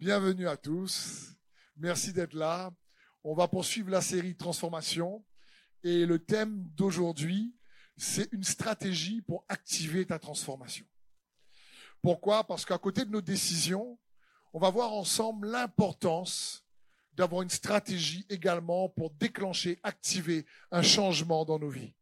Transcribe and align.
Bienvenue 0.00 0.48
à 0.48 0.56
tous. 0.56 1.36
Merci 1.76 2.14
d'être 2.14 2.32
là. 2.32 2.72
On 3.22 3.34
va 3.34 3.48
poursuivre 3.48 3.90
la 3.90 4.00
série 4.00 4.34
Transformation. 4.34 5.22
Et 5.84 6.06
le 6.06 6.18
thème 6.18 6.64
d'aujourd'hui, 6.74 7.54
c'est 7.98 8.32
une 8.32 8.42
stratégie 8.42 9.20
pour 9.20 9.44
activer 9.46 10.06
ta 10.06 10.18
transformation. 10.18 10.86
Pourquoi? 12.00 12.44
Parce 12.44 12.64
qu'à 12.64 12.78
côté 12.78 13.04
de 13.04 13.10
nos 13.10 13.20
décisions, 13.20 13.98
on 14.54 14.58
va 14.58 14.70
voir 14.70 14.94
ensemble 14.94 15.48
l'importance 15.48 16.64
d'avoir 17.12 17.42
une 17.42 17.50
stratégie 17.50 18.24
également 18.30 18.88
pour 18.88 19.10
déclencher, 19.10 19.78
activer 19.82 20.46
un 20.70 20.80
changement 20.80 21.44
dans 21.44 21.58
nos 21.58 21.68
vies. 21.68 21.92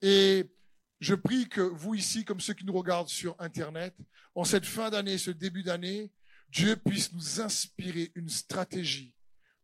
Et 0.00 0.52
je 0.98 1.14
prie 1.14 1.48
que 1.48 1.60
vous 1.60 1.94
ici, 1.94 2.24
comme 2.24 2.40
ceux 2.40 2.54
qui 2.54 2.64
nous 2.64 2.76
regardent 2.76 3.08
sur 3.08 3.36
Internet, 3.38 3.94
en 4.34 4.42
cette 4.42 4.66
fin 4.66 4.90
d'année, 4.90 5.18
ce 5.18 5.30
début 5.30 5.62
d'année, 5.62 6.10
Dieu 6.52 6.76
puisse 6.76 7.10
nous 7.14 7.40
inspirer 7.40 8.12
une 8.14 8.28
stratégie 8.28 9.14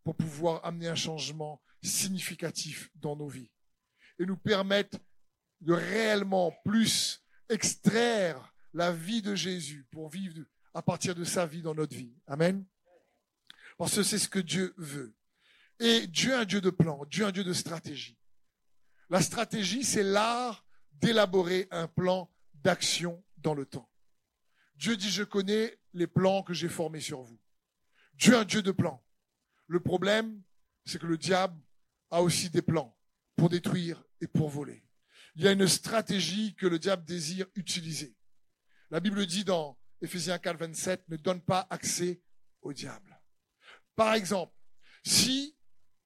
pour 0.03 0.17
pouvoir 0.17 0.65
amener 0.65 0.89
un 0.89 0.95
changement 0.95 1.61
significatif 1.83 2.89
dans 2.95 3.15
nos 3.15 3.29
vies 3.29 3.51
et 4.19 4.25
nous 4.25 4.39
permettre 4.39 4.99
de 5.61 5.75
réellement 5.75 6.51
plus 6.65 7.23
extraire 7.51 8.55
la 8.73 8.91
vie 8.91 9.21
de 9.21 9.35
Jésus 9.35 9.87
pour 9.91 10.09
vivre 10.09 10.43
à 10.73 10.81
partir 10.81 11.15
de 11.15 11.25
sa 11.25 11.45
vie 11.45 11.61
dans 11.61 11.75
notre 11.75 11.95
vie. 11.95 12.17
Amen. 12.27 12.65
Parce 13.77 13.97
que 13.97 14.03
c'est 14.03 14.19
ce 14.19 14.29
que 14.29 14.39
Dieu 14.39 14.73
veut. 14.79 15.15
Et 15.81 16.07
Dieu 16.07 16.33
est 16.33 16.37
un 16.37 16.45
Dieu 16.47 16.63
de 16.63 16.71
plan, 16.71 17.05
Dieu 17.05 17.25
est 17.25 17.29
un 17.29 17.33
Dieu 17.33 17.45
de 17.45 17.53
stratégie. 17.53 18.17
La 19.11 19.21
stratégie, 19.21 19.85
c'est 19.85 20.03
l'art 20.03 20.65
d'élaborer 20.93 21.69
un 21.71 21.87
plan 21.87 22.33
d'action 22.55 23.23
dans 23.37 23.55
le 23.55 23.67
temps. 23.67 23.91
Dieu 24.77 24.97
dit, 24.97 25.11
je 25.11 25.25
connais 25.25 25.79
les 25.99 26.07
plans 26.07 26.43
que 26.43 26.55
j'ai 26.55 26.69
formés 26.69 27.01
sur 27.01 27.23
vous. 27.23 27.39
Dieu 28.15 28.35
est 28.35 28.39
un 28.39 28.45
Dieu 28.45 28.63
de 28.63 28.73
plans. 28.73 29.05
Le 29.67 29.81
problème, 29.81 30.43
c'est 30.85 30.99
que 30.99 31.07
le 31.07 31.19
diable 31.19 31.61
a 32.11 32.23
aussi 32.23 32.49
des 32.49 32.63
plans 32.63 32.97
pour 33.37 33.51
détruire 33.51 34.03
et 34.21 34.27
pour 34.27 34.49
voler. 34.49 34.85
Il 35.37 35.43
y 35.43 35.49
a 35.49 35.53
une 35.53 35.69
stratégie 35.69 36.55
que 36.55 36.67
le 36.67 36.79
diable 36.79 37.05
désire 37.05 37.47
utiliser. 37.55 38.17
La 38.91 39.01
Bible 39.01 39.27
dit 39.27 39.45
dans 39.45 39.79
Ephésiens 40.01 40.39
4, 40.39 40.59
27, 40.59 41.09
ne 41.09 41.17
donne 41.17 41.43
pas 41.43 41.67
accès 41.71 42.23
au 42.63 42.73
diable. 42.73 43.21
Par 43.95 44.15
exemple, 44.15 44.55
si 45.05 45.57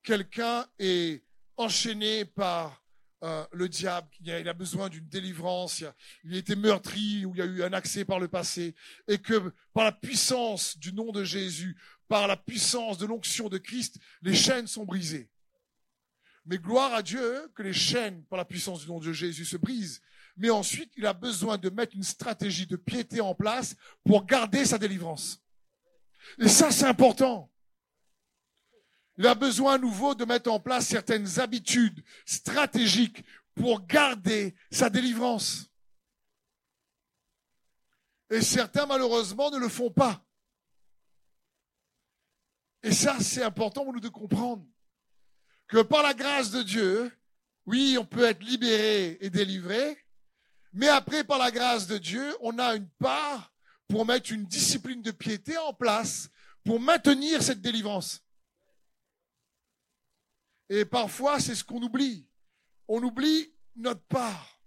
quelqu'un 0.03 0.67
est 0.79 1.25
enchaîné 1.57 2.25
par 2.25 2.82
euh, 3.23 3.47
le 3.53 3.69
diable, 3.69 4.09
il 4.21 4.49
a, 4.49 4.53
besoin 4.53 4.89
d'une 4.89 5.07
délivrance, 5.07 5.85
il 6.25 6.35
a, 6.35 6.39
été 6.39 6.57
meurtri 6.57 7.25
ou 7.25 7.35
il 7.35 7.39
y 7.39 7.43
a 7.43 7.45
eu 7.45 7.63
un 7.63 7.73
accès 7.73 8.05
par 8.05 8.19
le 8.19 8.27
passé, 8.27 8.75
et 9.07 9.19
que 9.19 9.53
par 9.73 9.85
la 9.85 9.93
puissance 9.93 10.77
du 10.79 10.93
nom 10.93 11.13
de 11.13 11.23
Jésus, 11.23 11.77
par 12.09 12.27
la 12.27 12.37
puissance 12.37 12.99
de 12.99 13.07
l'onction 13.07 13.49
de 13.49 13.59
Christ, 13.59 13.99
les 14.23 14.35
chaînes 14.35 14.67
sont 14.67 14.85
brisées. 14.85 15.31
Mais 16.47 16.59
gloire 16.59 16.93
à 16.95 17.03
Dieu 17.03 17.49
que 17.55 17.63
les 17.63 17.73
chaînes, 17.73 18.25
par 18.25 18.39
la 18.39 18.45
puissance 18.45 18.81
du 18.81 18.89
nom 18.89 18.99
de 18.99 19.13
Jésus, 19.13 19.45
se 19.45 19.57
brisent. 19.57 20.03
Mais 20.37 20.51
ensuite, 20.51 20.93
il 20.97 21.07
a 21.07 21.13
besoin 21.13 21.59
de 21.59 21.71
mettre 21.71 21.95
une 21.95 22.03
stratégie 22.03 22.67
de 22.67 22.77
piété 22.77 23.21
en 23.21 23.35
place 23.35 23.77
pour 24.05 24.27
garder 24.27 24.65
sa 24.65 24.79
délivrance. 24.79 25.41
Et 26.39 26.49
ça, 26.49 26.73
c'est 26.73 26.87
important. 26.87 27.52
Il 29.19 29.27
a 29.27 29.35
besoin 29.35 29.75
à 29.75 29.79
nouveau 29.79 30.15
de 30.15 30.25
mettre 30.25 30.51
en 30.51 30.61
place 30.61 30.87
certaines 30.87 31.39
habitudes 31.39 32.03
stratégiques 32.25 33.25
pour 33.55 33.87
garder 33.87 34.55
sa 34.71 34.89
délivrance. 34.89 35.71
Et 38.31 38.41
certains, 38.41 38.87
malheureusement, 38.87 39.51
ne 39.51 39.59
le 39.59 39.69
font 39.69 39.91
pas. 39.91 40.25
Et 42.83 42.93
ça, 42.93 43.21
c'est 43.21 43.43
important 43.43 43.85
pour 43.85 43.93
nous 43.93 44.01
de 44.01 44.09
comprendre 44.09 44.67
que 45.69 45.83
par 45.83 46.03
la 46.03 46.15
grâce 46.15 46.51
de 46.51 46.63
Dieu, 46.63 47.13
oui, 47.67 47.97
on 47.99 48.05
peut 48.05 48.25
être 48.25 48.43
libéré 48.43 49.19
et 49.21 49.31
délivré, 49.31 49.99
mais 50.73 50.89
après, 50.89 51.23
par 51.23 51.39
la 51.39 51.51
grâce 51.51 51.87
de 51.87 51.99
Dieu, 51.99 52.35
on 52.41 52.59
a 52.59 52.75
une 52.75 52.89
part 52.99 53.53
pour 53.89 54.07
mettre 54.07 54.33
une 54.33 54.47
discipline 54.47 55.03
de 55.03 55.11
piété 55.11 55.57
en 55.59 55.75
place 55.75 56.31
pour 56.65 56.81
maintenir 56.81 57.43
cette 57.43 57.61
délivrance. 57.61 58.23
Et 60.75 60.87
parfois, 60.87 61.39
c'est 61.39 61.55
ce 61.55 61.63
qu'on 61.63 61.83
oublie. 61.83 62.27
On 62.89 63.03
oublie 63.03 63.55
notre 63.77 64.01
part. 64.05 64.59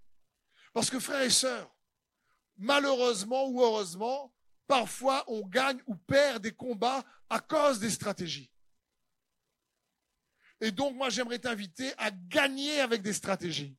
Parce 0.72 0.88
que 0.88 1.00
frères 1.00 1.22
et 1.22 1.30
sœurs, 1.30 1.76
malheureusement 2.58 3.48
ou 3.48 3.60
heureusement, 3.60 4.32
parfois 4.68 5.24
on 5.26 5.44
gagne 5.44 5.82
ou 5.88 5.96
perd 5.96 6.44
des 6.44 6.52
combats 6.52 7.04
à 7.28 7.40
cause 7.40 7.80
des 7.80 7.90
stratégies. 7.90 8.52
Et 10.60 10.70
donc, 10.70 10.94
moi, 10.94 11.10
j'aimerais 11.10 11.40
t'inviter 11.40 11.92
à 11.98 12.12
gagner 12.12 12.78
avec 12.78 13.02
des 13.02 13.12
stratégies. 13.12 13.76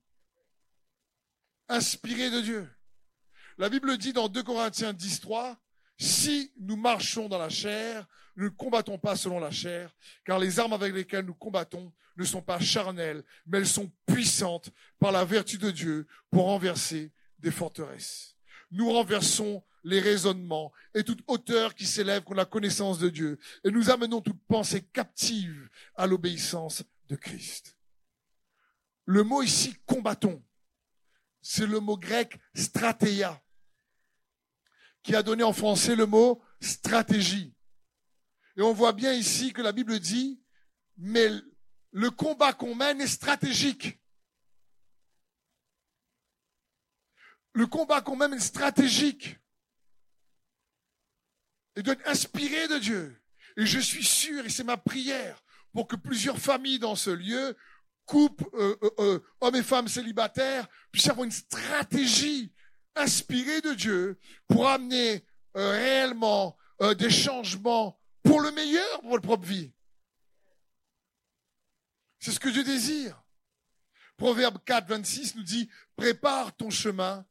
Inspirées 1.69 2.29
de 2.29 2.41
Dieu. 2.41 2.69
La 3.57 3.69
Bible 3.69 3.97
dit 3.97 4.11
dans 4.11 4.27
2 4.27 4.43
Corinthiens 4.43 4.91
10, 4.91 5.21
3, 5.21 5.57
si 5.97 6.51
nous 6.59 6.75
marchons 6.75 7.27
dans 7.27 7.39
la 7.39 7.49
chair, 7.49 8.07
nous 8.35 8.45
ne 8.45 8.49
combattons 8.49 8.99
pas 8.99 9.15
selon 9.15 9.39
la 9.39 9.51
chair, 9.51 9.95
car 10.25 10.37
les 10.37 10.59
armes 10.59 10.73
avec 10.73 10.93
lesquelles 10.93 11.25
nous 11.25 11.33
combattons 11.33 11.91
ne 12.17 12.23
sont 12.23 12.41
pas 12.41 12.59
charnelles, 12.59 13.23
mais 13.45 13.57
elles 13.59 13.67
sont 13.67 13.91
puissantes 14.05 14.71
par 14.99 15.11
la 15.11 15.25
vertu 15.25 15.57
de 15.57 15.71
Dieu 15.71 16.07
pour 16.29 16.45
renverser 16.45 17.11
des 17.39 17.51
forteresses. 17.51 18.35
Nous 18.71 18.91
renversons 18.91 19.63
les 19.83 19.99
raisonnements 19.99 20.71
et 20.93 21.03
toute 21.03 21.23
hauteur 21.27 21.73
qui 21.73 21.85
s'élève 21.85 22.23
contre 22.23 22.37
la 22.37 22.45
connaissance 22.45 22.99
de 22.99 23.09
Dieu, 23.09 23.39
et 23.63 23.71
nous 23.71 23.89
amenons 23.89 24.21
toute 24.21 24.41
pensée 24.47 24.81
captive 24.81 25.69
à 25.95 26.05
l'obéissance 26.05 26.83
de 27.07 27.15
Christ. 27.15 27.77
Le 29.05 29.23
mot 29.23 29.41
ici 29.41 29.75
combattons, 29.85 30.43
c'est 31.41 31.65
le 31.65 31.79
mot 31.79 31.97
grec 31.97 32.37
stratéia, 32.53 33.41
qui 35.07 35.15
a 35.15 35.23
donné 35.23 35.41
en 35.41 35.53
français 35.53 35.95
le 35.95 36.05
mot 36.05 36.43
stratégie. 36.59 37.55
Et 38.57 38.61
on 38.61 38.73
voit 38.73 38.91
bien 38.91 39.13
ici 39.13 39.53
que 39.53 39.61
la 39.61 39.71
Bible 39.71 39.99
dit, 39.99 40.43
mais 40.97 41.29
le 41.91 42.11
combat 42.11 42.51
qu'on 42.51 42.75
mène 42.75 42.99
est 42.99 43.07
stratégique. 43.07 44.01
Le 47.53 47.65
combat 47.67 48.01
qu'on 48.01 48.17
mène 48.17 48.33
est 48.33 48.39
stratégique. 48.41 49.37
Et 51.77 51.83
doit 51.83 51.93
être 51.93 52.09
inspiré 52.09 52.67
de 52.67 52.77
Dieu. 52.77 53.23
Et 53.55 53.65
je 53.65 53.79
suis 53.79 54.03
sûr, 54.03 54.45
et 54.45 54.49
c'est 54.49 54.65
ma 54.65 54.75
prière, 54.75 55.41
pour 55.71 55.87
que 55.87 55.95
plusieurs 55.95 56.37
familles 56.37 56.79
dans 56.79 56.97
ce 56.97 57.11
lieu, 57.11 57.55
couples, 58.03 58.43
euh, 58.55 58.75
euh, 58.83 58.89
euh, 58.99 59.19
hommes 59.39 59.55
et 59.55 59.63
femmes 59.63 59.87
célibataires, 59.87 60.67
puissent 60.91 61.07
avoir 61.07 61.23
une 61.23 61.31
stratégie 61.31 62.51
inspirée 62.97 63.61
de 63.61 63.73
Dieu 63.73 64.19
pour 64.47 64.67
amener 64.67 65.25
réellement 65.53 66.57
des 66.97 67.09
changements 67.09 67.99
pour 68.23 68.41
le 68.41 68.51
meilleur 68.51 69.01
pour 69.01 69.11
votre 69.11 69.23
propre 69.23 69.45
vie. 69.45 69.73
C'est 72.19 72.31
ce 72.31 72.39
que 72.39 72.49
Dieu 72.49 72.63
désire. 72.63 73.23
Proverbe 74.17 74.57
4, 74.65 74.87
26 74.87 75.35
nous 75.35 75.43
dit, 75.43 75.69
prépare 75.95 76.55
ton 76.55 76.69
chemin 76.69 77.25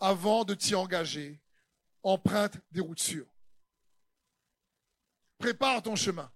avant 0.00 0.44
de 0.44 0.54
t'y 0.54 0.74
engager. 0.74 1.40
Emprunte 2.02 2.58
des 2.70 2.80
routes 2.80 3.00
sûres. 3.00 3.34
Prépare 5.38 5.82
ton 5.82 5.96
chemin. 5.96 6.30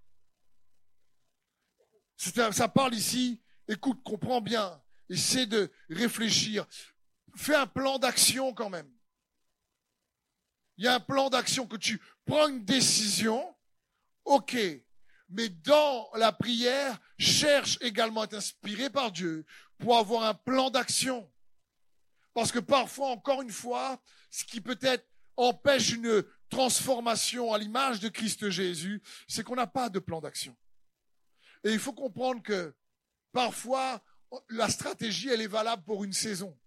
Ça 2.16 2.68
parle 2.68 2.94
ici, 2.94 3.42
écoute, 3.68 4.02
comprends 4.02 4.40
bien, 4.40 4.82
essaie 5.08 5.46
de 5.46 5.70
réfléchir. 5.90 6.66
Fais 7.38 7.54
un 7.54 7.68
plan 7.68 8.00
d'action 8.00 8.52
quand 8.52 8.68
même. 8.68 8.92
Il 10.76 10.84
y 10.84 10.88
a 10.88 10.94
un 10.96 11.00
plan 11.00 11.30
d'action 11.30 11.68
que 11.68 11.76
tu 11.76 12.02
prends 12.24 12.48
une 12.48 12.64
décision, 12.64 13.54
ok, 14.24 14.56
mais 15.28 15.48
dans 15.48 16.10
la 16.14 16.32
prière, 16.32 16.98
cherche 17.16 17.78
également 17.80 18.22
à 18.22 18.24
être 18.24 18.34
inspiré 18.34 18.90
par 18.90 19.12
Dieu 19.12 19.46
pour 19.78 19.96
avoir 19.96 20.24
un 20.24 20.34
plan 20.34 20.68
d'action. 20.68 21.32
Parce 22.34 22.50
que 22.50 22.58
parfois, 22.58 23.10
encore 23.10 23.40
une 23.40 23.52
fois, 23.52 24.02
ce 24.30 24.44
qui 24.44 24.60
peut-être 24.60 25.06
empêche 25.36 25.92
une 25.92 26.24
transformation 26.50 27.54
à 27.54 27.58
l'image 27.58 28.00
de 28.00 28.08
Christ 28.08 28.50
Jésus, 28.50 29.00
c'est 29.28 29.44
qu'on 29.44 29.54
n'a 29.54 29.68
pas 29.68 29.88
de 29.88 30.00
plan 30.00 30.20
d'action. 30.20 30.56
Et 31.62 31.70
il 31.72 31.78
faut 31.78 31.92
comprendre 31.92 32.42
que 32.42 32.74
parfois, 33.30 34.02
la 34.48 34.68
stratégie, 34.68 35.28
elle 35.28 35.40
est 35.40 35.46
valable 35.46 35.84
pour 35.84 36.02
une 36.02 36.12
saison. 36.12 36.58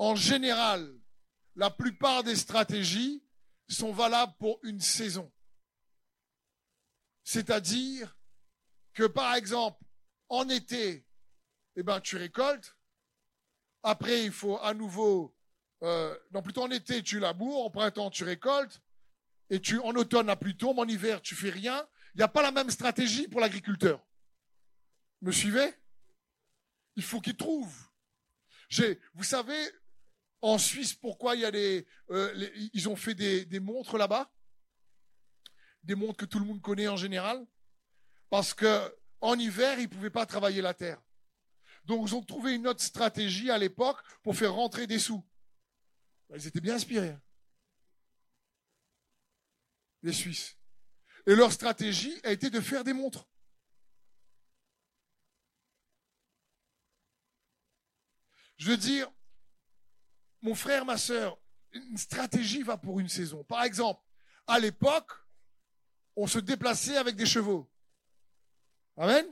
En 0.00 0.14
général, 0.14 0.98
la 1.56 1.68
plupart 1.68 2.24
des 2.24 2.34
stratégies 2.34 3.22
sont 3.68 3.92
valables 3.92 4.32
pour 4.38 4.58
une 4.62 4.80
saison. 4.80 5.30
C'est-à-dire 7.22 8.16
que, 8.94 9.06
par 9.06 9.34
exemple, 9.34 9.84
en 10.30 10.48
été, 10.48 11.06
eh 11.76 11.82
ben, 11.82 12.00
tu 12.00 12.16
récoltes. 12.16 12.78
Après, 13.82 14.24
il 14.24 14.32
faut 14.32 14.58
à 14.62 14.72
nouveau, 14.72 15.36
euh, 15.82 16.18
non, 16.30 16.40
plutôt 16.40 16.62
en 16.62 16.70
été, 16.70 17.02
tu 17.02 17.20
laboures. 17.20 17.66
En 17.66 17.70
printemps, 17.70 18.08
tu 18.08 18.24
récoltes. 18.24 18.80
et 19.50 19.60
tu, 19.60 19.80
en 19.80 19.94
automne, 19.96 20.28
la 20.28 20.36
pluie 20.36 20.56
en 20.62 20.88
hiver, 20.88 21.20
tu 21.20 21.34
fais 21.34 21.50
rien, 21.50 21.86
il 22.14 22.18
n'y 22.18 22.24
a 22.24 22.28
pas 22.28 22.40
la 22.40 22.52
même 22.52 22.70
stratégie 22.70 23.28
pour 23.28 23.40
l'agriculteur. 23.40 24.02
Me 25.20 25.30
suivez? 25.30 25.74
Il 26.96 27.02
faut 27.02 27.20
qu'il 27.20 27.36
trouve. 27.36 27.90
Vous 29.14 29.24
savez, 29.24 29.58
en 30.42 30.58
Suisse, 30.58 30.94
pourquoi 30.94 31.34
il 31.34 31.42
y 31.42 31.44
a 31.44 31.50
des, 31.50 31.86
euh, 32.10 32.50
ils 32.72 32.88
ont 32.88 32.96
fait 32.96 33.14
des, 33.14 33.44
des 33.44 33.60
montres 33.60 33.98
là-bas? 33.98 34.32
Des 35.82 35.94
montres 35.94 36.16
que 36.16 36.24
tout 36.24 36.38
le 36.38 36.46
monde 36.46 36.62
connaît 36.62 36.88
en 36.88 36.96
général? 36.96 37.46
Parce 38.30 38.54
que 38.54 38.96
en 39.20 39.38
hiver, 39.38 39.78
ils 39.78 39.88
pouvaient 39.88 40.10
pas 40.10 40.26
travailler 40.26 40.62
la 40.62 40.74
terre. 40.74 41.02
Donc, 41.84 42.08
ils 42.08 42.14
ont 42.14 42.22
trouvé 42.22 42.54
une 42.54 42.66
autre 42.66 42.82
stratégie 42.82 43.50
à 43.50 43.58
l'époque 43.58 43.98
pour 44.22 44.36
faire 44.36 44.54
rentrer 44.54 44.86
des 44.86 44.98
sous. 44.98 45.26
Ben, 46.28 46.36
ils 46.38 46.46
étaient 46.46 46.60
bien 46.60 46.76
inspirés. 46.76 47.10
Hein. 47.10 47.22
Les 50.02 50.12
Suisses. 50.12 50.56
Et 51.26 51.34
leur 51.34 51.52
stratégie 51.52 52.18
a 52.24 52.32
été 52.32 52.48
de 52.48 52.60
faire 52.60 52.84
des 52.84 52.92
montres. 52.92 53.28
Je 58.56 58.70
veux 58.70 58.76
dire, 58.76 59.10
mon 60.42 60.54
frère, 60.54 60.84
ma 60.84 60.96
soeur, 60.96 61.38
une 61.72 61.96
stratégie 61.96 62.62
va 62.62 62.76
pour 62.76 63.00
une 63.00 63.08
saison. 63.08 63.44
Par 63.44 63.62
exemple, 63.62 64.02
à 64.46 64.58
l'époque, 64.58 65.12
on 66.16 66.26
se 66.26 66.38
déplaçait 66.38 66.96
avec 66.96 67.16
des 67.16 67.26
chevaux. 67.26 67.70
Amen. 68.96 69.26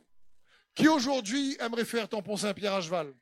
Qui 0.75 0.88
aujourd'hui 0.88 1.56
aimerait 1.60 1.84
faire 1.84 2.08
tampon 2.08 2.37
Saint-Pierre 2.37 2.75
à 2.75 2.81
cheval? 2.81 3.12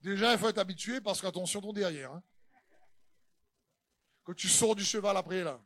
Déjà, 0.00 0.32
il 0.32 0.38
faut 0.38 0.48
être 0.48 0.58
habitué 0.58 1.00
parce 1.00 1.20
qu'attention 1.20 1.60
ton 1.60 1.72
derrière. 1.72 2.12
Hein. 2.12 2.22
Quand 4.22 4.34
tu 4.34 4.48
sors 4.48 4.76
du 4.76 4.84
cheval 4.84 5.16
après, 5.16 5.42
là. 5.42 5.60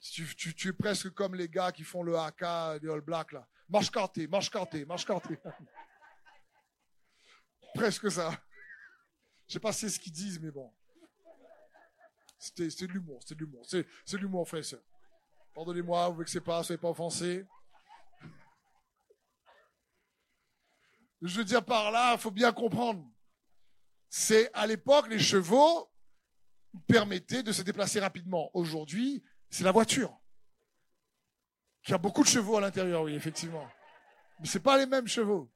Tu, 0.00 0.34
tu, 0.34 0.68
es 0.68 0.72
presque 0.72 1.10
comme 1.10 1.34
les 1.34 1.48
gars 1.48 1.72
qui 1.72 1.84
font 1.84 2.02
le 2.02 2.16
haka 2.16 2.78
des 2.78 2.88
All 2.88 3.00
Blacks, 3.00 3.32
là. 3.32 3.48
Marche 3.68 3.90
carté, 3.90 4.26
marche 4.28 4.50
carté, 4.50 4.84
marche 4.84 5.04
carté. 5.04 5.38
presque 7.74 8.10
ça. 8.10 8.30
Je 9.46 9.54
sais 9.54 9.60
pas 9.60 9.72
si 9.72 9.80
c'est 9.80 9.90
ce 9.90 10.00
qu'ils 10.00 10.12
disent, 10.12 10.40
mais 10.40 10.50
bon. 10.50 10.72
C'était 12.38 12.86
de 12.86 12.92
l'humour, 12.92 13.22
c'était 13.22 13.34
de 13.34 13.40
l'humour. 13.44 13.64
C'est 13.64 13.82
de 13.84 14.18
l'humour, 14.18 14.48
frère 14.48 14.60
et 14.60 14.64
soeur. 14.64 14.82
Pardonnez-moi, 15.54 16.08
vous 16.10 16.18
vexez 16.18 16.40
pas, 16.40 16.62
soyez 16.62 16.78
pas 16.78 16.90
offensés. 16.90 17.46
Je 21.22 21.38
veux 21.38 21.44
dire 21.44 21.64
par 21.64 21.90
là, 21.90 22.12
il 22.14 22.20
faut 22.20 22.30
bien 22.30 22.52
comprendre. 22.52 23.04
C'est 24.08 24.50
à 24.52 24.66
l'époque, 24.66 25.08
les 25.08 25.18
chevaux 25.18 25.90
permettaient 26.86 27.42
de 27.42 27.52
se 27.52 27.62
déplacer 27.62 28.00
rapidement. 28.00 28.50
Aujourd'hui, 28.54 29.24
c'est 29.50 29.64
la 29.64 29.72
voiture. 29.72 30.20
Qui 31.86 31.94
a 31.94 31.98
beaucoup 31.98 32.24
de 32.24 32.28
chevaux 32.28 32.56
à 32.56 32.60
l'intérieur, 32.60 33.02
oui, 33.02 33.14
effectivement. 33.14 33.64
Mais 34.40 34.48
c'est 34.48 34.58
pas 34.58 34.76
les 34.76 34.86
mêmes 34.86 35.06
chevaux. 35.06 35.48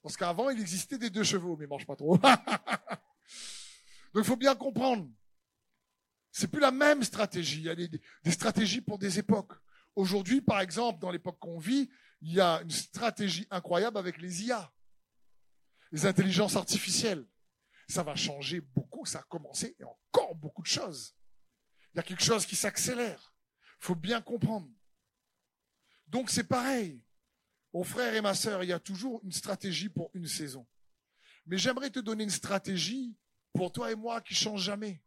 Parce 0.00 0.16
qu'avant, 0.16 0.50
il 0.50 0.60
existait 0.60 0.98
des 0.98 1.10
deux 1.10 1.24
chevaux, 1.24 1.56
mais 1.56 1.64
ils 1.64 1.68
mangent 1.68 1.84
pas 1.84 1.96
trop. 1.96 2.16
Donc, 2.18 2.30
il 4.14 4.24
faut 4.24 4.36
bien 4.36 4.54
comprendre. 4.54 5.10
C'est 6.30 6.46
plus 6.46 6.60
la 6.60 6.70
même 6.70 7.02
stratégie. 7.02 7.58
Il 7.58 7.64
y 7.64 7.70
a 7.70 7.74
des 7.74 8.30
stratégies 8.30 8.80
pour 8.80 8.98
des 8.98 9.18
époques. 9.18 9.52
Aujourd'hui, 9.96 10.40
par 10.40 10.60
exemple, 10.60 11.00
dans 11.00 11.10
l'époque 11.10 11.40
qu'on 11.40 11.58
vit, 11.58 11.90
il 12.20 12.34
y 12.34 12.40
a 12.40 12.62
une 12.62 12.70
stratégie 12.70 13.48
incroyable 13.50 13.98
avec 13.98 14.18
les 14.18 14.44
IA, 14.44 14.72
les 15.90 16.06
intelligences 16.06 16.54
artificielles. 16.54 17.26
Ça 17.88 18.04
va 18.04 18.14
changer 18.14 18.60
beaucoup, 18.60 19.04
ça 19.06 19.18
a 19.18 19.22
commencé 19.22 19.74
et 19.80 19.84
encore 19.84 20.36
beaucoup 20.36 20.62
de 20.62 20.68
choses. 20.68 21.16
Il 21.92 21.96
y 21.96 22.00
a 22.00 22.04
quelque 22.04 22.22
chose 22.22 22.46
qui 22.46 22.54
s'accélère. 22.54 23.34
Faut 23.78 23.94
bien 23.94 24.20
comprendre. 24.20 24.68
Donc 26.06 26.30
c'est 26.30 26.44
pareil. 26.44 27.02
Mon 27.72 27.84
frère 27.84 28.14
et 28.14 28.20
ma 28.20 28.34
sœur, 28.34 28.64
il 28.64 28.68
y 28.68 28.72
a 28.72 28.80
toujours 28.80 29.20
une 29.24 29.32
stratégie 29.32 29.88
pour 29.88 30.10
une 30.14 30.26
saison. 30.26 30.66
Mais 31.46 31.58
j'aimerais 31.58 31.90
te 31.90 31.98
donner 31.98 32.24
une 32.24 32.30
stratégie 32.30 33.16
pour 33.52 33.72
toi 33.72 33.90
et 33.92 33.94
moi 33.94 34.20
qui 34.20 34.34
change 34.34 34.62
jamais. 34.62 35.02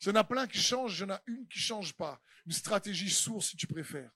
Il 0.00 0.08
y 0.08 0.10
en 0.10 0.16
a 0.16 0.24
plein 0.24 0.46
qui 0.46 0.58
changent, 0.58 0.98
il 0.98 1.02
y 1.02 1.04
en 1.04 1.14
a 1.14 1.22
une 1.26 1.46
qui 1.48 1.58
change 1.58 1.94
pas. 1.94 2.20
Une 2.44 2.52
stratégie 2.52 3.10
source 3.10 3.50
si 3.50 3.56
tu 3.56 3.66
préfères. 3.66 4.12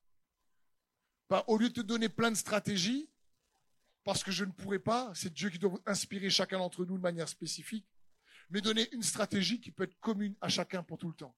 Bah, 1.28 1.44
au 1.46 1.56
lieu 1.56 1.68
de 1.68 1.74
te 1.74 1.80
donner 1.80 2.08
plein 2.08 2.30
de 2.30 2.36
stratégies, 2.36 3.08
parce 4.04 4.24
que 4.24 4.30
je 4.30 4.44
ne 4.44 4.52
pourrais 4.52 4.78
pas, 4.78 5.12
c'est 5.14 5.32
Dieu 5.32 5.50
qui 5.50 5.58
doit 5.58 5.80
inspirer 5.86 6.30
chacun 6.30 6.58
d'entre 6.58 6.84
nous 6.84 6.96
de 6.96 7.02
manière 7.02 7.28
spécifique, 7.28 7.86
mais 8.50 8.60
donner 8.60 8.92
une 8.92 9.02
stratégie 9.02 9.60
qui 9.60 9.70
peut 9.70 9.84
être 9.84 9.98
commune 10.00 10.34
à 10.40 10.48
chacun 10.48 10.82
pour 10.82 10.98
tout 10.98 11.08
le 11.08 11.14
temps. 11.14 11.36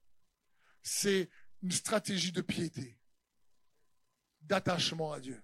C'est 0.83 1.31
une 1.63 1.71
stratégie 1.71 2.33
de 2.33 2.41
piété, 2.41 2.99
d'attachement 4.41 5.13
à 5.13 5.21
Dieu. 5.21 5.43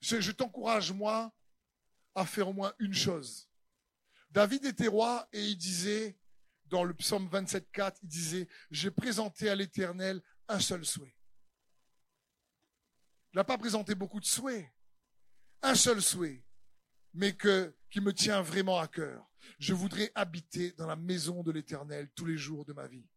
Je, 0.00 0.30
t'encourage, 0.30 0.92
moi, 0.92 1.34
à 2.14 2.24
faire 2.24 2.48
au 2.48 2.52
moins 2.52 2.72
une 2.78 2.94
chose. 2.94 3.50
David 4.30 4.64
était 4.64 4.86
roi 4.86 5.28
et 5.32 5.44
il 5.44 5.56
disait, 5.56 6.18
dans 6.66 6.84
le 6.84 6.94
psaume 6.94 7.28
27.4, 7.28 7.96
il 8.02 8.08
disait, 8.08 8.48
j'ai 8.70 8.90
présenté 8.90 9.48
à 9.48 9.54
l'Éternel 9.54 10.22
un 10.48 10.60
seul 10.60 10.84
souhait. 10.84 11.16
Il 13.32 13.36
n'a 13.36 13.44
pas 13.44 13.58
présenté 13.58 13.94
beaucoup 13.94 14.20
de 14.20 14.24
souhaits. 14.24 14.70
Un 15.62 15.74
seul 15.74 16.00
souhait, 16.00 16.44
mais 17.14 17.36
qui 17.36 18.00
me 18.00 18.12
tient 18.12 18.42
vraiment 18.42 18.78
à 18.78 18.88
cœur. 18.88 19.28
Je 19.58 19.74
voudrais 19.74 20.12
habiter 20.14 20.72
dans 20.72 20.86
la 20.86 20.96
maison 20.96 21.42
de 21.42 21.50
l'Éternel 21.50 22.10
tous 22.14 22.26
les 22.26 22.36
jours 22.36 22.64
de 22.64 22.72
ma 22.72 22.86
vie, 22.86 23.08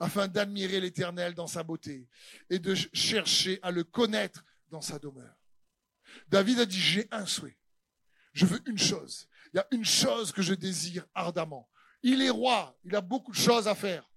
afin 0.00 0.28
d'admirer 0.28 0.80
l'Éternel 0.80 1.34
dans 1.34 1.46
sa 1.46 1.62
beauté 1.62 2.08
et 2.50 2.58
de 2.58 2.74
chercher 2.74 3.58
à 3.62 3.70
le 3.70 3.84
connaître 3.84 4.44
dans 4.68 4.80
sa 4.80 4.98
demeure. 4.98 5.36
David 6.28 6.60
a 6.60 6.66
dit, 6.66 6.80
j'ai 6.80 7.08
un 7.10 7.26
souhait. 7.26 7.58
Je 8.32 8.46
veux 8.46 8.60
une 8.66 8.78
chose. 8.78 9.28
Il 9.52 9.56
y 9.58 9.60
a 9.60 9.66
une 9.70 9.84
chose 9.84 10.32
que 10.32 10.42
je 10.42 10.54
désire 10.54 11.06
ardemment. 11.14 11.68
Il 12.02 12.22
est 12.22 12.30
roi. 12.30 12.76
Il 12.84 12.94
a 12.96 13.00
beaucoup 13.00 13.32
de 13.32 13.36
choses 13.36 13.68
à 13.68 13.74
faire. 13.74 14.10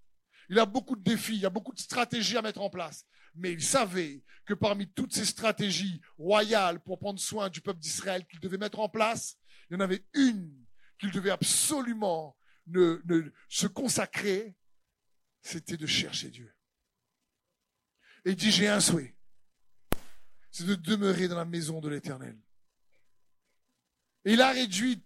Il 0.49 0.57
a 0.59 0.65
beaucoup 0.65 0.95
de 0.95 1.03
défis. 1.03 1.35
Il 1.35 1.41
y 1.41 1.45
a 1.45 1.51
beaucoup 1.51 1.73
de 1.73 1.79
stratégies 1.79 2.37
à 2.37 2.41
mettre 2.41 2.61
en 2.61 2.69
place 2.69 3.05
mais 3.37 3.53
il 3.53 3.63
savait 3.63 4.23
que 4.45 4.53
parmi 4.53 4.87
toutes 4.87 5.13
ces 5.13 5.25
stratégies 5.25 6.01
royales 6.17 6.79
pour 6.81 6.99
prendre 6.99 7.19
soin 7.19 7.49
du 7.49 7.61
peuple 7.61 7.79
d'Israël 7.79 8.25
qu'il 8.25 8.39
devait 8.39 8.57
mettre 8.57 8.79
en 8.79 8.89
place, 8.89 9.37
il 9.69 9.73
y 9.73 9.77
en 9.77 9.81
avait 9.81 10.05
une 10.13 10.51
qu'il 10.99 11.11
devait 11.11 11.31
absolument 11.31 12.35
ne, 12.67 12.99
se 13.49 13.67
consacrer, 13.67 14.55
c'était 15.41 15.77
de 15.77 15.87
chercher 15.87 16.29
Dieu. 16.29 16.53
Et 18.25 18.31
il 18.31 18.35
dit, 18.35 18.51
j'ai 18.51 18.67
un 18.67 18.79
souhait, 18.79 19.15
c'est 20.51 20.65
de 20.65 20.75
demeurer 20.75 21.27
dans 21.27 21.37
la 21.37 21.45
maison 21.45 21.79
de 21.79 21.89
l'Éternel. 21.89 22.37
Et 24.25 24.33
il 24.33 24.41
a 24.41 24.51
réduit 24.51 25.01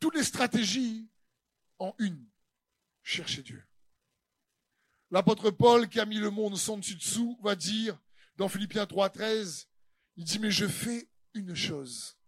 toutes 0.00 0.16
les 0.16 0.24
stratégies 0.24 1.08
en 1.78 1.94
une, 1.98 2.26
chercher 3.02 3.42
Dieu. 3.42 3.64
L'apôtre 5.10 5.50
Paul, 5.50 5.88
qui 5.88 6.00
a 6.00 6.04
mis 6.04 6.18
le 6.18 6.30
monde 6.30 6.56
sans 6.56 6.78
dessus 6.78 6.96
dessous, 6.96 7.38
va 7.42 7.54
dire 7.54 7.98
dans 8.36 8.48
Philippiens 8.48 8.84
3.13, 8.84 9.66
il 10.16 10.24
dit, 10.24 10.38
mais 10.38 10.50
je 10.50 10.66
fais 10.66 11.08
une 11.34 11.54
chose. 11.54 12.18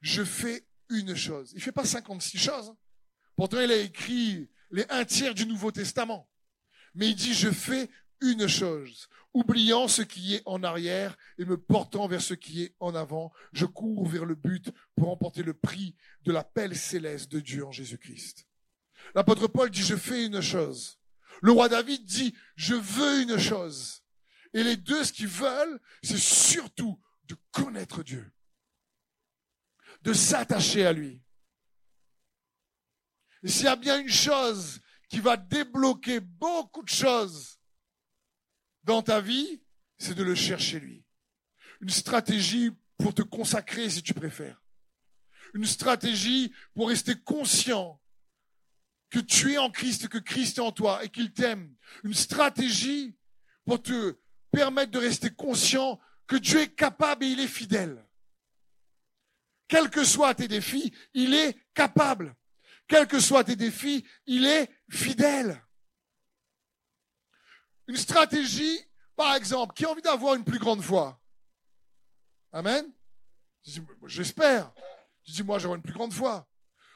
Je 0.00 0.24
fais 0.24 0.66
une 0.88 1.14
chose. 1.14 1.52
Il 1.54 1.62
fait 1.62 1.72
pas 1.72 1.84
56 1.84 2.38
choses. 2.38 2.74
Pourtant, 3.36 3.60
il 3.60 3.70
a 3.70 3.76
écrit 3.76 4.50
les 4.70 4.86
un 4.88 5.04
tiers 5.04 5.34
du 5.34 5.46
Nouveau 5.46 5.72
Testament. 5.72 6.28
Mais 6.94 7.08
il 7.08 7.14
dit, 7.14 7.34
je 7.34 7.50
fais 7.50 7.88
une 8.20 8.46
chose. 8.46 9.08
Oubliant 9.32 9.86
ce 9.86 10.02
qui 10.02 10.34
est 10.34 10.42
en 10.44 10.62
arrière 10.62 11.16
et 11.38 11.44
me 11.44 11.56
portant 11.56 12.08
vers 12.08 12.20
ce 12.20 12.34
qui 12.34 12.64
est 12.64 12.74
en 12.80 12.94
avant, 12.94 13.32
je 13.52 13.64
cours 13.64 14.08
vers 14.08 14.24
le 14.24 14.34
but 14.34 14.72
pour 14.96 15.06
remporter 15.08 15.42
le 15.42 15.54
prix 15.54 15.94
de 16.24 16.32
l'appel 16.32 16.76
céleste 16.76 17.30
de 17.30 17.38
Dieu 17.38 17.64
en 17.64 17.70
Jésus-Christ. 17.70 18.48
L'apôtre 19.14 19.46
Paul 19.46 19.70
dit, 19.70 19.82
je 19.82 19.96
fais 19.96 20.26
une 20.26 20.40
chose. 20.40 20.98
Le 21.42 21.52
roi 21.52 21.68
David 21.68 22.04
dit, 22.04 22.34
je 22.56 22.74
veux 22.74 23.22
une 23.22 23.38
chose. 23.38 24.02
Et 24.52 24.64
les 24.64 24.76
deux, 24.76 25.04
ce 25.04 25.12
qu'ils 25.12 25.28
veulent, 25.28 25.80
c'est 26.02 26.18
surtout 26.18 27.00
de 27.24 27.36
connaître 27.52 28.02
Dieu, 28.02 28.32
de 30.02 30.12
s'attacher 30.12 30.84
à 30.84 30.92
lui. 30.92 31.22
Et 33.42 33.48
s'il 33.48 33.64
y 33.64 33.68
a 33.68 33.76
bien 33.76 33.98
une 34.00 34.08
chose 34.08 34.80
qui 35.08 35.20
va 35.20 35.36
débloquer 35.36 36.20
beaucoup 36.20 36.82
de 36.82 36.88
choses 36.88 37.58
dans 38.84 39.02
ta 39.02 39.20
vie, 39.20 39.62
c'est 39.98 40.14
de 40.14 40.22
le 40.22 40.34
chercher 40.34 40.80
lui. 40.80 41.04
Une 41.80 41.90
stratégie 41.90 42.70
pour 42.98 43.14
te 43.14 43.22
consacrer 43.22 43.88
si 43.88 44.02
tu 44.02 44.14
préfères. 44.14 44.62
Une 45.54 45.64
stratégie 45.64 46.52
pour 46.74 46.88
rester 46.88 47.16
conscient 47.16 48.00
que 49.10 49.18
tu 49.18 49.52
es 49.52 49.58
en 49.58 49.70
Christ, 49.70 50.08
que 50.08 50.18
Christ 50.18 50.58
est 50.58 50.62
en 50.62 50.72
toi 50.72 51.04
et 51.04 51.08
qu'il 51.08 51.32
t'aime. 51.32 51.74
Une 52.04 52.14
stratégie 52.14 53.16
pour 53.64 53.82
te 53.82 54.18
permettre 54.52 54.92
de 54.92 54.98
rester 54.98 55.30
conscient 55.30 56.00
que 56.26 56.36
Dieu 56.36 56.60
est 56.60 56.74
capable 56.74 57.24
et 57.24 57.28
il 57.28 57.40
est 57.40 57.48
fidèle. 57.48 58.06
quels 59.66 59.90
que 59.90 60.04
soient 60.04 60.34
tes 60.34 60.48
défis, 60.48 60.92
il 61.14 61.34
est 61.34 61.56
capable. 61.74 62.36
Quels 62.90 63.06
que 63.06 63.20
soient 63.20 63.44
tes 63.44 63.54
défis, 63.54 64.04
il 64.26 64.44
est 64.44 64.68
fidèle. 64.90 65.64
Une 67.86 67.96
stratégie, 67.96 68.80
par 69.14 69.36
exemple, 69.36 69.74
qui 69.74 69.84
a 69.84 69.90
envie 69.90 70.02
d'avoir 70.02 70.34
une 70.34 70.44
plus 70.44 70.58
grande 70.58 70.82
foi 70.82 71.22
Amen 72.52 72.92
J'espère. 74.06 74.72
Je 75.22 75.34
dis, 75.34 75.44
moi, 75.44 75.60
j'aurai 75.60 75.76
une 75.76 75.84
plus 75.84 75.92
grande 75.92 76.12
foi. 76.12 76.48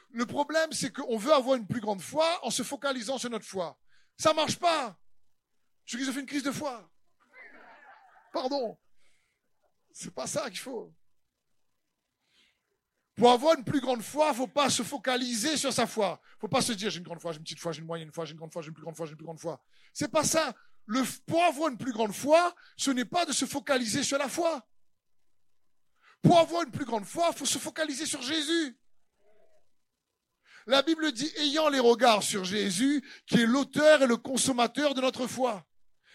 Le 0.09 0.25
problème, 0.25 0.73
c'est 0.73 0.91
qu'on 0.91 1.17
veut 1.17 1.31
avoir 1.31 1.55
une 1.55 1.65
plus 1.65 1.79
grande 1.79 2.01
foi 2.01 2.45
en 2.45 2.49
se 2.49 2.63
focalisant 2.63 3.17
sur 3.17 3.29
notre 3.29 3.45
foi. 3.45 3.79
Ça 4.17 4.33
marche 4.33 4.59
pas. 4.59 4.99
Je 5.85 5.95
qu'ils 5.95 6.09
ont 6.09 6.13
fait 6.13 6.19
une 6.19 6.25
crise 6.25 6.43
de 6.43 6.51
foi. 6.51 6.91
Pardon. 8.33 8.77
C'est 9.93 10.13
pas 10.13 10.27
ça 10.27 10.49
qu'il 10.49 10.59
faut. 10.59 10.93
Pour 13.15 13.31
avoir 13.31 13.57
une 13.57 13.63
plus 13.63 13.79
grande 13.79 14.01
foi, 14.01 14.33
faut 14.33 14.47
pas 14.47 14.69
se 14.69 14.83
focaliser 14.83 15.55
sur 15.55 15.71
sa 15.71 15.87
foi. 15.87 16.19
Faut 16.39 16.49
pas 16.49 16.61
se 16.61 16.73
dire 16.73 16.89
j'ai 16.89 16.97
une 16.97 17.05
grande 17.05 17.21
foi, 17.21 17.31
j'ai 17.31 17.37
une 17.37 17.43
petite 17.43 17.59
foi, 17.59 17.71
j'ai 17.71 17.79
une 17.79 17.87
moyenne 17.87 18.11
foi, 18.11 18.25
j'ai 18.25 18.33
une 18.33 18.37
grande 18.37 18.51
foi, 18.51 18.61
j'ai 18.61 18.67
une 18.67 18.73
plus 18.73 18.83
grande 18.83 18.95
foi, 18.97 19.05
j'ai 19.05 19.11
une 19.11 19.17
plus 19.17 19.25
grande 19.25 19.39
foi. 19.39 19.61
C'est 19.93 20.11
pas 20.11 20.25
ça. 20.25 20.53
Le, 20.85 21.01
pour 21.25 21.43
avoir 21.43 21.69
une 21.69 21.77
plus 21.77 21.93
grande 21.93 22.13
foi, 22.13 22.53
ce 22.75 22.91
n'est 22.91 23.05
pas 23.05 23.25
de 23.25 23.31
se 23.31 23.45
focaliser 23.45 24.03
sur 24.03 24.17
la 24.17 24.27
foi. 24.27 24.67
Pour 26.21 26.39
avoir 26.39 26.63
une 26.63 26.71
plus 26.71 26.85
grande 26.85 27.05
foi, 27.05 27.31
faut 27.31 27.45
se 27.45 27.57
focaliser 27.57 28.05
sur 28.05 28.21
Jésus. 28.21 28.77
La 30.67 30.81
Bible 30.81 31.11
dit 31.11 31.31
ayant 31.37 31.69
les 31.69 31.79
regards 31.79 32.23
sur 32.23 32.43
Jésus, 32.43 33.03
qui 33.27 33.41
est 33.41 33.45
l'auteur 33.45 34.01
et 34.01 34.07
le 34.07 34.17
consommateur 34.17 34.93
de 34.93 35.01
notre 35.01 35.27
foi. 35.27 35.65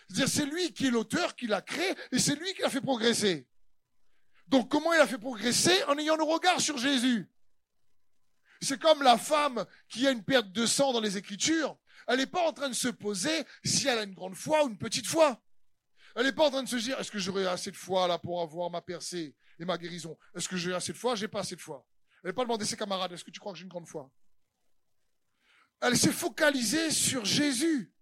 C'est-à-dire 0.09 0.29
c'est 0.29 0.47
lui 0.47 0.73
qui 0.73 0.89
est 0.89 0.91
l'auteur, 0.91 1.35
qui 1.35 1.47
l'a 1.47 1.63
créé, 1.63 1.95
et 2.13 2.19
c'est 2.19 2.35
lui 2.35 2.53
qui 2.53 2.63
l'a 2.63 2.71
fait 2.71 2.81
progresser. 2.81 3.47
Donc 4.51 4.69
comment 4.69 4.93
il 4.93 5.01
a 5.01 5.07
fait 5.07 5.19
progresser 5.19 5.85
En 5.85 5.97
ayant 5.97 6.17
le 6.17 6.25
regard 6.25 6.61
sur 6.61 6.77
Jésus? 6.77 7.31
C'est 8.61 8.81
comme 8.81 9.03
la 9.03 9.17
femme 9.17 9.65
qui 9.89 10.07
a 10.07 10.11
une 10.11 10.25
perte 10.25 10.51
de 10.51 10.67
sang 10.67 10.93
dans 10.93 11.01
les 11.01 11.17
Écritures. 11.17 11.79
Elle 12.09 12.19
n'est 12.19 12.27
pas 12.27 12.47
en 12.47 12.53
train 12.53 12.69
de 12.69 12.75
se 12.75 12.89
poser 12.89 13.45
si 13.65 13.87
elle 13.87 13.99
a 13.99 14.03
une 14.03 14.13
grande 14.13 14.35
foi 14.35 14.65
ou 14.65 14.69
une 14.69 14.77
petite 14.77 15.07
foi. 15.07 15.41
Elle 16.17 16.25
n'est 16.25 16.33
pas 16.33 16.49
en 16.49 16.51
train 16.51 16.63
de 16.65 16.69
se 16.69 16.77
dire 16.77 16.99
est-ce 16.99 17.13
que 17.13 17.21
j'aurai 17.21 17.47
assez 17.47 17.71
de 17.71 17.77
foi 17.77 18.09
là 18.09 18.19
pour 18.19 18.43
avoir 18.43 18.69
ma 18.71 18.83
percée 18.83 19.37
et 19.61 19.65
ma 19.65 19.79
guérison? 19.79 20.19
Est-ce 20.35 20.49
que 20.49 20.57
j'ai 20.57 20.75
assez 20.75 20.93
de 20.93 20.99
foi? 20.99 21.15
J'ai 21.15 21.29
pas 21.29 21.41
assez 21.41 21.55
de 21.55 21.61
foi. 21.61 21.87
Elle 22.25 22.31
n'est 22.31 22.35
pas 22.35 22.43
demandé 22.43 22.65
à 22.65 22.67
ses 22.67 22.77
camarades 22.77 23.13
est-ce 23.13 23.25
que 23.25 23.31
tu 23.31 23.39
crois 23.39 23.53
que 23.53 23.59
j'ai 23.59 23.65
une 23.65 23.71
grande 23.71 23.87
foi? 23.87 24.11
Elle 25.81 25.97
s'est 25.97 26.11
focalisée 26.11 26.91
sur 26.91 27.25
Jésus. 27.25 27.95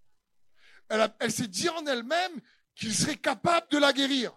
Elle 0.89 1.31
s'est 1.31 1.47
dit 1.47 1.69
en 1.69 1.85
elle-même 1.85 2.41
qu'il 2.75 2.95
serait 2.95 3.19
capable 3.19 3.69
de 3.69 3.77
la 3.77 3.93
guérir 3.93 4.33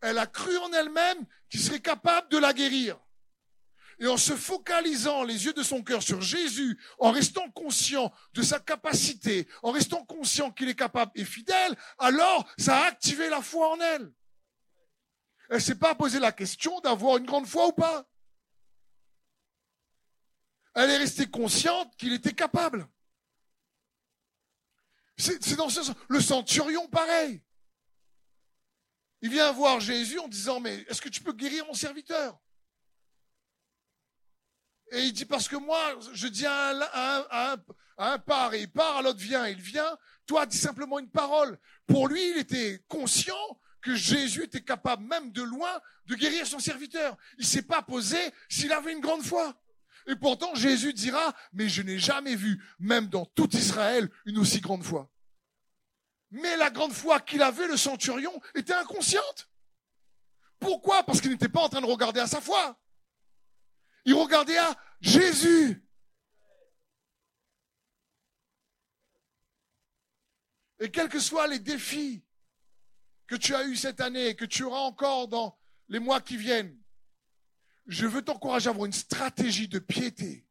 elle 0.00 0.18
a 0.18 0.26
cru 0.26 0.56
en 0.58 0.72
elle-même 0.72 1.26
qu'il 1.48 1.60
serait 1.60 1.80
capable 1.80 2.28
de 2.28 2.38
la 2.38 2.52
guérir. 2.52 2.98
Et 3.98 4.06
en 4.06 4.18
se 4.18 4.36
focalisant 4.36 5.22
les 5.24 5.46
yeux 5.46 5.54
de 5.54 5.62
son 5.62 5.82
cœur 5.82 6.02
sur 6.02 6.20
Jésus, 6.20 6.78
en 6.98 7.12
restant 7.12 7.50
conscient 7.50 8.12
de 8.34 8.42
sa 8.42 8.60
capacité, 8.60 9.48
en 9.62 9.70
restant 9.70 10.04
conscient 10.04 10.50
qu'il 10.50 10.68
est 10.68 10.74
capable 10.74 11.12
et 11.14 11.24
fidèle, 11.24 11.74
alors 11.98 12.46
ça 12.58 12.78
a 12.78 12.86
activé 12.88 13.30
la 13.30 13.40
foi 13.40 13.72
en 13.72 13.80
elle. 13.80 14.12
Elle 15.48 15.62
s'est 15.62 15.78
pas 15.78 15.94
posé 15.94 16.18
la 16.18 16.32
question 16.32 16.78
d'avoir 16.80 17.16
une 17.16 17.26
grande 17.26 17.46
foi 17.46 17.68
ou 17.68 17.72
pas. 17.72 18.06
Elle 20.74 20.90
est 20.90 20.98
restée 20.98 21.26
consciente 21.26 21.96
qu'il 21.96 22.12
était 22.12 22.34
capable. 22.34 22.86
C'est 25.16 25.56
dans 25.56 25.70
ce 25.70 25.82
sens. 25.82 25.96
Le 26.08 26.20
centurion, 26.20 26.86
pareil. 26.88 27.42
Il 29.22 29.30
vient 29.30 29.50
voir 29.52 29.80
Jésus 29.80 30.18
en 30.18 30.28
disant, 30.28 30.60
mais 30.60 30.84
est-ce 30.88 31.00
que 31.00 31.08
tu 31.08 31.22
peux 31.22 31.32
guérir 31.32 31.66
mon 31.66 31.74
serviteur? 31.74 32.38
Et 34.92 35.02
il 35.04 35.12
dit, 35.12 35.24
parce 35.24 35.48
que 35.48 35.56
moi, 35.56 35.98
je 36.12 36.28
dis 36.28 36.46
à 36.46 36.70
un, 37.30 37.56
à 37.98 38.18
part 38.18 38.54
et 38.54 38.62
il 38.62 38.70
part, 38.70 38.98
à 38.98 39.02
l'autre 39.02 39.18
vient, 39.18 39.46
il 39.46 39.60
vient. 39.60 39.98
Toi, 40.26 40.46
dis 40.46 40.58
simplement 40.58 40.98
une 40.98 41.10
parole. 41.10 41.58
Pour 41.86 42.08
lui, 42.08 42.30
il 42.30 42.38
était 42.38 42.84
conscient 42.88 43.60
que 43.80 43.94
Jésus 43.94 44.44
était 44.44 44.62
capable, 44.62 45.04
même 45.04 45.32
de 45.32 45.42
loin, 45.42 45.80
de 46.06 46.14
guérir 46.14 46.46
son 46.46 46.58
serviteur. 46.58 47.16
Il 47.38 47.46
s'est 47.46 47.62
pas 47.62 47.82
posé 47.82 48.18
s'il 48.48 48.72
avait 48.72 48.92
une 48.92 49.00
grande 49.00 49.22
foi. 49.22 49.54
Et 50.08 50.16
pourtant, 50.16 50.54
Jésus 50.54 50.92
dira, 50.92 51.34
mais 51.52 51.68
je 51.68 51.82
n'ai 51.82 51.98
jamais 51.98 52.36
vu, 52.36 52.62
même 52.78 53.06
dans 53.06 53.24
tout 53.24 53.56
Israël, 53.56 54.08
une 54.24 54.38
aussi 54.38 54.60
grande 54.60 54.84
foi. 54.84 55.10
Mais 56.30 56.56
la 56.56 56.70
grande 56.70 56.92
foi 56.92 57.20
qu'il 57.20 57.42
avait, 57.42 57.68
le 57.68 57.76
centurion, 57.76 58.32
était 58.54 58.72
inconsciente. 58.72 59.48
Pourquoi? 60.58 61.02
Parce 61.04 61.20
qu'il 61.20 61.30
n'était 61.30 61.48
pas 61.48 61.62
en 61.62 61.68
train 61.68 61.80
de 61.80 61.86
regarder 61.86 62.20
à 62.20 62.26
sa 62.26 62.40
foi. 62.40 62.78
Il 64.04 64.14
regardait 64.14 64.58
à 64.58 64.76
Jésus. 65.00 65.82
Et 70.78 70.90
quels 70.90 71.08
que 71.08 71.20
soient 71.20 71.46
les 71.46 71.58
défis 71.58 72.24
que 73.26 73.36
tu 73.36 73.54
as 73.54 73.64
eus 73.64 73.76
cette 73.76 74.00
année 74.00 74.28
et 74.28 74.36
que 74.36 74.44
tu 74.44 74.62
auras 74.62 74.80
encore 74.80 75.28
dans 75.28 75.58
les 75.88 75.98
mois 75.98 76.20
qui 76.20 76.36
viennent, 76.36 76.76
je 77.86 78.06
veux 78.06 78.22
t'encourager 78.22 78.68
à 78.68 78.70
avoir 78.70 78.86
une 78.86 78.92
stratégie 78.92 79.68
de 79.68 79.78
piété 79.78 80.45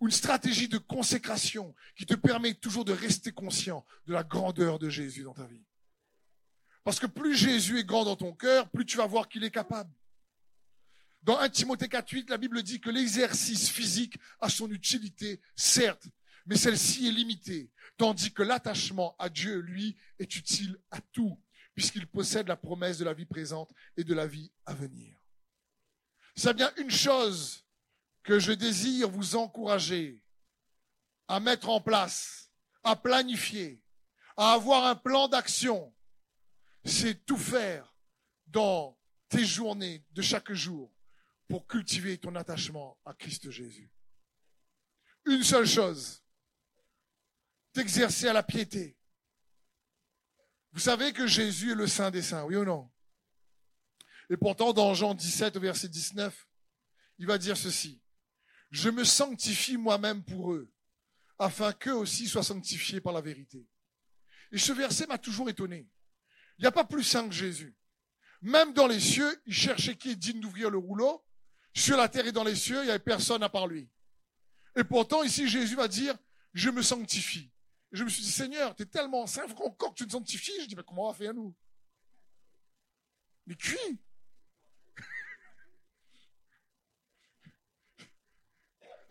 une 0.00 0.10
stratégie 0.10 0.68
de 0.68 0.78
consécration 0.78 1.74
qui 1.96 2.06
te 2.06 2.14
permet 2.14 2.54
toujours 2.54 2.84
de 2.84 2.92
rester 2.92 3.32
conscient 3.32 3.84
de 4.06 4.12
la 4.12 4.24
grandeur 4.24 4.78
de 4.78 4.88
Jésus 4.88 5.22
dans 5.22 5.34
ta 5.34 5.46
vie. 5.46 5.64
Parce 6.84 6.98
que 6.98 7.06
plus 7.06 7.36
Jésus 7.36 7.78
est 7.78 7.84
grand 7.84 8.04
dans 8.04 8.16
ton 8.16 8.32
cœur, 8.32 8.70
plus 8.70 8.86
tu 8.86 8.96
vas 8.96 9.06
voir 9.06 9.28
qu'il 9.28 9.44
est 9.44 9.50
capable. 9.50 9.92
Dans 11.22 11.38
1 11.38 11.50
Timothée 11.50 11.86
4.8, 11.86 12.30
la 12.30 12.38
Bible 12.38 12.62
dit 12.62 12.80
que 12.80 12.88
l'exercice 12.88 13.68
physique 13.68 14.16
a 14.40 14.48
son 14.48 14.70
utilité, 14.70 15.42
certes, 15.54 16.08
mais 16.46 16.56
celle-ci 16.56 17.06
est 17.06 17.12
limitée, 17.12 17.70
tandis 17.98 18.32
que 18.32 18.42
l'attachement 18.42 19.14
à 19.18 19.28
Dieu, 19.28 19.58
lui, 19.58 19.98
est 20.18 20.34
utile 20.36 20.78
à 20.90 21.00
tout, 21.12 21.38
puisqu'il 21.74 22.06
possède 22.06 22.48
la 22.48 22.56
promesse 22.56 22.96
de 22.96 23.04
la 23.04 23.12
vie 23.12 23.26
présente 23.26 23.70
et 23.98 24.04
de 24.04 24.14
la 24.14 24.26
vie 24.26 24.50
à 24.64 24.72
venir. 24.72 25.20
C'est 26.34 26.54
bien 26.54 26.72
une 26.78 26.90
chose 26.90 27.66
que 28.22 28.38
je 28.38 28.52
désire 28.52 29.08
vous 29.08 29.36
encourager 29.36 30.22
à 31.28 31.40
mettre 31.40 31.68
en 31.68 31.80
place, 31.80 32.50
à 32.82 32.96
planifier, 32.96 33.82
à 34.36 34.52
avoir 34.52 34.84
un 34.86 34.96
plan 34.96 35.28
d'action, 35.28 35.94
c'est 36.84 37.24
tout 37.24 37.38
faire 37.38 37.94
dans 38.46 38.98
tes 39.28 39.44
journées 39.44 40.04
de 40.10 40.22
chaque 40.22 40.52
jour 40.52 40.92
pour 41.48 41.66
cultiver 41.66 42.18
ton 42.18 42.34
attachement 42.34 42.98
à 43.04 43.14
Christ 43.14 43.50
Jésus. 43.50 43.90
Une 45.26 45.44
seule 45.44 45.66
chose, 45.66 46.22
t'exercer 47.72 48.28
à 48.28 48.32
la 48.32 48.42
piété. 48.42 48.96
Vous 50.72 50.80
savez 50.80 51.12
que 51.12 51.26
Jésus 51.26 51.72
est 51.72 51.76
le 51.76 51.86
Saint 51.86 52.10
des 52.10 52.22
Saints, 52.22 52.44
oui 52.44 52.56
ou 52.56 52.64
non? 52.64 52.90
Et 54.30 54.36
pourtant, 54.36 54.72
dans 54.72 54.94
Jean 54.94 55.14
17, 55.14 55.58
verset 55.58 55.88
19, 55.88 56.48
il 57.18 57.26
va 57.26 57.36
dire 57.36 57.56
ceci 57.56 58.00
je 58.70 58.88
me 58.90 59.04
sanctifie 59.04 59.76
moi-même 59.76 60.22
pour 60.24 60.52
eux, 60.52 60.72
afin 61.38 61.72
qu'eux 61.72 61.94
aussi 61.94 62.28
soient 62.28 62.42
sanctifiés 62.42 63.00
par 63.00 63.12
la 63.12 63.20
vérité. 63.20 63.66
Et 64.52 64.58
ce 64.58 64.72
verset 64.72 65.06
m'a 65.06 65.18
toujours 65.18 65.48
étonné. 65.48 65.88
Il 66.58 66.62
n'y 66.62 66.68
a 66.68 66.72
pas 66.72 66.84
plus 66.84 67.04
saint 67.04 67.28
que 67.28 67.34
Jésus. 67.34 67.76
Même 68.42 68.72
dans 68.72 68.86
les 68.86 69.00
cieux, 69.00 69.40
il 69.46 69.54
cherchait 69.54 69.96
qui 69.96 70.10
est 70.10 70.16
digne 70.16 70.40
d'ouvrir 70.40 70.70
le 70.70 70.78
rouleau. 70.78 71.24
Sur 71.74 71.96
la 71.96 72.08
terre 72.08 72.26
et 72.26 72.32
dans 72.32 72.44
les 72.44 72.56
cieux, 72.56 72.80
il 72.82 72.84
n'y 72.84 72.90
avait 72.90 72.98
personne 72.98 73.42
à 73.42 73.48
part 73.48 73.66
lui. 73.66 73.88
Et 74.76 74.84
pourtant, 74.84 75.22
ici, 75.22 75.48
Jésus 75.48 75.76
va 75.76 75.88
dire, 75.88 76.16
je 76.52 76.70
me 76.70 76.82
sanctifie. 76.82 77.52
Je 77.92 78.04
me 78.04 78.08
suis 78.08 78.22
dit, 78.22 78.30
Seigneur, 78.30 78.74
tu 78.74 78.82
es 78.82 78.86
tellement 78.86 79.26
saint, 79.26 79.46
faut 79.48 79.64
encore 79.64 79.90
que 79.90 79.98
tu 79.98 80.06
te 80.06 80.12
sanctifies. 80.12 80.60
Je 80.60 80.66
dis, 80.66 80.76
mais 80.76 80.82
comment 80.84 81.08
on 81.08 81.12
va 81.12 81.16
faire 81.16 81.34
nous? 81.34 81.54
Mais 83.46 83.56
cuit! 83.56 84.00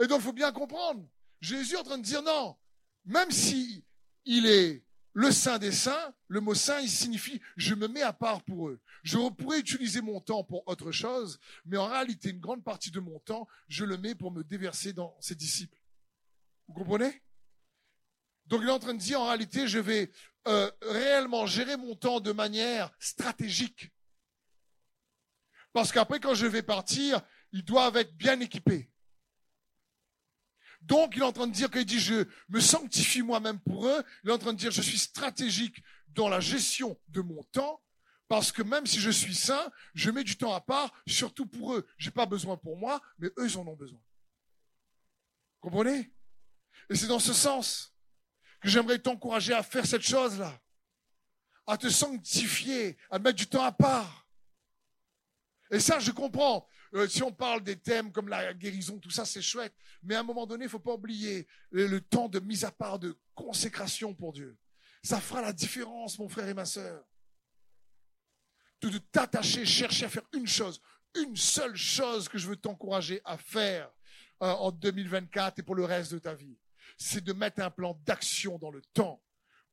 Et 0.01 0.07
donc, 0.07 0.21
il 0.21 0.23
faut 0.23 0.33
bien 0.33 0.51
comprendre. 0.51 1.07
Jésus 1.41 1.75
est 1.75 1.77
en 1.77 1.83
train 1.83 1.97
de 1.97 2.03
dire 2.03 2.21
non. 2.23 2.57
Même 3.05 3.31
si 3.31 3.85
il 4.25 4.45
est 4.45 4.83
le 5.13 5.31
saint 5.31 5.57
des 5.57 5.71
saints, 5.71 6.13
le 6.27 6.39
mot 6.39 6.53
saint, 6.53 6.79
il 6.79 6.89
signifie 6.89 7.41
je 7.57 7.73
me 7.75 7.87
mets 7.87 8.01
à 8.01 8.13
part 8.13 8.43
pour 8.43 8.69
eux. 8.69 8.79
Je 9.03 9.17
pourrais 9.29 9.59
utiliser 9.59 10.01
mon 10.01 10.21
temps 10.21 10.43
pour 10.43 10.67
autre 10.67 10.91
chose, 10.91 11.39
mais 11.65 11.77
en 11.77 11.87
réalité, 11.87 12.29
une 12.29 12.39
grande 12.39 12.63
partie 12.63 12.91
de 12.91 12.99
mon 12.99 13.19
temps, 13.19 13.47
je 13.67 13.85
le 13.85 13.97
mets 13.97 14.15
pour 14.15 14.31
me 14.31 14.43
déverser 14.43 14.93
dans 14.93 15.15
ses 15.19 15.35
disciples. 15.35 15.81
Vous 16.67 16.73
comprenez? 16.73 17.21
Donc, 18.45 18.61
il 18.63 18.67
est 18.67 18.71
en 18.71 18.79
train 18.79 18.93
de 18.93 18.99
dire 18.99 19.21
en 19.21 19.27
réalité, 19.27 19.67
je 19.67 19.79
vais 19.79 20.11
euh, 20.47 20.71
réellement 20.81 21.45
gérer 21.45 21.77
mon 21.77 21.95
temps 21.95 22.19
de 22.19 22.31
manière 22.31 22.91
stratégique. 22.99 23.91
Parce 25.73 25.91
qu'après, 25.91 26.19
quand 26.19 26.33
je 26.33 26.47
vais 26.47 26.63
partir, 26.63 27.21
ils 27.51 27.63
doivent 27.63 27.97
être 27.97 28.15
bien 28.15 28.39
équipés. 28.39 28.89
Donc, 30.81 31.15
il 31.15 31.21
est 31.21 31.25
en 31.25 31.31
train 31.31 31.47
de 31.47 31.53
dire 31.53 31.69
qu'il 31.69 31.85
dit, 31.85 31.99
je 31.99 32.25
me 32.47 32.59
sanctifie 32.59 33.21
moi-même 33.21 33.59
pour 33.59 33.87
eux. 33.87 34.03
Il 34.23 34.29
est 34.29 34.33
en 34.33 34.37
train 34.37 34.53
de 34.53 34.57
dire, 34.57 34.71
je 34.71 34.81
suis 34.81 34.97
stratégique 34.97 35.83
dans 36.09 36.29
la 36.29 36.39
gestion 36.39 36.99
de 37.09 37.21
mon 37.21 37.43
temps 37.43 37.81
Parce 38.27 38.51
que 38.51 38.61
même 38.61 38.85
si 38.85 38.99
je 38.99 39.09
suis 39.09 39.35
saint, 39.35 39.71
je 39.93 40.11
mets 40.11 40.23
du 40.23 40.37
temps 40.37 40.53
à 40.53 40.61
part, 40.61 40.91
surtout 41.07 41.45
pour 41.45 41.75
eux. 41.75 41.87
J'ai 41.97 42.11
pas 42.11 42.25
besoin 42.25 42.57
pour 42.57 42.77
moi, 42.77 43.01
mais 43.17 43.29
eux, 43.37 43.57
en 43.57 43.67
ont 43.67 43.75
besoin. 43.75 43.99
Comprenez? 45.59 46.11
Et 46.89 46.95
c'est 46.95 47.07
dans 47.07 47.19
ce 47.19 47.33
sens 47.33 47.93
que 48.61 48.69
j'aimerais 48.69 48.99
t'encourager 48.99 49.53
à 49.53 49.63
faire 49.63 49.85
cette 49.85 50.01
chose-là. 50.01 50.59
À 51.67 51.77
te 51.77 51.89
sanctifier, 51.89 52.97
à 53.09 53.19
mettre 53.19 53.37
du 53.37 53.47
temps 53.47 53.63
à 53.63 53.71
part. 53.71 54.27
Et 55.71 55.79
ça, 55.79 55.99
je 55.99 56.11
comprends. 56.11 56.67
Euh, 56.95 57.07
si 57.07 57.21
on 57.21 57.31
parle 57.31 57.63
des 57.63 57.77
thèmes 57.77 58.11
comme 58.11 58.29
la 58.29 58.53
guérison, 58.53 58.97
tout 58.97 59.11
ça, 59.11 59.25
c'est 59.25 59.41
chouette. 59.41 59.73
Mais 60.01 60.15
à 60.15 60.21
un 60.21 60.23
moment 60.23 60.47
donné, 60.47 60.65
il 60.65 60.69
faut 60.69 60.79
pas 60.79 60.93
oublier 60.93 61.47
le, 61.71 61.99
temps 62.01 62.29
de 62.29 62.39
mise 62.39 62.63
à 62.65 62.71
part, 62.71 62.99
de 62.99 63.17
consécration 63.35 64.13
pour 64.13 64.33
Dieu. 64.33 64.57
Ça 65.03 65.21
fera 65.21 65.41
la 65.41 65.53
différence, 65.53 66.17
mon 66.17 66.27
frère 66.27 66.47
et 66.47 66.53
ma 66.53 66.65
sœur. 66.65 67.03
De, 68.81 68.97
t'attacher, 68.97 69.65
chercher 69.65 70.05
à 70.05 70.09
faire 70.09 70.27
une 70.33 70.47
chose, 70.47 70.81
une 71.15 71.35
seule 71.35 71.75
chose 71.75 72.27
que 72.27 72.37
je 72.37 72.47
veux 72.47 72.55
t'encourager 72.55 73.21
à 73.25 73.37
faire 73.37 73.91
euh, 74.41 74.47
en 74.47 74.71
2024 74.71 75.59
et 75.59 75.63
pour 75.63 75.75
le 75.75 75.85
reste 75.85 76.13
de 76.13 76.19
ta 76.19 76.33
vie. 76.33 76.57
C'est 76.97 77.23
de 77.23 77.33
mettre 77.33 77.61
un 77.61 77.69
plan 77.69 77.99
d'action 78.05 78.57
dans 78.57 78.71
le 78.71 78.81
temps 78.93 79.21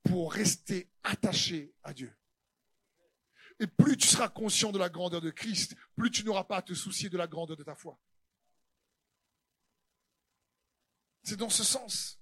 pour 0.02 0.32
rester 0.32 0.90
attaché 1.02 1.72
à 1.82 1.94
Dieu. 1.94 2.14
Et 3.58 3.66
plus 3.66 3.96
tu 3.96 4.06
seras 4.06 4.28
conscient 4.28 4.70
de 4.70 4.78
la 4.78 4.88
grandeur 4.88 5.20
de 5.20 5.30
Christ, 5.30 5.76
plus 5.96 6.10
tu 6.10 6.24
n'auras 6.24 6.44
pas 6.44 6.58
à 6.58 6.62
te 6.62 6.74
soucier 6.74 7.08
de 7.08 7.16
la 7.16 7.26
grandeur 7.26 7.56
de 7.56 7.64
ta 7.64 7.74
foi. 7.74 7.98
C'est 11.22 11.36
dans 11.36 11.50
ce 11.50 11.64
sens. 11.64 12.20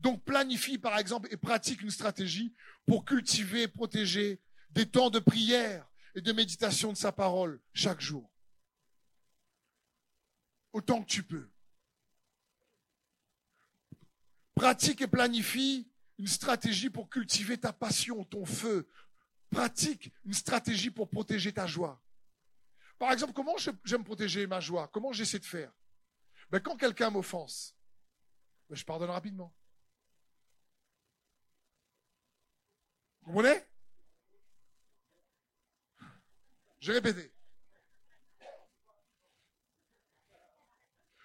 Donc 0.00 0.24
planifie 0.24 0.78
par 0.78 0.98
exemple 0.98 1.28
et 1.30 1.36
pratique 1.36 1.82
une 1.82 1.90
stratégie 1.90 2.54
pour 2.86 3.04
cultiver 3.04 3.62
et 3.62 3.68
protéger 3.68 4.40
des 4.70 4.88
temps 4.88 5.10
de 5.10 5.18
prière 5.18 5.86
et 6.14 6.22
de 6.22 6.32
méditation 6.32 6.92
de 6.92 6.96
sa 6.96 7.12
parole 7.12 7.60
chaque 7.74 8.00
jour. 8.00 8.30
Autant 10.72 11.02
que 11.02 11.08
tu 11.08 11.22
peux. 11.22 11.50
Pratique 14.54 15.02
et 15.02 15.06
planifie 15.06 15.90
une 16.18 16.26
stratégie 16.26 16.90
pour 16.90 17.08
cultiver 17.08 17.58
ta 17.58 17.72
passion, 17.72 18.24
ton 18.24 18.44
feu, 18.44 18.88
pratique 19.50 20.12
une 20.24 20.32
stratégie 20.32 20.90
pour 20.90 21.08
protéger 21.08 21.52
ta 21.52 21.66
joie. 21.66 22.00
Par 22.98 23.12
exemple, 23.12 23.32
comment 23.32 23.56
j'aime 23.84 24.04
protéger 24.04 24.46
ma 24.46 24.60
joie? 24.60 24.88
Comment 24.88 25.12
j'essaie 25.12 25.38
de 25.38 25.44
faire? 25.44 25.72
Ben, 26.50 26.60
Quand 26.60 26.76
quelqu'un 26.76 27.10
m'offense, 27.10 27.76
ben, 28.68 28.76
je 28.76 28.84
pardonne 28.84 29.10
rapidement. 29.10 29.54
Vous 33.22 33.32
comprenez? 33.32 33.64
J'ai 36.80 36.92
répété. 36.92 37.32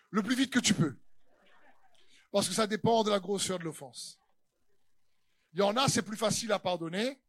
Le 0.09 0.21
plus 0.23 0.35
vite 0.35 0.51
que 0.51 0.59
tu 0.59 0.73
peux. 0.73 0.97
Parce 2.31 2.47
que 2.47 2.53
ça 2.53 2.67
dépend 2.67 3.03
de 3.03 3.09
la 3.09 3.19
grosseur 3.19 3.59
de 3.59 3.63
l'offense. 3.63 4.19
Il 5.53 5.59
y 5.59 5.61
en 5.61 5.75
a, 5.77 5.87
c'est 5.87 6.01
plus 6.01 6.17
facile 6.17 6.51
à 6.51 6.59
pardonner. 6.59 7.21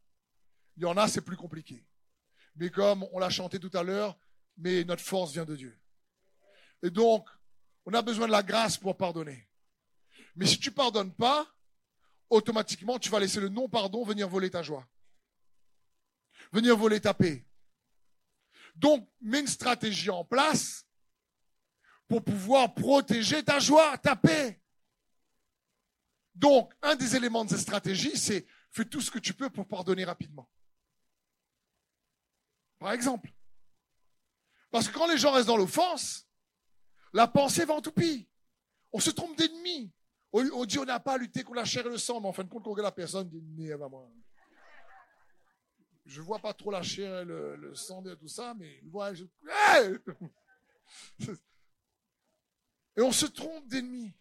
Il 0.76 0.82
y 0.82 0.86
en 0.86 0.96
a, 0.96 1.08
c'est 1.08 1.22
plus 1.22 1.36
compliqué. 1.36 1.86
Mais 2.56 2.70
comme 2.70 3.06
on 3.12 3.18
l'a 3.18 3.30
chanté 3.30 3.58
tout 3.58 3.70
à 3.74 3.82
l'heure, 3.82 4.18
mais 4.56 4.84
notre 4.84 5.02
force 5.02 5.32
vient 5.32 5.44
de 5.44 5.56
Dieu. 5.56 5.78
Et 6.82 6.90
donc, 6.90 7.28
on 7.84 7.94
a 7.94 8.02
besoin 8.02 8.26
de 8.26 8.32
la 8.32 8.42
grâce 8.42 8.76
pour 8.76 8.96
pardonner. 8.96 9.48
Mais 10.34 10.46
si 10.46 10.58
tu 10.58 10.70
pardonnes 10.70 11.14
pas, 11.14 11.46
automatiquement, 12.28 12.98
tu 12.98 13.10
vas 13.10 13.20
laisser 13.20 13.40
le 13.40 13.48
non-pardon 13.48 14.04
venir 14.04 14.28
voler 14.28 14.50
ta 14.50 14.62
joie. 14.62 14.86
Venir 16.52 16.76
voler 16.76 17.00
ta 17.00 17.14
paix. 17.14 17.46
Donc, 18.74 19.08
mets 19.20 19.40
une 19.40 19.46
stratégie 19.46 20.10
en 20.10 20.24
place 20.24 20.86
pour 22.08 22.22
pouvoir 22.22 22.74
protéger 22.74 23.42
ta 23.42 23.58
joie, 23.58 23.96
ta 23.98 24.14
paix. 24.14 24.60
Donc, 26.34 26.72
un 26.82 26.94
des 26.94 27.16
éléments 27.16 27.44
de 27.44 27.50
cette 27.50 27.60
stratégie, 27.60 28.16
c'est 28.16 28.46
fais 28.70 28.84
tout 28.84 29.00
ce 29.00 29.10
que 29.10 29.18
tu 29.18 29.32
peux 29.32 29.48
pour 29.48 29.66
pardonner 29.66 30.04
rapidement. 30.04 30.48
Par 32.78 32.92
exemple. 32.92 33.30
Parce 34.70 34.88
que 34.88 34.94
quand 34.94 35.06
les 35.06 35.18
gens 35.18 35.32
restent 35.32 35.48
dans 35.48 35.56
l'offense, 35.56 36.28
la 37.12 37.26
pensée 37.26 37.64
va 37.64 37.74
en 37.74 37.80
toupie. 37.80 38.28
On 38.92 39.00
se 39.00 39.10
trompe 39.10 39.36
d'ennemi. 39.36 39.92
On, 40.32 40.64
dit 40.66 40.78
on 40.78 40.84
n'a 40.84 41.00
pas 41.00 41.14
à 41.14 41.18
lutter 41.18 41.42
contre 41.42 41.56
la 41.56 41.64
chair 41.64 41.86
et 41.86 41.90
le 41.90 41.96
sang, 41.96 42.20
mais 42.20 42.28
en 42.28 42.32
fin 42.32 42.44
de 42.44 42.48
compte, 42.50 42.62
quand 42.62 42.72
on 42.72 42.76
la 42.76 42.92
personne, 42.92 43.26
on 43.26 43.30
dit, 43.30 43.70
moi. 43.90 44.10
Je 46.04 46.20
vois 46.20 46.38
pas 46.38 46.52
trop 46.52 46.70
la 46.70 46.82
chair 46.82 47.20
et 47.20 47.24
le, 47.24 47.74
sang 47.74 48.04
et 48.04 48.16
tout 48.16 48.28
ça, 48.28 48.54
mais 48.54 48.82
je... 49.14 49.24
Et 52.98 53.02
on 53.02 53.12
se 53.12 53.26
trompe 53.26 53.66
d'ennemi. 53.66 54.14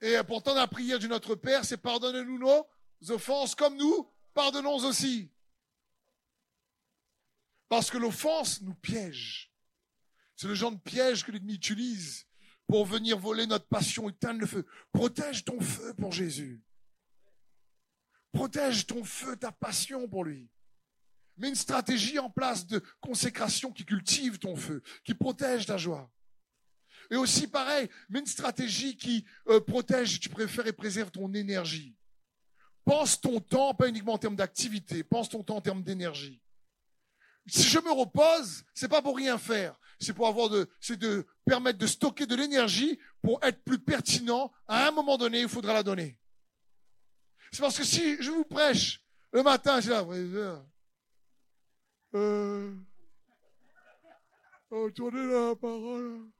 Et 0.00 0.16
pourtant, 0.26 0.54
la 0.54 0.68
prière 0.68 0.98
du 0.98 1.08
Notre 1.08 1.34
Père, 1.34 1.64
c'est 1.64 1.76
pardonnez-nous 1.76 2.38
nos 2.38 2.66
offenses 3.08 3.54
comme 3.54 3.76
nous 3.76 4.12
pardonnons 4.34 4.76
aussi. 4.76 5.32
Parce 7.68 7.90
que 7.90 7.98
l'offense 7.98 8.62
nous 8.62 8.74
piège. 8.74 9.52
C'est 10.36 10.46
le 10.46 10.54
genre 10.54 10.72
de 10.72 10.78
piège 10.78 11.24
que 11.24 11.32
l'ennemi 11.32 11.54
utilise 11.54 12.26
pour 12.66 12.84
venir 12.84 13.18
voler 13.18 13.46
notre 13.46 13.66
passion, 13.66 14.08
éteindre 14.08 14.40
le 14.40 14.46
feu. 14.46 14.66
Protège 14.92 15.44
ton 15.44 15.60
feu 15.60 15.94
pour 15.94 16.12
Jésus. 16.12 16.62
Protège 18.32 18.86
ton 18.86 19.04
feu, 19.04 19.36
ta 19.36 19.52
passion 19.52 20.08
pour 20.08 20.24
lui. 20.24 20.48
Mets 21.38 21.48
une 21.48 21.54
stratégie 21.54 22.18
en 22.18 22.30
place 22.30 22.66
de 22.66 22.82
consécration 23.00 23.72
qui 23.72 23.84
cultive 23.84 24.38
ton 24.38 24.54
feu, 24.54 24.82
qui 25.04 25.14
protège 25.14 25.66
ta 25.66 25.76
joie. 25.76 26.10
Et 27.10 27.16
aussi 27.16 27.46
pareil, 27.46 27.88
mets 28.08 28.20
une 28.20 28.26
stratégie 28.26 28.96
qui 28.96 29.24
euh, 29.48 29.60
protège, 29.60 30.20
tu 30.20 30.28
préfères 30.28 30.66
et 30.66 30.72
préserve 30.72 31.10
ton 31.10 31.32
énergie. 31.32 31.96
Pense 32.84 33.20
ton 33.20 33.40
temps, 33.40 33.74
pas 33.74 33.88
uniquement 33.88 34.14
en 34.14 34.18
termes 34.18 34.36
d'activité, 34.36 35.04
pense 35.04 35.28
ton 35.28 35.42
temps 35.42 35.56
en 35.56 35.60
termes 35.60 35.82
d'énergie. 35.82 36.42
Si 37.48 37.62
je 37.62 37.78
me 37.78 37.90
repose, 37.90 38.64
c'est 38.74 38.88
pas 38.88 39.02
pour 39.02 39.16
rien 39.16 39.38
faire. 39.38 39.78
C'est 40.00 40.12
pour 40.12 40.28
avoir 40.28 40.48
de, 40.48 40.68
c'est 40.80 40.96
de 40.96 41.26
permettre 41.44 41.78
de 41.78 41.86
stocker 41.86 42.26
de 42.26 42.36
l'énergie 42.36 42.98
pour 43.22 43.42
être 43.42 43.64
plus 43.64 43.78
pertinent. 43.78 44.52
À 44.68 44.86
un 44.88 44.90
moment 44.90 45.16
donné, 45.16 45.40
il 45.40 45.48
faudra 45.48 45.72
la 45.72 45.82
donner. 45.82 46.18
C'est 47.50 47.60
parce 47.60 47.76
que 47.78 47.84
si 47.84 48.22
je 48.22 48.30
vous 48.30 48.44
prêche 48.44 49.02
le 49.32 49.42
matin, 49.42 49.80
j'ai 49.80 49.90
la 49.90 50.04
euh, 52.14 52.74
tournez 54.94 55.26
la 55.26 55.54
parole. 55.56 56.30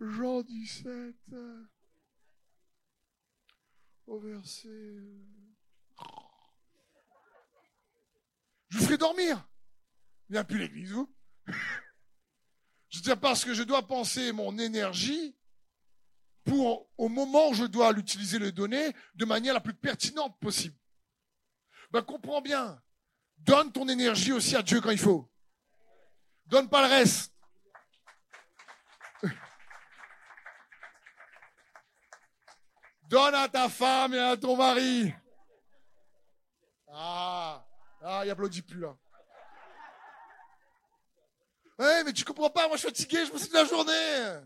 Jean 0.00 0.42
17, 0.42 1.14
au 4.06 4.18
verset. 4.20 4.68
Je 8.68 8.78
vous 8.78 8.84
ferai 8.84 8.98
dormir 8.98 9.46
il 10.28 10.32
n'y 10.32 10.38
a 10.38 10.44
plus 10.44 10.58
l'église, 10.58 10.92
vous. 10.92 11.14
je 12.88 13.00
dis 13.00 13.16
parce 13.20 13.44
que 13.44 13.54
je 13.54 13.62
dois 13.62 13.86
penser 13.86 14.32
mon 14.32 14.58
énergie 14.58 15.36
pour, 16.44 16.90
au 16.98 17.08
moment 17.08 17.48
où 17.48 17.54
je 17.54 17.64
dois 17.64 17.92
l'utiliser, 17.92 18.38
le 18.38 18.52
donner, 18.52 18.92
de 19.14 19.24
manière 19.24 19.54
la 19.54 19.60
plus 19.60 19.74
pertinente 19.74 20.38
possible. 20.38 20.76
Ben, 21.90 22.02
comprends 22.02 22.40
bien. 22.40 22.80
Donne 23.38 23.72
ton 23.72 23.88
énergie 23.88 24.32
aussi 24.32 24.56
à 24.56 24.62
Dieu 24.62 24.80
quand 24.80 24.90
il 24.90 24.98
faut. 24.98 25.30
Donne 26.46 26.68
pas 26.68 26.86
le 26.86 26.94
reste. 26.94 27.32
Donne 33.08 33.34
à 33.34 33.48
ta 33.48 33.68
femme 33.68 34.14
et 34.14 34.18
à 34.18 34.36
ton 34.36 34.56
mari. 34.56 35.14
Ah, 36.88 37.66
ah, 38.02 38.22
il 38.24 38.30
applaudit 38.30 38.62
plus 38.62 38.80
là. 38.80 38.96
Ouais, 41.78 42.04
mais 42.04 42.12
tu 42.12 42.24
comprends 42.24 42.50
pas, 42.50 42.68
moi 42.68 42.76
je 42.76 42.82
suis 42.82 42.88
fatigué, 42.88 43.26
je 43.26 43.32
me 43.32 43.38
suis 43.38 43.48
de 43.48 43.54
la 43.54 43.64
journée. 43.64 44.40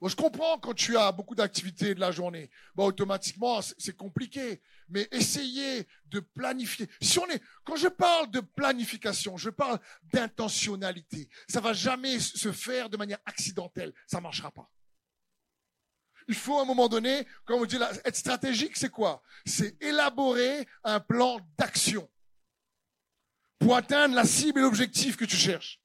Bon, 0.00 0.08
je 0.08 0.16
comprends 0.16 0.58
quand 0.58 0.72
tu 0.72 0.96
as 0.96 1.12
beaucoup 1.12 1.34
d'activités 1.34 1.94
de 1.94 2.00
la 2.00 2.10
journée. 2.10 2.50
Bon, 2.74 2.86
automatiquement, 2.86 3.60
c'est 3.60 3.96
compliqué. 3.96 4.62
Mais 4.88 5.06
essayez 5.12 5.86
de 6.06 6.20
planifier. 6.20 6.88
Si 7.02 7.18
on 7.18 7.26
est, 7.26 7.42
quand 7.64 7.76
je 7.76 7.88
parle 7.88 8.30
de 8.30 8.40
planification, 8.40 9.36
je 9.36 9.50
parle 9.50 9.78
d'intentionnalité. 10.04 11.28
Ça 11.48 11.60
va 11.60 11.74
jamais 11.74 12.18
se 12.18 12.50
faire 12.50 12.88
de 12.88 12.96
manière 12.96 13.18
accidentelle. 13.26 13.92
Ça 14.06 14.22
marchera 14.22 14.50
pas. 14.50 14.70
Il 16.28 16.34
faut 16.34 16.58
à 16.58 16.62
un 16.62 16.64
moment 16.64 16.88
donné, 16.88 17.26
comme 17.44 17.60
on 17.60 17.66
dit, 17.66 17.76
être 18.04 18.16
stratégique, 18.16 18.76
c'est 18.76 18.90
quoi? 18.90 19.22
C'est 19.44 19.76
élaborer 19.82 20.66
un 20.82 21.00
plan 21.00 21.40
d'action 21.58 22.08
pour 23.60 23.76
atteindre 23.76 24.14
la 24.14 24.24
cible 24.24 24.58
et 24.58 24.62
l'objectif 24.62 25.16
que 25.16 25.24
tu 25.24 25.36
cherches. 25.36 25.80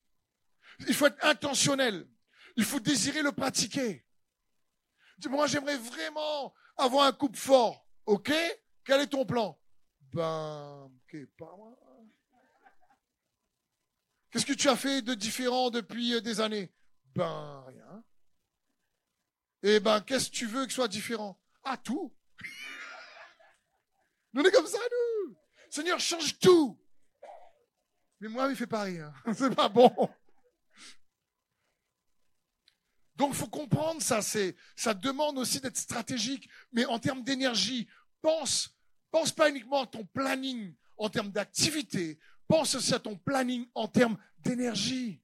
Il 0.87 0.93
faut 0.93 1.05
être 1.05 1.23
intentionnel. 1.23 2.07
Il 2.55 2.63
faut 2.63 2.79
désirer 2.79 3.21
le 3.21 3.31
pratiquer. 3.31 4.05
Dis 5.19 5.29
moi 5.29 5.45
j'aimerais 5.45 5.77
vraiment 5.77 6.53
avoir 6.77 7.05
un 7.05 7.11
couple 7.11 7.37
fort. 7.37 7.85
OK 8.05 8.31
Quel 8.83 9.01
est 9.01 9.07
ton 9.07 9.25
plan? 9.25 9.59
Ben, 10.13 10.85
ok, 10.85 11.17
pas 11.37 11.53
moi. 11.57 11.77
Qu'est-ce 14.31 14.45
que 14.45 14.53
tu 14.53 14.69
as 14.69 14.75
fait 14.75 15.01
de 15.01 15.13
différent 15.13 15.69
depuis 15.69 16.13
euh, 16.13 16.21
des 16.21 16.41
années? 16.41 16.73
Ben, 17.13 17.63
rien. 17.67 18.03
Eh 19.63 19.79
ben, 19.79 20.01
qu'est-ce 20.01 20.29
que 20.29 20.35
tu 20.35 20.45
veux 20.45 20.65
que 20.65 20.73
soit 20.73 20.87
différent? 20.87 21.39
Ah, 21.63 21.77
tout. 21.77 22.13
nous, 24.33 24.41
on 24.41 24.45
est 24.45 24.51
comme 24.51 24.67
ça, 24.67 24.77
nous. 24.77 25.37
Seigneur, 25.69 25.99
change 25.99 26.37
tout. 26.39 26.77
Mais 28.25 28.31
moi, 28.31 28.49
il 28.49 28.55
fait 28.55 28.65
pas. 28.65 28.87
C'est 29.35 29.53
pas 29.53 29.69
bon. 29.69 29.93
Donc, 33.15 33.33
il 33.33 33.35
faut 33.35 33.47
comprendre 33.47 34.01
ça. 34.01 34.23
C'est, 34.23 34.55
ça 34.75 34.95
demande 34.95 35.37
aussi 35.37 35.61
d'être 35.61 35.77
stratégique. 35.77 36.49
Mais 36.71 36.85
en 36.85 36.97
termes 36.97 37.21
d'énergie, 37.21 37.87
pense, 38.23 38.75
pense 39.11 39.31
pas 39.31 39.51
uniquement 39.51 39.83
à 39.83 39.85
ton 39.85 40.05
planning 40.05 40.73
en 40.97 41.07
termes 41.07 41.29
d'activité. 41.29 42.17
Pense 42.47 42.73
aussi 42.73 42.95
à 42.95 42.99
ton 42.99 43.15
planning 43.15 43.67
en 43.75 43.87
termes 43.87 44.17
d'énergie. 44.39 45.21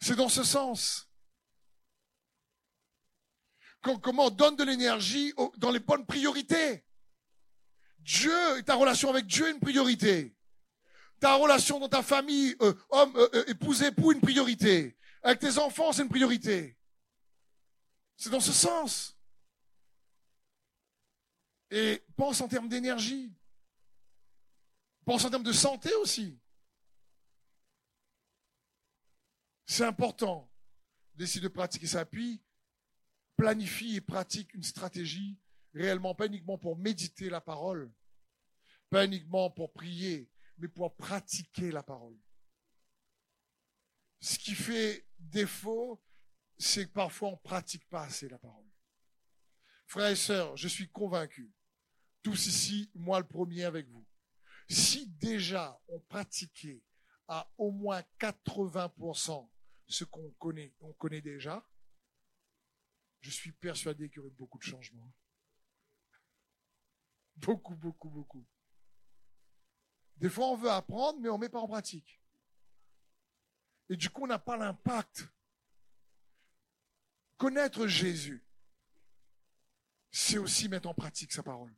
C'est 0.00 0.14
dans 0.14 0.28
ce 0.28 0.44
sens. 0.44 1.10
Comment 3.80 4.26
on 4.26 4.30
donne 4.30 4.54
de 4.54 4.62
l'énergie 4.62 5.34
dans 5.56 5.72
les 5.72 5.80
bonnes 5.80 6.06
priorités. 6.06 6.84
Dieu, 7.98 8.62
ta 8.64 8.76
relation 8.76 9.10
avec 9.10 9.26
Dieu 9.26 9.48
est 9.48 9.50
une 9.50 9.58
priorité. 9.58 10.35
Ta 11.20 11.34
relation 11.36 11.78
dans 11.78 11.88
ta 11.88 12.02
famille, 12.02 12.54
euh, 12.60 12.74
homme, 12.90 13.16
euh, 13.16 13.28
euh, 13.34 13.44
épouse, 13.48 13.82
époux, 13.82 14.12
une 14.12 14.20
priorité. 14.20 14.96
Avec 15.22 15.40
tes 15.40 15.58
enfants, 15.58 15.92
c'est 15.92 16.02
une 16.02 16.08
priorité. 16.08 16.76
C'est 18.16 18.30
dans 18.30 18.40
ce 18.40 18.52
sens. 18.52 19.18
Et 21.70 22.02
pense 22.16 22.40
en 22.40 22.48
termes 22.48 22.68
d'énergie. 22.68 23.32
Pense 25.04 25.24
en 25.24 25.30
termes 25.30 25.42
de 25.42 25.52
santé 25.52 25.92
aussi. 25.94 26.38
C'est 29.66 29.84
important 29.84 30.50
d'essayer 31.14 31.40
de 31.40 31.48
pratiquer 31.48 31.86
ça. 31.86 32.04
Puis, 32.04 32.42
planifie 33.36 33.96
et 33.96 34.00
pratique 34.00 34.54
une 34.54 34.62
stratégie 34.62 35.38
réellement, 35.74 36.14
pas 36.14 36.26
uniquement 36.26 36.58
pour 36.58 36.76
méditer 36.76 37.28
la 37.28 37.40
parole, 37.40 37.92
pas 38.90 39.04
uniquement 39.04 39.50
pour 39.50 39.72
prier, 39.72 40.28
mais 40.58 40.68
pour 40.68 40.94
pratiquer 40.96 41.70
la 41.70 41.82
parole. 41.82 42.18
Ce 44.20 44.38
qui 44.38 44.54
fait 44.54 45.06
défaut, 45.18 46.02
c'est 46.58 46.86
que 46.86 46.92
parfois 46.92 47.28
on 47.28 47.32
ne 47.32 47.36
pratique 47.36 47.88
pas 47.88 48.04
assez 48.04 48.28
la 48.28 48.38
parole. 48.38 48.66
Frères 49.86 50.10
et 50.10 50.16
sœurs, 50.16 50.56
je 50.56 50.68
suis 50.68 50.88
convaincu, 50.88 51.52
tous 52.22 52.46
ici, 52.46 52.90
moi 52.94 53.20
le 53.20 53.26
premier 53.26 53.64
avec 53.64 53.88
vous, 53.88 54.06
si 54.68 55.06
déjà 55.06 55.80
on 55.88 56.00
pratiquait 56.00 56.82
à 57.28 57.48
au 57.58 57.70
moins 57.70 58.02
80% 58.18 59.48
ce 59.88 60.04
qu'on 60.04 60.30
connaît, 60.32 60.74
on 60.80 60.92
connaît 60.94 61.20
déjà, 61.20 61.64
je 63.20 63.30
suis 63.30 63.52
persuadé 63.52 64.08
qu'il 64.08 64.16
y 64.16 64.20
aurait 64.20 64.30
beaucoup 64.30 64.58
de 64.58 64.64
changements. 64.64 65.12
Beaucoup, 67.36 67.74
beaucoup, 67.74 68.08
beaucoup. 68.08 68.46
Des 70.18 70.30
fois, 70.30 70.46
on 70.48 70.56
veut 70.56 70.70
apprendre, 70.70 71.18
mais 71.20 71.28
on 71.28 71.36
ne 71.36 71.42
met 71.42 71.48
pas 71.48 71.60
en 71.60 71.68
pratique. 71.68 72.20
Et 73.88 73.96
du 73.96 74.10
coup, 74.10 74.24
on 74.24 74.26
n'a 74.26 74.38
pas 74.38 74.56
l'impact. 74.56 75.28
Connaître 77.36 77.86
Jésus, 77.86 78.44
c'est 80.10 80.38
aussi 80.38 80.68
mettre 80.68 80.88
en 80.88 80.94
pratique 80.94 81.32
sa 81.32 81.42
parole. 81.42 81.74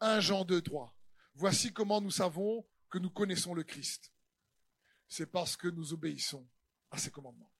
1 0.00 0.20
Jean 0.20 0.44
2, 0.44 0.62
3. 0.62 0.96
Voici 1.34 1.72
comment 1.72 2.00
nous 2.00 2.12
savons 2.12 2.64
que 2.88 2.98
nous 2.98 3.10
connaissons 3.10 3.54
le 3.54 3.64
Christ. 3.64 4.12
C'est 5.08 5.26
parce 5.26 5.56
que 5.56 5.66
nous 5.68 5.92
obéissons 5.92 6.48
à 6.90 6.98
ses 6.98 7.10
commandements. 7.10 7.52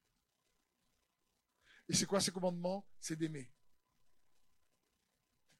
Et 1.88 1.94
c'est 1.94 2.06
quoi 2.06 2.20
ses 2.20 2.30
commandements? 2.30 2.86
C'est 3.00 3.16
d'aimer. 3.16 3.52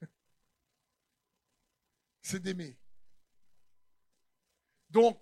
c'est 2.23 2.41
d'aimer. 2.41 2.79
Donc, 4.95 5.21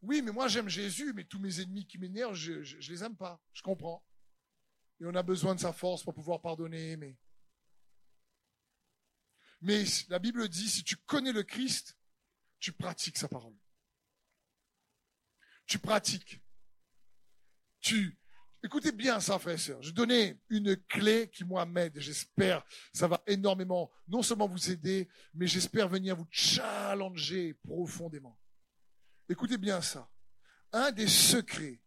oui, 0.00 0.22
mais 0.22 0.32
moi 0.32 0.48
j'aime 0.48 0.70
Jésus, 0.70 1.12
mais 1.12 1.24
tous 1.24 1.38
mes 1.38 1.60
ennemis 1.60 1.86
qui 1.86 1.98
m'énervent, 1.98 2.34
je, 2.34 2.52
ne 2.54 2.90
les 2.90 3.04
aime 3.04 3.16
pas. 3.16 3.38
Je 3.52 3.60
comprends. 3.60 4.02
Et 4.98 5.04
on 5.04 5.14
a 5.14 5.22
besoin 5.22 5.54
de 5.54 5.60
sa 5.60 5.74
force 5.74 6.02
pour 6.02 6.14
pouvoir 6.14 6.40
pardonner 6.40 6.88
et 6.88 6.90
aimer. 6.92 7.18
Mais 9.60 9.84
la 10.08 10.18
Bible 10.18 10.48
dit, 10.48 10.70
si 10.70 10.82
tu 10.82 10.96
connais 10.96 11.32
le 11.32 11.42
Christ, 11.42 11.98
tu 12.58 12.72
pratiques 12.72 13.18
sa 13.18 13.28
parole. 13.28 13.54
Tu 15.66 15.78
pratiques. 15.78 16.40
Tu, 17.82 18.18
Écoutez 18.62 18.92
bien 18.92 19.20
ça, 19.20 19.38
frères 19.38 19.54
et 19.54 19.58
sœurs. 19.58 19.82
Je 19.82 19.90
donnais 19.90 20.40
une 20.48 20.76
clé 20.76 21.28
qui, 21.28 21.44
moi, 21.44 21.66
m'aide. 21.66 21.98
J'espère 22.00 22.64
ça 22.92 23.06
va 23.06 23.22
énormément, 23.26 23.90
non 24.08 24.22
seulement 24.22 24.48
vous 24.48 24.70
aider, 24.70 25.10
mais 25.34 25.46
j'espère 25.46 25.88
venir 25.88 26.16
vous 26.16 26.28
challenger 26.30 27.52
profondément. 27.52 28.39
Écoutez 29.30 29.58
bien 29.58 29.80
ça. 29.80 30.10
Un 30.72 30.90
des 30.90 31.06
secrets 31.06 31.80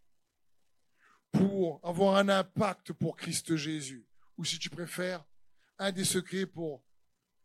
pour 1.29 1.81
avoir 1.83 2.15
un 2.15 2.29
impact 2.29 2.93
pour 2.93 3.17
Christ 3.17 3.57
Jésus, 3.57 4.07
ou 4.37 4.45
si 4.45 4.57
tu 4.57 4.69
préfères, 4.69 5.25
un 5.77 5.91
des 5.91 6.05
secrets 6.05 6.45
pour 6.45 6.85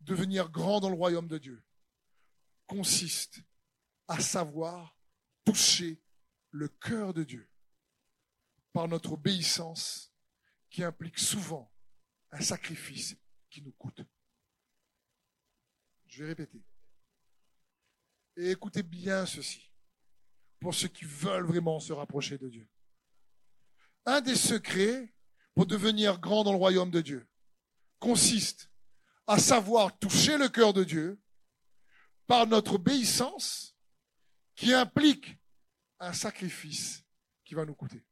devenir 0.01 0.51
grand 0.51 0.79
dans 0.79 0.89
le 0.89 0.95
royaume 0.95 1.27
de 1.27 1.39
Dieu, 1.39 1.65
consiste 2.69 3.41
à 4.07 4.21
savoir 4.21 4.97
toucher 5.45 6.01
le 6.51 6.69
cœur 6.69 7.13
de 7.13 7.25
Dieu 7.25 7.51
par 8.73 8.87
notre 8.87 9.15
obéissance 9.15 10.13
qui 10.71 10.85
implique 10.85 11.19
souvent 11.19 11.73
un 12.31 12.41
sacrifice 12.41 13.17
qui 13.51 13.63
nous 13.63 13.73
coûte. 13.73 14.03
Je 16.07 16.23
vais 16.23 16.29
répéter. 16.29 16.63
Et 18.37 18.53
écoutez 18.53 18.85
bien 18.85 19.27
ceci, 19.27 19.68
pour 20.61 20.75
ceux 20.75 20.89
qui 20.89 21.05
veulent 21.05 21.47
vraiment 21.47 21.81
se 21.81 21.93
rapprocher 21.93 22.39
de 22.39 22.49
Dieu. 22.49 22.69
Un 24.07 24.21
des 24.21 24.37
secrets 24.37 25.15
pour 25.55 25.67
devenir 25.67 26.19
grand 26.19 26.45
dans 26.45 26.53
le 26.53 26.59
royaume 26.59 26.91
de 26.91 27.01
Dieu 27.01 27.29
consiste 27.99 28.71
à 29.27 29.39
savoir 29.39 29.99
toucher 29.99 30.39
le 30.39 30.49
cœur 30.49 30.73
de 30.73 30.85
Dieu 30.85 31.21
par 32.27 32.47
notre 32.47 32.75
obéissance 32.75 33.77
qui 34.55 34.73
implique 34.73 35.37
un 36.01 36.13
sacrifice 36.13 37.05
qui 37.45 37.55
va 37.55 37.65
nous 37.65 37.75
coûter. 37.75 38.05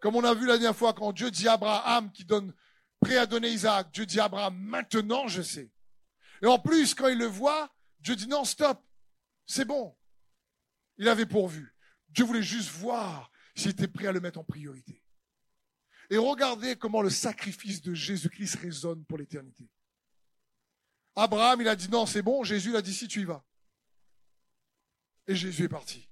Comme 0.00 0.16
on 0.16 0.24
a 0.24 0.34
vu 0.34 0.46
la 0.46 0.58
dernière 0.58 0.76
fois, 0.76 0.92
quand 0.92 1.12
Dieu 1.12 1.30
dit 1.30 1.48
à 1.48 1.54
Abraham 1.54 2.12
qui 2.12 2.24
donne, 2.24 2.54
prêt 3.00 3.16
à 3.16 3.26
donner 3.26 3.48
Isaac, 3.48 3.90
Dieu 3.90 4.04
dit 4.04 4.20
à 4.20 4.24
Abraham, 4.24 4.54
maintenant 4.56 5.28
je 5.28 5.42
sais. 5.42 5.70
Et 6.44 6.46
en 6.46 6.58
plus, 6.58 6.94
quand 6.94 7.08
il 7.08 7.16
le 7.16 7.24
voit, 7.24 7.74
Dieu 8.00 8.14
dit 8.14 8.28
non, 8.28 8.44
stop, 8.44 8.78
c'est 9.46 9.64
bon. 9.64 9.96
Il 10.98 11.08
avait 11.08 11.24
pourvu. 11.24 11.74
Dieu 12.10 12.26
voulait 12.26 12.42
juste 12.42 12.68
voir 12.68 13.32
s'il 13.56 13.70
était 13.70 13.88
prêt 13.88 14.08
à 14.08 14.12
le 14.12 14.20
mettre 14.20 14.38
en 14.38 14.44
priorité. 14.44 15.02
Et 16.10 16.18
regardez 16.18 16.76
comment 16.76 17.00
le 17.00 17.08
sacrifice 17.08 17.80
de 17.80 17.94
Jésus-Christ 17.94 18.56
résonne 18.56 19.06
pour 19.06 19.16
l'éternité. 19.16 19.70
Abraham, 21.16 21.62
il 21.62 21.68
a 21.68 21.76
dit 21.76 21.88
non, 21.88 22.04
c'est 22.04 22.20
bon. 22.20 22.44
Jésus, 22.44 22.68
il 22.68 22.76
a 22.76 22.82
dit 22.82 22.92
si 22.92 23.08
tu 23.08 23.22
y 23.22 23.24
vas. 23.24 23.42
Et 25.26 25.34
Jésus 25.34 25.64
est 25.64 25.68
parti. 25.70 26.10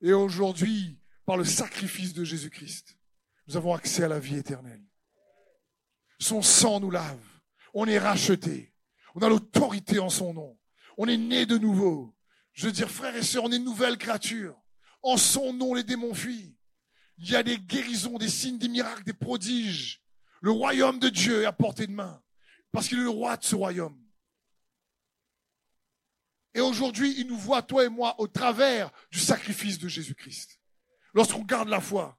Et 0.00 0.12
aujourd'hui, 0.12 1.00
par 1.24 1.36
le 1.36 1.44
sacrifice 1.44 2.14
de 2.14 2.24
Jésus-Christ, 2.24 2.98
nous 3.46 3.56
avons 3.56 3.74
accès 3.74 4.02
à 4.02 4.08
la 4.08 4.18
vie 4.18 4.38
éternelle. 4.38 4.84
Son 6.18 6.42
sang 6.42 6.80
nous 6.80 6.90
lave. 6.90 7.24
On 7.74 7.86
est 7.86 8.00
racheté. 8.00 8.71
On 9.14 9.22
a 9.22 9.28
l'autorité 9.28 9.98
en 9.98 10.10
son 10.10 10.34
nom. 10.34 10.58
On 10.96 11.06
est 11.06 11.16
né 11.16 11.46
de 11.46 11.58
nouveau. 11.58 12.14
Je 12.52 12.66
veux 12.66 12.72
dire, 12.72 12.90
frères 12.90 13.16
et 13.16 13.22
sœurs, 13.22 13.44
on 13.44 13.52
est 13.52 13.58
nouvelle 13.58 13.98
créature. 13.98 14.60
En 15.02 15.16
son 15.16 15.52
nom, 15.52 15.74
les 15.74 15.84
démons 15.84 16.14
fuient. 16.14 16.56
Il 17.18 17.30
y 17.30 17.36
a 17.36 17.42
des 17.42 17.58
guérisons, 17.58 18.18
des 18.18 18.28
signes, 18.28 18.58
des 18.58 18.68
miracles, 18.68 19.04
des 19.04 19.12
prodiges. 19.12 20.02
Le 20.40 20.50
royaume 20.50 20.98
de 20.98 21.08
Dieu 21.08 21.42
est 21.42 21.46
à 21.46 21.52
portée 21.52 21.86
de 21.86 21.92
main. 21.92 22.22
Parce 22.72 22.88
qu'il 22.88 22.98
est 22.98 23.02
le 23.02 23.10
roi 23.10 23.36
de 23.36 23.44
ce 23.44 23.54
royaume. 23.54 23.98
Et 26.54 26.60
aujourd'hui, 26.60 27.14
il 27.18 27.26
nous 27.26 27.38
voit, 27.38 27.62
toi 27.62 27.84
et 27.84 27.88
moi, 27.88 28.14
au 28.18 28.28
travers 28.28 28.90
du 29.10 29.18
sacrifice 29.18 29.78
de 29.78 29.88
Jésus-Christ 29.88 30.60
lorsqu'on 31.14 31.44
garde 31.44 31.68
la 31.68 31.80
foi. 31.80 32.18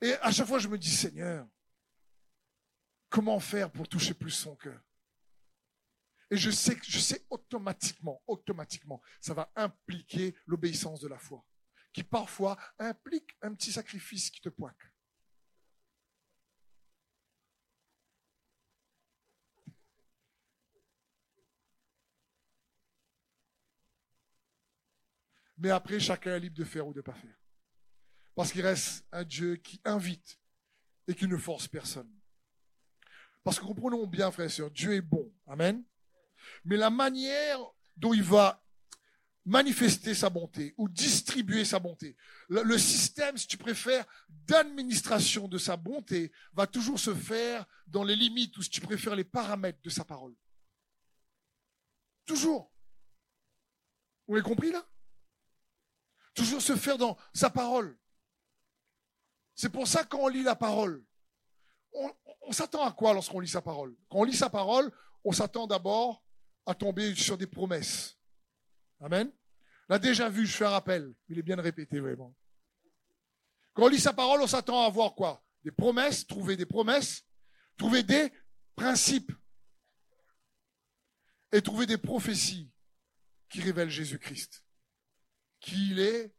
Et 0.00 0.14
à 0.14 0.30
chaque 0.30 0.46
fois, 0.46 0.58
je 0.58 0.68
me 0.68 0.78
dis, 0.78 0.90
Seigneur, 0.90 1.46
comment 3.08 3.40
faire 3.40 3.70
pour 3.70 3.88
toucher 3.88 4.14
plus 4.14 4.30
son 4.30 4.56
cœur? 4.56 4.80
Et 6.32 6.38
je 6.38 6.50
sais 6.50 6.78
je 6.82 6.98
sais 6.98 7.26
automatiquement, 7.28 8.22
automatiquement, 8.26 9.02
ça 9.20 9.34
va 9.34 9.52
impliquer 9.54 10.34
l'obéissance 10.46 10.98
de 11.00 11.08
la 11.08 11.18
foi, 11.18 11.44
qui 11.92 12.02
parfois 12.02 12.56
implique 12.78 13.36
un 13.42 13.52
petit 13.52 13.70
sacrifice 13.70 14.30
qui 14.30 14.40
te 14.40 14.48
poique. 14.48 14.94
Mais 25.58 25.68
après, 25.68 26.00
chacun 26.00 26.36
est 26.36 26.40
libre 26.40 26.56
de 26.56 26.64
faire 26.64 26.86
ou 26.86 26.94
de 26.94 27.00
ne 27.00 27.02
pas 27.02 27.12
faire. 27.12 27.36
Parce 28.34 28.52
qu'il 28.52 28.62
reste 28.62 29.04
un 29.12 29.22
Dieu 29.22 29.56
qui 29.56 29.82
invite 29.84 30.40
et 31.06 31.14
qui 31.14 31.28
ne 31.28 31.36
force 31.36 31.68
personne. 31.68 32.10
Parce 33.44 33.60
que 33.60 33.66
comprenons 33.66 34.06
bien, 34.06 34.30
frères 34.30 34.46
et 34.46 34.48
sœurs, 34.48 34.70
Dieu 34.70 34.94
est 34.94 35.02
bon. 35.02 35.30
Amen. 35.46 35.84
Mais 36.64 36.76
la 36.76 36.90
manière 36.90 37.58
dont 37.96 38.14
il 38.14 38.22
va 38.22 38.62
manifester 39.44 40.14
sa 40.14 40.30
bonté 40.30 40.74
ou 40.76 40.88
distribuer 40.88 41.64
sa 41.64 41.78
bonté, 41.78 42.16
le, 42.48 42.78
système, 42.78 43.36
si 43.36 43.46
tu 43.46 43.56
préfères, 43.56 44.04
d'administration 44.28 45.48
de 45.48 45.58
sa 45.58 45.76
bonté 45.76 46.32
va 46.52 46.66
toujours 46.66 46.98
se 46.98 47.14
faire 47.14 47.66
dans 47.86 48.04
les 48.04 48.16
limites 48.16 48.56
ou, 48.56 48.62
si 48.62 48.70
tu 48.70 48.80
préfères, 48.80 49.16
les 49.16 49.24
paramètres 49.24 49.80
de 49.82 49.90
sa 49.90 50.04
parole. 50.04 50.34
Toujours. 52.24 52.72
Vous 54.28 54.34
avez 54.34 54.42
compris 54.42 54.70
là? 54.70 54.86
Toujours 56.34 56.62
se 56.62 56.76
faire 56.76 56.96
dans 56.96 57.16
sa 57.34 57.50
parole. 57.50 57.98
C'est 59.54 59.68
pour 59.68 59.86
ça 59.86 60.04
quand 60.04 60.20
on 60.20 60.28
lit 60.28 60.42
la 60.42 60.56
parole, 60.56 61.04
on, 61.92 62.52
s'attend 62.52 62.84
à 62.84 62.92
quoi 62.92 63.12
lorsqu'on 63.12 63.40
lit 63.40 63.48
sa 63.48 63.60
parole? 63.60 63.94
Quand 64.08 64.18
on 64.18 64.24
lit 64.24 64.36
sa 64.36 64.48
parole, 64.48 64.90
on 65.24 65.32
s'attend 65.32 65.66
d'abord 65.66 66.21
à 66.66 66.74
tomber 66.74 67.14
sur 67.14 67.36
des 67.36 67.46
promesses. 67.46 68.18
Amen. 69.00 69.32
L'a 69.88 69.98
déjà 69.98 70.28
vu, 70.28 70.46
je 70.46 70.56
fais 70.56 70.64
un 70.64 70.70
rappel, 70.70 71.14
il 71.28 71.38
est 71.38 71.42
bien 71.42 71.56
de 71.56 71.62
répéter 71.62 72.00
vraiment. 72.00 72.34
Quand 73.74 73.84
on 73.84 73.88
lit 73.88 74.00
sa 74.00 74.12
parole, 74.12 74.40
on 74.40 74.46
s'attend 74.46 74.86
à 74.86 74.90
voir 74.90 75.14
quoi? 75.14 75.44
Des 75.64 75.70
promesses, 75.70 76.26
trouver 76.26 76.56
des 76.56 76.66
promesses, 76.66 77.24
trouver 77.76 78.02
des 78.02 78.32
principes 78.76 79.32
et 81.52 81.62
trouver 81.62 81.86
des 81.86 81.98
prophéties 81.98 82.70
qui 83.48 83.60
révèlent 83.60 83.90
Jésus-Christ, 83.90 84.64
qui 85.60 85.90
il 85.90 86.00
est 86.00 86.34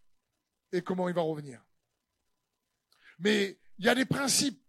et 0.71 0.81
comment 0.81 1.07
il 1.09 1.15
va 1.15 1.21
revenir. 1.21 1.63
Mais 3.19 3.59
il 3.77 3.85
y 3.85 3.89
a 3.89 3.95
des 3.95 4.05
principes. 4.05 4.61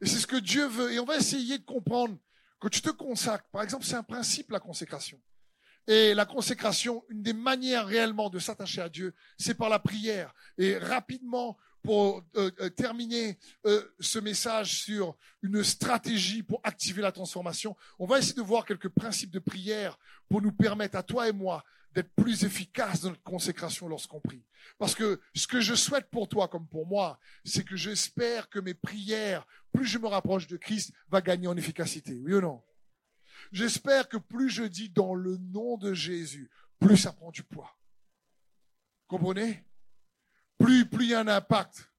Et 0.00 0.06
c'est 0.06 0.18
ce 0.18 0.26
que 0.26 0.36
Dieu 0.36 0.66
veut. 0.66 0.92
Et 0.92 0.98
on 0.98 1.04
va 1.04 1.16
essayer 1.16 1.58
de 1.58 1.64
comprendre 1.64 2.18
que 2.60 2.68
tu 2.68 2.80
te 2.80 2.90
consacres. 2.90 3.48
Par 3.50 3.62
exemple, 3.62 3.84
c'est 3.84 3.94
un 3.94 4.02
principe, 4.02 4.50
la 4.50 4.60
consécration. 4.60 5.20
Et 5.86 6.12
la 6.12 6.26
consécration, 6.26 7.02
une 7.08 7.22
des 7.22 7.32
manières 7.32 7.86
réellement 7.86 8.28
de 8.28 8.38
s'attacher 8.38 8.82
à 8.82 8.88
Dieu, 8.88 9.14
c'est 9.38 9.54
par 9.54 9.70
la 9.70 9.78
prière. 9.78 10.34
Et 10.58 10.76
rapidement, 10.76 11.56
pour 11.82 12.22
euh, 12.36 12.50
euh, 12.60 12.68
terminer 12.68 13.38
euh, 13.64 13.82
ce 13.98 14.18
message 14.18 14.82
sur 14.82 15.16
une 15.42 15.64
stratégie 15.64 16.42
pour 16.42 16.60
activer 16.62 17.00
la 17.00 17.12
transformation, 17.12 17.74
on 17.98 18.06
va 18.06 18.18
essayer 18.18 18.34
de 18.34 18.42
voir 18.42 18.66
quelques 18.66 18.90
principes 18.90 19.30
de 19.30 19.38
prière 19.38 19.98
pour 20.28 20.42
nous 20.42 20.52
permettre 20.52 20.98
à 20.98 21.02
toi 21.02 21.28
et 21.28 21.32
moi 21.32 21.64
d'être 21.92 22.14
plus 22.14 22.44
efficaces 22.44 23.00
dans 23.02 23.10
notre 23.10 23.22
consécration 23.22 23.88
lorsqu'on 23.88 24.20
prie. 24.20 24.44
Parce 24.78 24.94
que 24.94 25.20
ce 25.34 25.46
que 25.46 25.60
je 25.60 25.74
souhaite 25.74 26.10
pour 26.10 26.28
toi 26.28 26.48
comme 26.48 26.68
pour 26.68 26.86
moi, 26.86 27.18
c'est 27.44 27.64
que 27.64 27.76
j'espère 27.76 28.48
que 28.48 28.58
mes 28.58 28.74
prières, 28.74 29.46
plus 29.72 29.86
je 29.86 29.98
me 29.98 30.06
rapproche 30.06 30.46
de 30.46 30.56
Christ, 30.56 30.92
va 31.08 31.20
gagner 31.20 31.48
en 31.48 31.56
efficacité. 31.56 32.14
Oui 32.14 32.34
ou 32.34 32.40
non? 32.40 32.62
J'espère 33.52 34.08
que 34.08 34.16
plus 34.16 34.50
je 34.50 34.64
dis 34.64 34.90
dans 34.90 35.14
le 35.14 35.36
nom 35.38 35.76
de 35.78 35.94
Jésus, 35.94 36.50
plus 36.78 36.96
ça 36.96 37.12
prend 37.12 37.30
du 37.30 37.42
poids. 37.42 37.76
Comprenez? 39.06 39.64
Plus 40.58 40.86
plus 40.86 41.06
il 41.06 41.10
y 41.10 41.14
a 41.14 41.20
un 41.20 41.28
impact, 41.28 41.90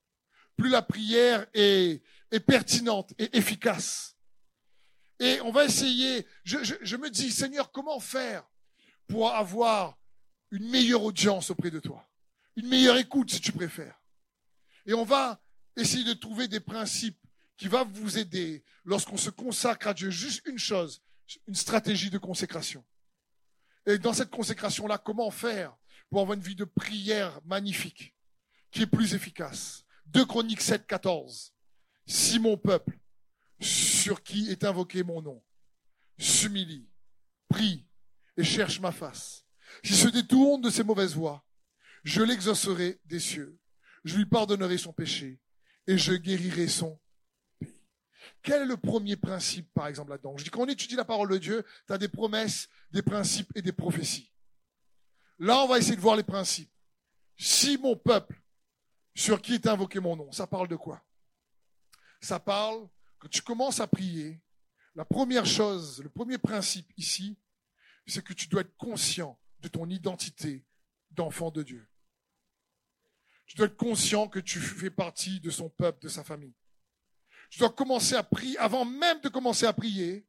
plus 0.57 0.69
la 0.69 0.81
prière 0.81 1.47
est, 1.53 2.03
pertinente 2.45 3.13
et 3.17 3.37
efficace. 3.37 4.17
Et 5.19 5.41
on 5.41 5.51
va 5.51 5.65
essayer, 5.65 6.27
je 6.43 6.95
me 6.95 7.09
dis, 7.09 7.31
Seigneur, 7.31 7.71
comment 7.71 7.99
faire 7.99 8.45
pour 9.09 9.33
avoir 9.33 9.97
une 10.51 10.69
meilleure 10.69 11.03
audience 11.03 11.49
auprès 11.49 11.71
de 11.71 11.79
toi, 11.79 12.07
une 12.55 12.67
meilleure 12.67 12.97
écoute 12.97 13.31
si 13.31 13.41
tu 13.41 13.51
préfères. 13.51 13.99
Et 14.85 14.93
on 14.93 15.03
va 15.03 15.41
essayer 15.75 16.03
de 16.03 16.13
trouver 16.13 16.47
des 16.47 16.59
principes 16.59 17.19
qui 17.57 17.67
vont 17.67 17.85
vous 17.85 18.17
aider 18.17 18.63
lorsqu'on 18.85 19.17
se 19.17 19.29
consacre 19.29 19.87
à 19.87 19.93
Dieu. 19.93 20.09
Juste 20.09 20.45
une 20.45 20.57
chose, 20.57 21.01
une 21.47 21.55
stratégie 21.55 22.09
de 22.09 22.17
consécration. 22.17 22.85
Et 23.85 23.97
dans 23.97 24.13
cette 24.13 24.29
consécration-là, 24.29 24.97
comment 24.97 25.31
faire 25.31 25.75
pour 26.09 26.21
avoir 26.21 26.37
une 26.37 26.43
vie 26.43 26.55
de 26.55 26.65
prière 26.65 27.39
magnifique, 27.45 28.15
qui 28.71 28.83
est 28.83 28.87
plus 28.87 29.13
efficace? 29.13 29.85
2 30.07 30.25
Chroniques 30.25 30.61
7, 30.61 30.87
14. 30.87 31.53
Si 32.05 32.39
mon 32.39 32.57
peuple, 32.57 32.97
sur 33.59 34.23
qui 34.23 34.49
est 34.49 34.63
invoqué 34.63 35.03
mon 35.03 35.21
nom, 35.21 35.43
s'humilie, 36.17 36.89
prie 37.47 37.88
et 38.39 38.43
cherche 38.43 38.79
ma 38.79 38.91
face, 38.91 39.45
s'il 39.83 39.95
se 39.95 40.07
détourne 40.07 40.61
de 40.61 40.69
ses 40.69 40.83
mauvaises 40.83 41.13
voies, 41.15 41.43
je 42.03 42.21
l'exaucerai 42.21 42.99
des 43.05 43.19
cieux, 43.19 43.59
je 44.05 44.17
lui 44.17 44.25
pardonnerai 44.25 44.77
son 44.77 44.93
péché 44.93 45.39
et 45.87 45.97
je 45.97 46.13
guérirai 46.13 46.67
son 46.67 46.99
quel 48.41 48.63
est 48.63 48.65
le 48.65 48.77
premier 48.77 49.17
principe, 49.17 49.71
par 49.73 49.87
exemple, 49.87 50.11
là-dedans? 50.11 50.37
Je 50.37 50.43
dis, 50.43 50.49
quand 50.49 50.61
on 50.61 50.67
étudie 50.67 50.95
la 50.95 51.05
parole 51.05 51.29
de 51.29 51.37
Dieu, 51.37 51.65
tu 51.87 51.93
as 51.93 51.97
des 51.97 52.07
promesses, 52.07 52.67
des 52.91 53.01
principes 53.01 53.51
et 53.55 53.61
des 53.61 53.71
prophéties. 53.71 54.31
Là, 55.39 55.63
on 55.63 55.67
va 55.67 55.77
essayer 55.77 55.95
de 55.95 56.01
voir 56.01 56.15
les 56.15 56.23
principes. 56.23 56.71
Si 57.37 57.77
mon 57.77 57.95
peuple, 57.95 58.41
sur 59.15 59.41
qui 59.41 59.55
est 59.55 59.67
invoqué 59.67 59.99
mon 59.99 60.15
nom, 60.15 60.31
ça 60.31 60.47
parle 60.47 60.67
de 60.67 60.75
quoi? 60.75 61.01
Ça 62.21 62.39
parle, 62.39 62.87
que 63.19 63.27
tu 63.27 63.41
commences 63.41 63.79
à 63.79 63.87
prier, 63.87 64.41
la 64.95 65.05
première 65.05 65.45
chose, 65.45 66.01
le 66.01 66.09
premier 66.09 66.37
principe 66.37 66.91
ici, 66.97 67.37
c'est 68.09 68.23
que 68.23 68.33
tu 68.33 68.47
dois 68.47 68.61
être 68.61 68.75
conscient 68.77 69.39
de 69.59 69.67
ton 69.67 69.89
identité 69.89 70.65
d'enfant 71.11 71.51
de 71.51 71.63
Dieu. 71.63 71.89
Tu 73.45 73.55
dois 73.55 73.65
être 73.65 73.77
conscient 73.77 74.27
que 74.27 74.39
tu 74.39 74.59
fais 74.59 74.91
partie 74.91 75.39
de 75.39 75.49
son 75.49 75.69
peuple, 75.69 76.03
de 76.03 76.07
sa 76.07 76.23
famille. 76.23 76.55
Tu 77.49 77.59
dois 77.59 77.71
commencer 77.71 78.15
à 78.15 78.23
prier, 78.23 78.57
avant 78.59 78.85
même 78.85 79.19
de 79.21 79.29
commencer 79.29 79.65
à 79.65 79.73
prier, 79.73 80.27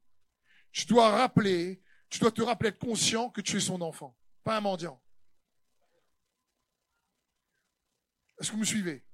tu 0.72 0.86
dois 0.86 1.10
rappeler, 1.10 1.82
tu 2.08 2.18
dois 2.18 2.30
te 2.30 2.40
rappeler 2.40 2.70
être 2.70 2.78
conscient 2.78 3.28
que 3.28 3.40
tu 3.40 3.58
es 3.58 3.60
son 3.60 3.80
enfant, 3.82 4.16
pas 4.42 4.56
un 4.56 4.60
mendiant. 4.60 5.02
Est-ce 8.38 8.48
que 8.48 8.54
vous 8.54 8.60
me 8.60 8.64
suivez? 8.64 9.04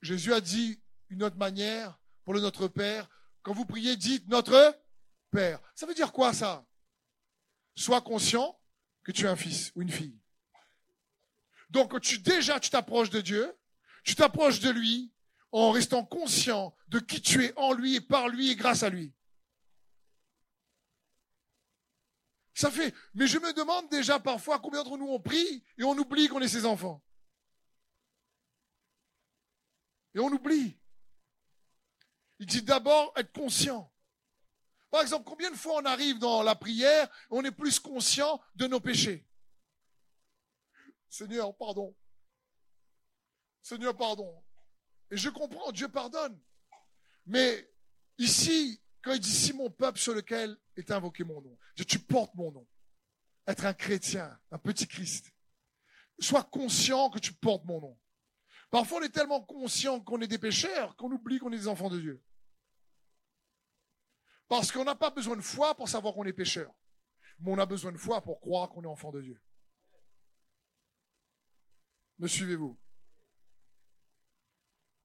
Jésus 0.00 0.32
a 0.32 0.40
dit 0.40 0.82
une 1.10 1.22
autre 1.22 1.36
manière 1.36 2.00
pour 2.24 2.32
le 2.32 2.40
Notre 2.40 2.66
Père. 2.66 3.10
Quand 3.42 3.52
vous 3.52 3.66
priez, 3.66 3.96
dites 3.96 4.26
Notre 4.28 4.80
Père. 5.30 5.60
Ça 5.74 5.84
veut 5.84 5.94
dire 5.94 6.12
quoi 6.12 6.32
ça? 6.32 6.66
Sois 7.80 8.02
conscient 8.02 8.60
que 9.04 9.10
tu 9.10 9.24
es 9.24 9.28
un 9.28 9.36
fils 9.36 9.72
ou 9.74 9.80
une 9.80 9.90
fille. 9.90 10.20
Donc 11.70 11.98
déjà 12.18 12.60
tu 12.60 12.68
t'approches 12.68 13.08
de 13.08 13.22
Dieu, 13.22 13.58
tu 14.04 14.14
t'approches 14.14 14.60
de 14.60 14.68
lui 14.68 15.14
en 15.50 15.70
restant 15.70 16.04
conscient 16.04 16.76
de 16.88 16.98
qui 16.98 17.22
tu 17.22 17.42
es 17.42 17.56
en 17.56 17.72
lui 17.72 17.94
et 17.94 18.02
par 18.02 18.28
lui 18.28 18.50
et 18.50 18.56
grâce 18.56 18.82
à 18.82 18.90
lui. 18.90 19.14
Ça 22.52 22.70
fait, 22.70 22.94
mais 23.14 23.26
je 23.26 23.38
me 23.38 23.54
demande 23.54 23.88
déjà 23.88 24.20
parfois 24.20 24.58
combien 24.58 24.82
d'entre 24.82 24.98
nous 24.98 25.08
on 25.08 25.18
prie 25.18 25.64
et 25.78 25.82
on 25.82 25.96
oublie 25.96 26.28
qu'on 26.28 26.42
est 26.42 26.48
ses 26.48 26.66
enfants. 26.66 27.02
Et 30.14 30.18
on 30.18 30.28
oublie. 30.28 30.78
Il 32.40 32.44
dit 32.44 32.60
d'abord 32.60 33.14
être 33.16 33.32
conscient. 33.32 33.89
Par 34.90 35.02
exemple, 35.02 35.24
combien 35.24 35.50
de 35.50 35.56
fois 35.56 35.80
on 35.80 35.84
arrive 35.84 36.18
dans 36.18 36.42
la 36.42 36.54
prière 36.54 37.08
on 37.30 37.44
est 37.44 37.52
plus 37.52 37.78
conscient 37.78 38.40
de 38.56 38.66
nos 38.66 38.80
péchés? 38.80 39.26
Seigneur, 41.08 41.56
pardon. 41.56 41.94
Seigneur, 43.62 43.96
pardon. 43.96 44.42
Et 45.10 45.16
je 45.16 45.28
comprends, 45.28 45.72
Dieu 45.72 45.88
pardonne. 45.88 46.40
Mais 47.26 47.70
ici, 48.18 48.80
quand 49.02 49.12
il 49.12 49.20
dit 49.20 49.30
si 49.30 49.52
mon 49.52 49.70
peuple 49.70 49.98
sur 49.98 50.14
lequel 50.14 50.56
est 50.76 50.90
invoqué 50.90 51.24
mon 51.24 51.40
nom, 51.40 51.58
tu 51.86 51.98
portes 51.98 52.34
mon 52.34 52.52
nom. 52.52 52.66
Être 53.46 53.64
un 53.64 53.74
chrétien, 53.74 54.38
un 54.50 54.58
petit 54.58 54.86
Christ. 54.86 55.32
Sois 56.18 56.44
conscient 56.44 57.10
que 57.10 57.18
tu 57.18 57.32
portes 57.32 57.64
mon 57.64 57.80
nom. 57.80 57.98
Parfois, 58.70 59.00
on 59.00 59.02
est 59.02 59.08
tellement 59.08 59.40
conscient 59.40 60.00
qu'on 60.00 60.20
est 60.20 60.28
des 60.28 60.38
pécheurs 60.38 60.94
qu'on 60.96 61.10
oublie 61.10 61.38
qu'on 61.38 61.52
est 61.52 61.58
des 61.58 61.68
enfants 61.68 61.90
de 61.90 61.98
Dieu. 61.98 62.22
Parce 64.50 64.72
qu'on 64.72 64.82
n'a 64.82 64.96
pas 64.96 65.10
besoin 65.10 65.36
de 65.36 65.42
foi 65.42 65.76
pour 65.76 65.88
savoir 65.88 66.12
qu'on 66.12 66.24
est 66.24 66.32
pécheur. 66.32 66.74
Mais 67.38 67.52
on 67.52 67.58
a 67.58 67.66
besoin 67.66 67.92
de 67.92 67.96
foi 67.96 68.20
pour 68.20 68.40
croire 68.40 68.68
qu'on 68.68 68.82
est 68.82 68.88
enfant 68.88 69.12
de 69.12 69.22
Dieu. 69.22 69.40
Me 72.18 72.26
suivez-vous? 72.26 72.76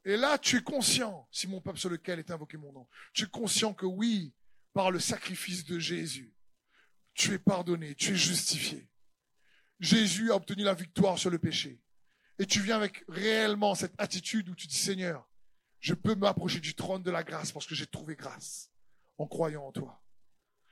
Et 0.04 0.18
là, 0.18 0.40
tu 0.40 0.58
es 0.58 0.64
conscient, 0.64 1.28
si 1.32 1.48
mon 1.48 1.62
peuple 1.62 1.78
sur 1.78 1.92
lequel 1.92 2.18
est 2.18 2.32
invoqué 2.32 2.58
mon 2.58 2.74
nom, 2.74 2.88
tu 3.14 3.26
es 3.26 3.28
conscient 3.28 3.76
que 3.76 3.86
oui, 3.86 4.34
par 4.74 4.90
le 4.90 5.00
sacrifice 5.00 5.64
de 5.64 5.78
Jésus, 5.78 6.34
tu 7.14 7.32
es 7.34 7.40
pardonné, 7.40 7.94
tu 7.94 8.14
es 8.14 8.16
justifié. 8.16 8.90
Jésus 9.80 10.32
a 10.32 10.36
obtenu 10.38 10.64
la 10.64 10.74
victoire 10.74 11.20
sur 11.20 11.30
le 11.30 11.38
péché. 11.38 11.80
Et 12.40 12.48
tu 12.48 12.62
viens 12.62 12.78
avec 12.78 13.06
réellement 13.08 13.76
cette 13.76 13.94
attitude 14.00 14.50
où 14.50 14.56
tu 14.56 14.66
dis, 14.66 14.76
Seigneur, 14.76 15.30
je 15.80 15.94
peux 15.94 16.16
m'approcher 16.16 16.60
du 16.60 16.74
trône 16.74 17.04
de 17.04 17.12
la 17.12 17.24
grâce 17.24 17.52
parce 17.52 17.68
que 17.68 17.76
j'ai 17.76 17.86
trouvé 17.86 18.16
grâce 18.16 18.72
en 19.18 19.28
croyant 19.28 19.66
en 19.66 19.72
toi. 19.72 20.02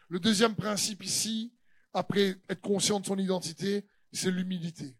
Le 0.09 0.19
deuxième 0.19 0.55
principe 0.55 1.03
ici, 1.03 1.53
après 1.93 2.35
être 2.49 2.61
conscient 2.61 2.99
de 2.99 3.05
son 3.05 3.17
identité, 3.17 3.85
c'est 4.11 4.31
l'humilité. 4.31 4.97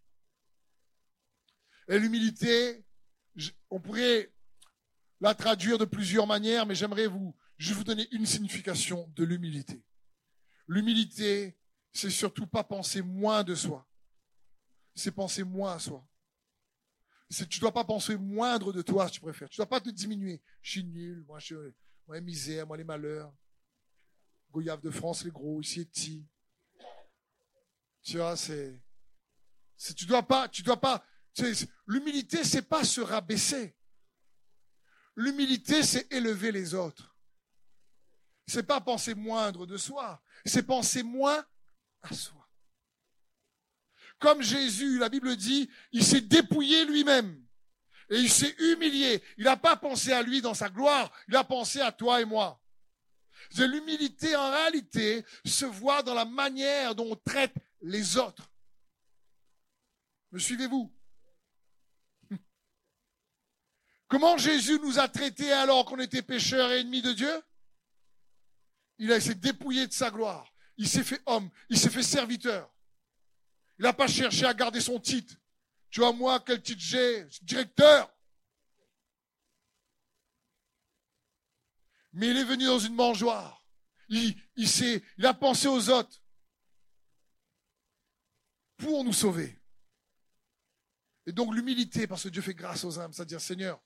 Et 1.87 1.99
l'humilité, 1.99 2.85
on 3.69 3.79
pourrait 3.79 4.33
la 5.19 5.35
traduire 5.35 5.77
de 5.77 5.85
plusieurs 5.85 6.27
manières, 6.27 6.65
mais 6.65 6.75
j'aimerais 6.75 7.07
vous, 7.07 7.35
je 7.57 7.73
vous 7.73 7.83
donner 7.83 8.07
une 8.11 8.25
signification 8.25 9.11
de 9.15 9.23
l'humilité. 9.23 9.83
L'humilité, 10.67 11.57
c'est 11.91 12.09
surtout 12.09 12.47
pas 12.47 12.63
penser 12.63 13.01
moins 13.01 13.43
de 13.43 13.55
soi. 13.55 13.87
C'est 14.95 15.11
penser 15.11 15.43
moins 15.43 15.73
à 15.73 15.79
soi. 15.79 16.07
C'est, 17.29 17.47
tu 17.49 17.59
dois 17.59 17.73
pas 17.73 17.83
penser 17.83 18.15
moindre 18.15 18.71
de 18.71 18.81
toi, 18.81 19.07
si 19.07 19.13
tu 19.13 19.21
préfères. 19.21 19.49
Tu 19.49 19.57
dois 19.57 19.69
pas 19.69 19.81
te 19.81 19.89
diminuer. 19.89 20.41
Je 20.61 20.71
suis 20.71 20.83
nul, 20.83 21.23
moi, 21.27 21.39
je, 21.39 21.73
moi, 22.07 22.19
misère, 22.21 22.67
moi, 22.67 22.77
les 22.77 22.83
malheurs. 22.83 23.33
Goyave 24.51 24.81
de 24.81 24.91
France, 24.91 25.23
les 25.23 25.31
gros, 25.31 25.61
ici 25.61 25.81
est 25.81 25.85
petit. 25.85 26.27
Tu 28.03 28.17
vois, 28.17 28.35
c'est, 28.35 28.81
c'est, 29.75 29.93
tu 29.93 30.05
dois 30.05 30.23
pas, 30.23 30.47
tu 30.47 30.61
dois 30.61 30.79
pas, 30.79 31.03
l'humilité, 31.87 32.43
c'est 32.43 32.61
pas 32.61 32.83
se 32.83 33.01
rabaisser. 33.01 33.75
L'humilité, 35.15 35.83
c'est 35.83 36.11
élever 36.11 36.51
les 36.51 36.73
autres. 36.73 37.15
C'est 38.45 38.63
pas 38.63 38.81
penser 38.81 39.15
moindre 39.15 39.65
de 39.65 39.77
soi. 39.77 40.21
C'est 40.45 40.63
penser 40.63 41.01
moins 41.01 41.45
à 42.01 42.13
soi. 42.13 42.47
Comme 44.19 44.41
Jésus, 44.41 44.99
la 44.99 45.09
Bible 45.09 45.35
dit, 45.35 45.69
il 45.91 46.03
s'est 46.03 46.21
dépouillé 46.21 46.85
lui-même. 46.85 47.42
Et 48.09 48.17
il 48.17 48.29
s'est 48.29 48.55
humilié. 48.59 49.23
Il 49.37 49.45
n'a 49.45 49.57
pas 49.57 49.75
pensé 49.75 50.11
à 50.11 50.21
lui 50.21 50.41
dans 50.41 50.53
sa 50.53 50.69
gloire, 50.69 51.11
il 51.27 51.35
a 51.35 51.43
pensé 51.43 51.81
à 51.81 51.91
toi 51.91 52.21
et 52.21 52.25
moi. 52.25 52.59
L'humilité, 53.57 54.35
en 54.35 54.51
réalité, 54.51 55.25
se 55.45 55.65
voit 55.65 56.01
dans 56.03 56.13
la 56.13 56.25
manière 56.25 56.95
dont 56.95 57.11
on 57.11 57.15
traite 57.15 57.55
les 57.81 58.17
autres. 58.17 58.49
Me 60.31 60.39
suivez-vous? 60.39 60.91
Comment 64.07 64.37
Jésus 64.37 64.79
nous 64.79 64.97
a 64.99 65.07
traités 65.07 65.51
alors 65.51 65.85
qu'on 65.85 65.99
était 65.99 66.23
pécheurs 66.23 66.71
et 66.71 66.79
ennemis 66.79 67.01
de 67.01 67.13
Dieu? 67.13 67.43
Il 68.97 69.21
s'est 69.21 69.35
dépouillé 69.35 69.87
de 69.87 69.93
sa 69.93 70.09
gloire. 70.09 70.53
Il 70.77 70.87
s'est 70.87 71.03
fait 71.03 71.21
homme. 71.25 71.49
Il 71.69 71.77
s'est 71.77 71.89
fait 71.89 72.03
serviteur. 72.03 72.73
Il 73.77 73.83
n'a 73.83 73.93
pas 73.93 74.07
cherché 74.07 74.45
à 74.45 74.53
garder 74.53 74.81
son 74.81 74.99
titre. 74.99 75.35
Tu 75.93 75.99
vois, 75.99 76.11
moi, 76.11 76.39
quel 76.39 76.59
titre 76.59 76.81
j'ai? 76.81 77.23
Directeur. 77.43 78.11
Mais 82.13 82.31
il 82.31 82.37
est 82.37 82.43
venu 82.43 82.65
dans 82.65 82.79
une 82.79 82.95
mangeoire. 82.95 83.63
Il, 84.09 84.35
il, 84.55 84.67
il 85.19 85.25
a 85.27 85.35
pensé 85.35 85.67
aux 85.67 85.91
autres 85.91 86.19
pour 88.77 89.03
nous 89.03 89.13
sauver. 89.13 89.61
Et 91.27 91.31
donc 91.31 91.53
l'humilité, 91.53 92.07
parce 92.07 92.23
que 92.23 92.29
Dieu 92.29 92.41
fait 92.41 92.55
grâce 92.55 92.83
aux 92.83 92.97
âmes, 92.97 93.13
c'est-à-dire 93.13 93.39
Seigneur, 93.39 93.79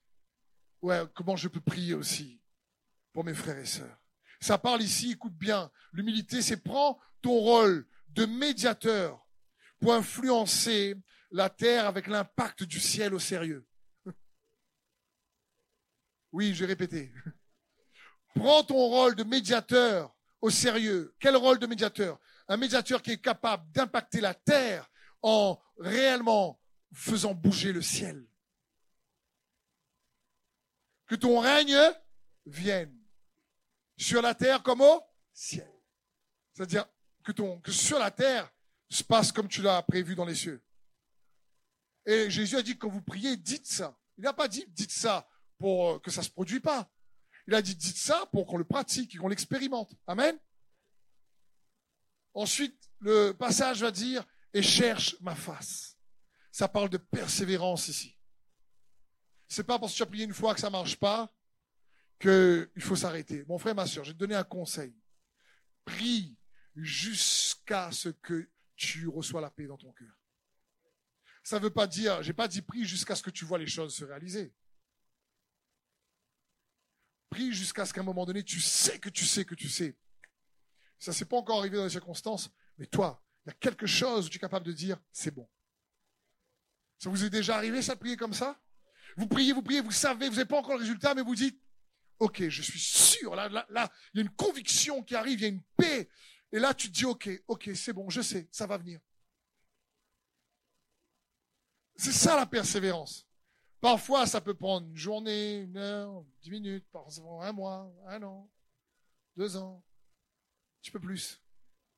ouais, 0.82 1.04
comment 1.14 1.36
je 1.36 1.50
peux 1.50 1.60
prier 1.60 1.94
aussi 1.94 2.42
pour 3.12 3.26
mes 3.26 3.34
frères 3.34 3.58
et 3.58 3.66
sœurs? 3.66 4.00
Ça 4.40 4.58
parle 4.58 4.82
ici, 4.82 5.12
écoute 5.12 5.36
bien, 5.36 5.70
l'humilité, 5.92 6.42
c'est 6.42 6.56
prends 6.56 7.02
ton 7.22 7.38
rôle 7.38 7.86
de 8.12 8.26
médiateur 8.26 9.28
pour 9.82 9.94
influencer 9.94 10.96
la 11.32 11.50
terre 11.50 11.86
avec 11.86 12.08
l'impact 12.08 12.64
du 12.64 12.80
ciel 12.80 13.14
au 13.14 13.20
sérieux. 13.20 13.68
Oui, 16.32 16.54
j'ai 16.54 16.66
répété. 16.66 17.12
Prends 18.36 18.64
ton 18.64 18.76
rôle 18.76 19.16
de 19.16 19.24
médiateur 19.24 20.16
au 20.42 20.50
sérieux. 20.50 21.16
Quel 21.20 21.36
rôle 21.36 21.60
de 21.60 21.68
médiateur? 21.68 22.20
Un 22.48 22.58
médiateur 22.58 23.02
qui 23.02 23.12
est 23.12 23.22
capable 23.22 23.70
d'impacter 23.72 24.22
la 24.22 24.34
terre 24.34 24.90
en 25.22 25.60
réellement 25.78 26.62
faisant 26.94 27.34
bouger 27.34 27.74
le 27.74 27.82
ciel. 27.82 28.26
Que 31.08 31.16
ton 31.16 31.40
règne 31.40 31.80
vienne 32.46 32.98
sur 33.98 34.22
la 34.22 34.36
terre 34.36 34.62
comme 34.62 34.82
au 34.82 35.02
ciel. 35.34 35.72
C'est-à-dire 36.54 36.86
que, 37.24 37.32
ton, 37.32 37.60
que 37.60 37.72
sur 37.72 38.00
la 38.00 38.12
terre, 38.12 38.52
se 38.90 39.04
passe 39.04 39.32
comme 39.32 39.48
tu 39.48 39.62
l'as 39.62 39.82
prévu 39.84 40.16
dans 40.16 40.26
les 40.26 40.36
cieux. 40.36 40.64
Et 42.08 42.30
Jésus 42.30 42.56
a 42.56 42.64
dit 42.64 42.78
quand 42.78 42.90
vous 42.90 43.02
priez, 43.02 43.36
dites 43.36 43.68
ça. 43.68 43.96
Il 44.18 44.24
n'a 44.24 44.34
pas 44.34 44.48
dit 44.48 44.66
dites 44.70 44.92
ça 44.92 45.30
pour 45.60 45.92
euh, 45.92 46.00
que 46.00 46.10
ça 46.10 46.24
se 46.24 46.30
produise 46.30 46.62
pas. 46.62 46.90
Il 47.48 47.54
a 47.54 47.62
dit 47.62 47.76
dites 47.76 47.98
ça 47.98 48.28
pour 48.32 48.48
qu'on 48.48 48.58
le 48.58 48.64
pratique 48.64 49.14
et 49.14 49.18
qu'on 49.18 49.28
l'expérimente. 49.28 49.94
Amen. 50.08 50.40
Ensuite, 52.34 52.90
le 53.00 53.34
passage 53.34 53.82
va 53.82 53.92
dire 53.92 54.26
et 54.54 54.62
cherche 54.62 55.20
ma 55.20 55.36
face. 55.36 55.98
Ça 56.50 56.70
parle 56.70 56.90
de 56.90 56.98
persévérance 56.98 57.90
ici. 57.90 58.18
C'est 59.50 59.66
pas 59.66 59.78
parce 59.78 59.92
que 59.92 59.98
tu 59.98 60.04
as 60.04 60.08
prié 60.08 60.24
une 60.24 60.34
fois 60.34 60.54
que 60.54 60.62
ça 60.62 60.70
marche 60.70 60.96
pas 60.96 61.32
qu'il 62.20 62.82
faut 62.82 62.96
s'arrêter. 62.96 63.44
Mon 63.48 63.58
frère, 63.58 63.76
ma 63.76 63.86
soeur, 63.86 64.06
je 64.06 64.12
vais 64.12 64.14
te 64.14 64.20
donner 64.20 64.36
un 64.36 64.44
conseil. 64.44 64.96
Prie 65.84 66.38
jusqu'à 66.76 67.92
ce 67.92 68.10
que 68.10 68.50
tu 68.76 69.08
reçois 69.08 69.42
la 69.42 69.52
paix 69.52 69.68
dans 69.68 69.78
ton 69.78 69.92
cœur. 69.92 70.17
Ça 71.48 71.60
ne 71.60 71.64
veut 71.64 71.70
pas 71.70 71.88
dire, 71.88 72.22
j'ai 72.24 72.34
pas 72.34 72.50
dit 72.50 72.62
prie 72.62 72.84
jusqu'à 72.84 73.16
ce 73.16 73.24
que 73.24 73.30
tu 73.30 73.46
vois 73.46 73.58
les 73.58 73.68
choses 73.68 73.96
se 73.96 74.04
réaliser. 74.04 74.54
Prie 77.30 77.54
jusqu'à 77.54 77.86
ce 77.86 77.94
qu'à 77.94 78.02
un 78.02 78.04
moment 78.04 78.26
donné, 78.26 78.44
tu 78.44 78.60
sais 78.60 79.00
que 79.00 79.08
tu 79.08 79.26
sais 79.26 79.46
que 79.46 79.56
tu 79.56 79.70
sais. 79.70 79.98
Ça 81.00 81.14
s'est 81.14 81.24
pas 81.24 81.38
encore 81.38 81.60
arrivé 81.60 81.78
dans 81.78 81.86
les 81.86 81.90
circonstances, 81.90 82.50
mais 82.78 82.86
toi, 82.86 83.24
il 83.46 83.48
y 83.48 83.52
a 83.52 83.54
quelque 83.62 83.88
chose 83.88 84.26
où 84.26 84.30
tu 84.30 84.36
es 84.36 84.40
capable 84.42 84.66
de 84.66 84.74
dire, 84.74 85.00
c'est 85.14 85.32
bon. 85.32 85.50
Ça 86.98 87.10
vous 87.10 87.24
est 87.24 87.30
déjà 87.30 87.56
arrivé, 87.56 87.82
ça, 87.82 87.96
de 87.96 88.00
prier 88.02 88.18
comme 88.18 88.34
ça? 88.34 88.62
Vous 89.16 89.28
priez, 89.28 89.54
vous 89.54 89.64
priez, 89.64 89.80
vous 89.80 89.90
savez, 89.90 90.28
vous 90.28 90.36
n'avez 90.36 90.50
pas 90.50 90.58
encore 90.58 90.74
le 90.74 90.82
résultat, 90.82 91.16
mais 91.16 91.22
vous 91.22 91.36
dites, 91.36 91.64
ok, 92.20 92.50
je 92.50 92.62
suis 92.62 92.82
sûr, 92.82 93.34
là, 93.38 93.48
là, 93.48 93.66
là, 93.70 93.90
il 94.14 94.18
y 94.18 94.20
a 94.20 94.24
une 94.24 94.36
conviction 94.36 95.02
qui 95.02 95.16
arrive, 95.16 95.40
il 95.40 95.44
y 95.44 95.46
a 95.46 95.48
une 95.48 95.64
paix, 95.78 96.10
et 96.52 96.60
là, 96.60 96.74
tu 96.74 96.90
te 96.90 96.94
dis, 96.94 97.06
OK, 97.06 97.30
OK, 97.48 97.70
c'est 97.74 97.94
bon, 97.94 98.10
je 98.10 98.20
sais, 98.20 98.50
ça 98.52 98.68
va 98.68 98.78
venir. 98.78 99.00
C'est 101.98 102.12
ça 102.12 102.36
la 102.36 102.46
persévérance. 102.46 103.28
Parfois, 103.82 104.26
ça 104.26 104.42
peut 104.42 104.54
prendre 104.54 104.88
une 104.88 104.96
journée, 104.96 105.62
une 105.62 105.78
heure, 105.78 106.24
dix 106.42 106.52
minutes, 106.52 106.86
parfois 106.92 107.46
un 107.46 107.52
mois, 107.52 107.92
un 108.08 108.22
an, 108.24 108.50
deux 109.36 109.56
ans, 109.58 109.84
un 109.84 110.82
petit 110.82 110.92
peu 110.92 111.00
plus. 111.00 111.42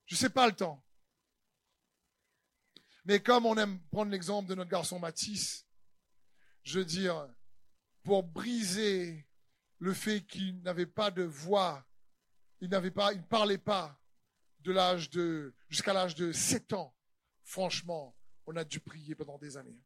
Je 0.05 0.15
sais 0.15 0.29
pas 0.29 0.47
le 0.47 0.53
temps. 0.53 0.83
Mais 3.05 3.21
comme 3.21 3.45
on 3.45 3.55
aime 3.57 3.79
prendre 3.91 4.11
l'exemple 4.11 4.49
de 4.49 4.55
notre 4.55 4.69
garçon 4.69 4.99
Matisse, 4.99 5.65
je 6.63 6.79
veux 6.79 6.85
dire, 6.85 7.27
pour 8.03 8.23
briser 8.23 9.27
le 9.79 9.93
fait 9.93 10.21
qu'il 10.21 10.61
n'avait 10.61 10.85
pas 10.85 11.11
de 11.11 11.23
voix, 11.23 11.85
il 12.59 12.69
n'avait 12.69 12.91
pas, 12.91 13.13
il 13.13 13.19
ne 13.19 13.25
parlait 13.25 13.57
pas, 13.57 13.99
de 14.59 14.71
l'âge 14.73 15.09
de, 15.09 15.55
jusqu'à 15.69 15.93
l'âge 15.93 16.15
de 16.15 16.33
7 16.33 16.73
ans, 16.73 16.93
franchement, 17.43 18.15
on 18.45 18.55
a 18.57 18.65
dû 18.65 18.79
prier 18.81 19.15
pendant 19.15 19.37
des 19.37 19.55
années. 19.55 19.79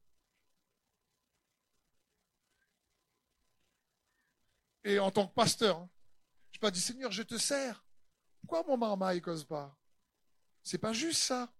Et 4.83 4.99
en 4.99 5.11
tant 5.11 5.27
que 5.27 5.33
pasteur, 5.33 5.77
hein, 5.77 5.89
je 6.51 6.59
pas 6.59 6.71
dit, 6.71 6.81
Seigneur, 6.81 7.11
je 7.11 7.23
te 7.23 7.37
sers. 7.37 7.83
Pourquoi 8.41 8.63
mon 8.63 8.77
maman 8.77 9.13
ne 9.13 9.19
cause 9.19 9.45
pas? 9.45 9.77
C'est 10.61 10.77
pas 10.77 10.93
juste 10.93 11.21
ça. 11.21 11.53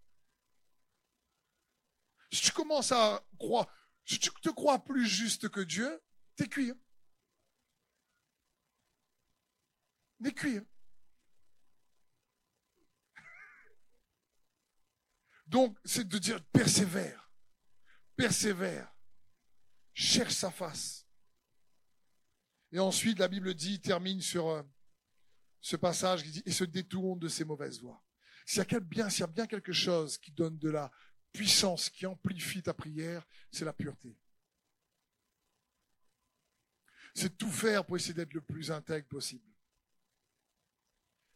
Si 2.32 2.42
tu 2.42 2.52
commences 2.52 2.92
à 2.92 3.24
croire, 3.38 3.68
si 4.06 4.20
tu 4.20 4.30
te 4.30 4.50
crois 4.50 4.84
plus 4.84 5.08
juste 5.08 5.50
que 5.50 5.62
Dieu, 5.62 6.02
t'es 6.36 6.48
cuit. 6.48 6.72
Hein. 6.72 6.80
T'es 10.24 10.34
cuit. 10.34 10.58
Hein. 10.58 10.66
Donc, 15.48 15.78
c'est 15.86 16.08
de 16.08 16.18
dire 16.18 16.44
persévère, 16.46 17.30
persévère, 18.16 18.94
cherche 19.94 20.34
sa 20.34 20.52
face. 20.52 21.03
Et 22.74 22.80
ensuite, 22.80 23.20
la 23.20 23.28
Bible 23.28 23.54
dit, 23.54 23.80
termine 23.80 24.20
sur 24.20 24.50
euh, 24.50 24.64
ce 25.62 25.76
passage 25.76 26.24
qui 26.24 26.32
dit, 26.32 26.44
et 26.44 26.52
se 26.52 26.64
détourne 26.64 27.20
de 27.20 27.28
ses 27.28 27.46
mauvaises 27.46 27.80
voies. 27.80 28.04
S'il 28.48 28.66
y 28.70 28.76
a 28.76 28.80
bien, 28.80 29.08
y 29.08 29.22
a 29.22 29.28
bien 29.28 29.46
quelque 29.46 29.72
chose 29.72 30.18
qui 30.18 30.32
donne 30.32 30.58
de 30.58 30.72
la 30.72 30.92
puissance, 31.32 31.92
qui 31.92 32.08
amplifie 32.08 32.64
ta 32.64 32.74
prière, 32.74 33.26
c'est 33.52 33.64
la 33.64 33.74
pureté. 33.74 34.18
C'est 37.14 37.38
tout 37.38 37.52
faire 37.52 37.86
pour 37.86 37.96
essayer 37.96 38.16
d'être 38.16 38.34
le 38.34 38.42
plus 38.42 38.72
intègre 38.72 39.08
possible. 39.08 39.48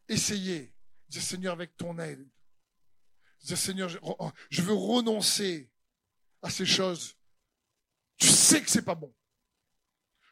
Essayez, 0.07 0.73
dire 1.07 1.21
Seigneur, 1.21 1.53
avec 1.53 1.77
ton 1.77 1.99
aide, 1.99 2.27
Seigneur, 3.37 3.91
oh, 4.01 4.31
je 4.49 4.63
veux 4.63 4.73
renoncer 4.73 5.71
à 6.41 6.49
ces 6.49 6.65
choses. 6.65 7.15
Tu 8.17 8.25
sais 8.25 8.59
que 8.63 8.69
c'est 8.71 8.81
pas 8.81 8.95
bon. 8.95 9.13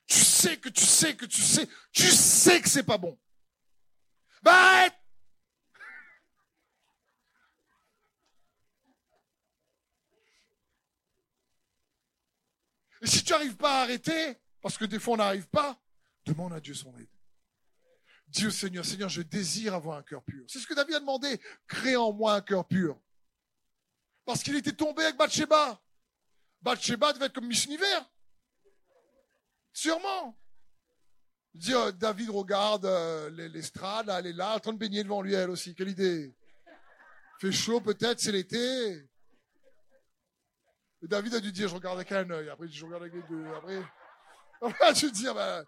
Tu 0.08 0.20
sais 0.20 0.58
que 0.58 0.70
tu 0.70 0.86
sais 0.86 1.16
que 1.16 1.26
tu 1.26 1.42
sais, 1.42 1.68
tu 1.92 2.04
sais 2.04 2.62
que 2.62 2.70
c'est 2.70 2.84
pas 2.84 2.98
bon. 2.98 3.18
Bah, 4.44 4.88
Et 13.06 13.08
si 13.08 13.24
tu 13.24 13.34
n'arrives 13.34 13.56
pas 13.56 13.80
à 13.80 13.84
arrêter, 13.84 14.36
parce 14.62 14.80
que 14.80 14.86
des 14.86 15.00
fois 15.00 15.14
on 15.14 15.18
n'arrive 15.18 15.48
pas, 15.48 15.80
demande 16.26 16.54
à 16.54 16.60
Dieu 16.60 16.74
son 16.74 16.98
aide. 16.98 17.08
Dieu 18.28 18.50
Seigneur, 18.50 18.84
Seigneur, 18.84 19.10
je 19.10 19.22
désire 19.22 19.76
avoir 19.76 20.00
un 20.00 20.02
cœur 20.02 20.24
pur. 20.24 20.44
C'est 20.48 20.58
ce 20.58 20.66
que 20.66 20.74
David 20.74 20.96
a 20.96 21.00
demandé. 21.00 21.40
Crée 21.68 21.96
en 21.96 22.12
moi 22.12 22.34
un 22.34 22.42
cœur 22.42 22.68
pur. 22.68 23.00
Parce 24.26 24.42
qu'il 24.42 24.56
était 24.56 24.74
tombé 24.74 25.04
avec 25.04 25.18
Bathsheba. 25.18 25.80
Bathsheba 26.64 27.14
devait 27.14 27.28
être 27.28 27.34
comme 27.34 27.48
Miss 27.48 27.66
Univers. 27.66 28.10
Sûrement. 29.76 30.40
Dit, 31.54 31.74
euh, 31.74 31.92
David 31.92 32.30
regarde 32.30 32.86
euh, 32.86 33.30
l'estrade, 33.50 34.10
elle 34.10 34.28
est 34.28 34.34
là, 34.34 34.56
en 34.56 34.60
train 34.62 34.72
de 34.72 34.78
baigner 34.78 35.04
devant 35.04 35.22
lui, 35.22 35.34
elle 35.34 35.50
aussi. 35.50 35.76
Quelle 35.76 35.90
idée. 35.90 36.34
Fait 37.42 37.52
chaud 37.52 37.82
peut-être, 37.82 38.22
c'est 38.22 38.32
l'été. 38.32 39.06
David 41.02 41.36
a 41.36 41.40
dû 41.42 41.52
dire, 41.52 41.68
je 41.68 41.76
regarde 41.76 41.98
avec 41.98 42.12
un 42.14 42.30
œil. 42.30 42.50
Après, 42.50 42.70
je 42.70 42.86
regarde 42.86 43.04
avec 43.04 43.16
les 43.16 43.24
deux. 43.24 43.54
Après, 43.54 43.82
après 44.62 44.94
tu 44.94 45.12
dire, 45.12 45.36
ben, 45.36 45.66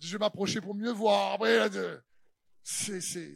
je 0.00 0.12
vais 0.12 0.18
m'approcher 0.18 0.60
pour 0.60 0.76
mieux 0.76 0.92
voir. 0.92 1.32
Après, 1.32 1.68
c'est, 2.62 3.00
c'est. 3.00 3.34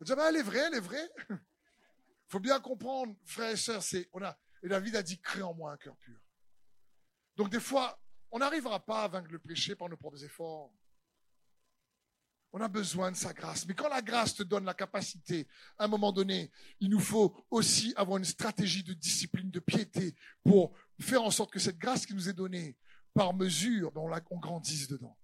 Ben, 0.00 0.18
elle 0.26 0.36
est 0.36 0.42
vraie, 0.42 0.58
elle 0.68 0.74
est 0.74 0.80
vraie. 0.80 1.10
faut 2.28 2.40
bien 2.40 2.58
comprendre, 2.60 3.14
frères 3.26 3.50
et 3.50 3.56
sœurs, 3.56 3.82
c'est, 3.82 4.08
on 4.14 4.22
a, 4.22 4.38
et 4.62 4.68
David 4.68 4.96
a 4.96 5.02
dit, 5.02 5.20
crée 5.20 5.42
en 5.42 5.54
moi 5.54 5.72
un 5.72 5.76
cœur 5.76 5.96
pur. 5.96 6.18
Donc, 7.36 7.50
des 7.50 7.60
fois, 7.60 8.00
on 8.30 8.38
n'arrivera 8.38 8.84
pas 8.84 9.04
à 9.04 9.08
vaincre 9.08 9.30
le 9.30 9.38
péché 9.38 9.74
par 9.74 9.88
nos 9.88 9.96
propres 9.96 10.22
efforts. 10.24 10.72
On 12.52 12.60
a 12.60 12.68
besoin 12.68 13.12
de 13.12 13.16
sa 13.16 13.32
grâce. 13.32 13.64
Mais 13.66 13.74
quand 13.74 13.88
la 13.88 14.02
grâce 14.02 14.34
te 14.34 14.42
donne 14.42 14.64
la 14.64 14.74
capacité, 14.74 15.46
à 15.78 15.84
un 15.84 15.88
moment 15.88 16.12
donné, 16.12 16.50
il 16.80 16.90
nous 16.90 16.98
faut 16.98 17.34
aussi 17.48 17.94
avoir 17.96 18.18
une 18.18 18.24
stratégie 18.24 18.82
de 18.82 18.92
discipline, 18.92 19.50
de 19.50 19.60
piété, 19.60 20.14
pour 20.42 20.76
faire 21.00 21.22
en 21.22 21.30
sorte 21.30 21.52
que 21.52 21.60
cette 21.60 21.78
grâce 21.78 22.06
qui 22.06 22.14
nous 22.14 22.28
est 22.28 22.34
donnée, 22.34 22.76
par 23.14 23.34
mesure, 23.34 23.90
ben, 23.92 24.02
on, 24.30 24.38
grandisse 24.38 24.88
dedans. 24.88 25.16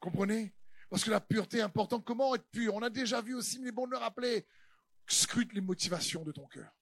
Comprenez? 0.00 0.54
Parce 0.88 1.04
que 1.04 1.10
la 1.10 1.20
pureté 1.20 1.58
est 1.58 1.62
importante. 1.62 2.04
Comment 2.04 2.34
être 2.34 2.48
pur? 2.50 2.74
On 2.74 2.82
a 2.82 2.90
déjà 2.90 3.20
vu 3.20 3.34
aussi, 3.34 3.58
mais 3.58 3.72
bon 3.72 3.86
de 3.86 3.92
le 3.92 3.98
rappeler. 3.98 4.46
Scrute 5.06 5.52
les 5.52 5.60
motivations 5.60 6.24
de 6.24 6.32
ton 6.32 6.46
cœur. 6.46 6.72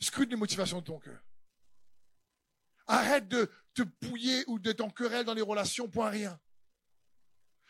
Scrute 0.00 0.30
les 0.30 0.36
motivations 0.36 0.80
de 0.80 0.86
ton 0.86 0.98
cœur. 0.98 1.22
Arrête 2.86 3.28
de 3.28 3.50
te 3.74 3.82
pouiller 3.82 4.44
ou 4.46 4.58
de 4.58 4.72
t'en 4.72 4.90
querelle 4.90 5.24
dans 5.24 5.34
les 5.34 5.42
relations, 5.42 5.88
point 5.88 6.10
rien. 6.10 6.40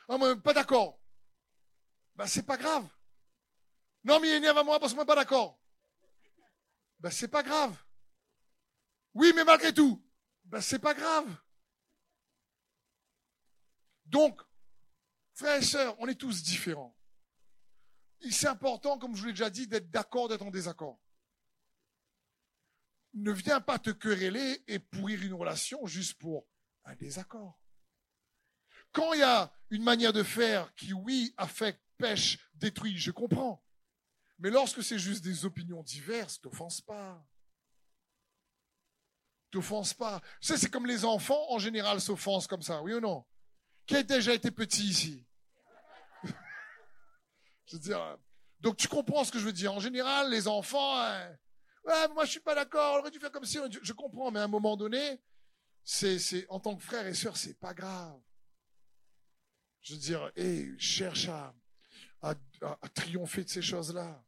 Ah, 0.08 0.16
moi, 0.16 0.34
pas 0.36 0.54
d'accord. 0.54 1.00
Ben, 2.16 2.26
c'est 2.26 2.44
pas 2.44 2.56
grave. 2.56 2.88
Non, 4.04 4.18
mais 4.20 4.28
il 4.28 4.34
énerve 4.34 4.58
à 4.58 4.64
moi 4.64 4.80
parce 4.80 4.92
que 4.92 4.96
moi, 4.96 5.04
pas 5.04 5.14
d'accord. 5.14 5.60
Ben, 7.00 7.10
c'est 7.10 7.28
pas 7.28 7.42
grave. 7.42 7.76
Oui, 9.14 9.32
mais 9.34 9.44
malgré 9.44 9.72
tout. 9.72 10.02
Ben, 10.44 10.60
c'est 10.60 10.78
pas 10.78 10.94
grave. 10.94 11.26
Donc, 14.06 14.40
frères 15.34 15.56
et 15.56 15.64
sœurs, 15.64 15.96
on 16.00 16.08
est 16.08 16.14
tous 16.14 16.42
différents. 16.42 16.96
C'est 18.30 18.48
important, 18.48 18.98
comme 18.98 19.14
je 19.14 19.20
vous 19.20 19.26
l'ai 19.28 19.32
déjà 19.32 19.48
dit, 19.48 19.66
d'être 19.66 19.90
d'accord, 19.90 20.28
d'être 20.28 20.42
en 20.42 20.50
désaccord. 20.50 21.00
Ne 23.14 23.32
viens 23.32 23.60
pas 23.60 23.78
te 23.78 23.90
quereller 23.90 24.62
et 24.68 24.78
pourrir 24.78 25.22
une 25.22 25.34
relation 25.34 25.84
juste 25.86 26.18
pour 26.18 26.46
un 26.84 26.94
désaccord. 26.94 27.58
Quand 28.92 29.12
il 29.12 29.20
y 29.20 29.24
a 29.24 29.52
une 29.70 29.82
manière 29.82 30.12
de 30.12 30.22
faire 30.22 30.74
qui, 30.74 30.92
oui, 30.92 31.34
affecte, 31.36 31.82
pêche, 31.96 32.38
détruit, 32.54 32.98
je 32.98 33.10
comprends. 33.10 33.62
Mais 34.38 34.50
lorsque 34.50 34.82
c'est 34.82 34.98
juste 34.98 35.22
des 35.22 35.44
opinions 35.44 35.82
diverses, 35.82 36.40
t'offense 36.40 36.80
pas. 36.80 37.24
T'offense 39.50 39.92
pas. 39.94 40.20
Tu 40.40 40.48
sais, 40.48 40.56
c'est 40.56 40.70
comme 40.70 40.86
les 40.86 41.04
enfants, 41.04 41.50
en 41.50 41.58
général, 41.58 42.00
s'offensent 42.00 42.46
comme 42.46 42.62
ça, 42.62 42.82
oui 42.82 42.94
ou 42.94 43.00
non? 43.00 43.24
Qui 43.86 43.96
a 43.96 44.02
déjà 44.02 44.32
été 44.32 44.50
petit 44.50 44.86
ici? 44.86 45.26
je 47.66 47.76
veux 47.76 47.80
dire, 47.80 48.18
donc 48.60 48.76
tu 48.76 48.88
comprends 48.88 49.24
ce 49.24 49.32
que 49.32 49.38
je 49.38 49.44
veux 49.44 49.52
dire. 49.52 49.74
En 49.74 49.80
général, 49.80 50.30
les 50.30 50.48
enfants, 50.48 50.96
hein, 51.00 51.36
ouais, 51.84 52.08
moi 52.14 52.24
je 52.24 52.30
suis 52.30 52.40
pas 52.40 52.54
d'accord, 52.54 52.96
on 52.96 52.98
aurait 53.00 53.10
dû 53.10 53.18
faire 53.18 53.32
comme 53.32 53.44
si, 53.44 53.58
je 53.82 53.92
comprends, 53.92 54.30
mais 54.30 54.40
à 54.40 54.44
un 54.44 54.48
moment 54.48 54.76
donné, 54.76 55.20
c'est, 55.84 56.18
c'est, 56.18 56.46
en 56.48 56.60
tant 56.60 56.76
que 56.76 56.82
frère 56.82 57.06
et 57.06 57.14
sœur, 57.14 57.36
c'est 57.36 57.58
pas 57.58 57.74
grave. 57.74 58.20
Je 59.80 59.94
veux 59.94 60.00
dire, 60.00 60.30
hey, 60.36 60.78
cherche 60.78 61.28
à, 61.28 61.54
à, 62.22 62.34
triompher 62.94 63.44
de 63.44 63.48
ces 63.48 63.62
choses-là. 63.62 64.22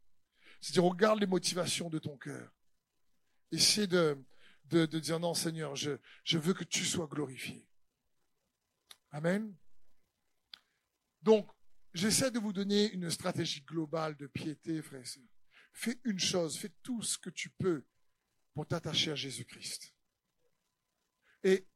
C'est-à-dire, 0.60 0.84
regarde 0.84 1.20
les 1.20 1.26
motivations 1.26 1.90
de 1.90 1.98
ton 1.98 2.16
cœur. 2.16 2.50
Essaie 3.50 3.86
de, 3.86 4.18
de, 4.64 4.86
de 4.86 4.98
dire, 4.98 5.20
non 5.20 5.34
Seigneur, 5.34 5.76
je, 5.76 5.98
je 6.24 6.38
veux 6.38 6.54
que 6.54 6.64
tu 6.64 6.84
sois 6.84 7.06
glorifié. 7.06 7.66
Amen. 9.10 9.54
Donc, 11.20 11.50
j'essaie 11.92 12.30
de 12.30 12.38
vous 12.38 12.52
donner 12.52 12.90
une 12.92 13.10
stratégie 13.10 13.60
globale 13.60 14.16
de 14.16 14.26
piété, 14.26 14.80
frère 14.80 15.02
et 15.02 15.04
sœurs. 15.04 15.22
Fais 15.72 15.98
une 16.04 16.18
chose, 16.18 16.58
fais 16.58 16.72
tout 16.82 17.02
ce 17.02 17.18
que 17.18 17.30
tu 17.30 17.50
peux 17.50 17.86
pour 18.54 18.66
t'attacher 18.66 19.10
à 19.10 19.14
Jésus-Christ. 19.14 19.94
Et 21.44 21.66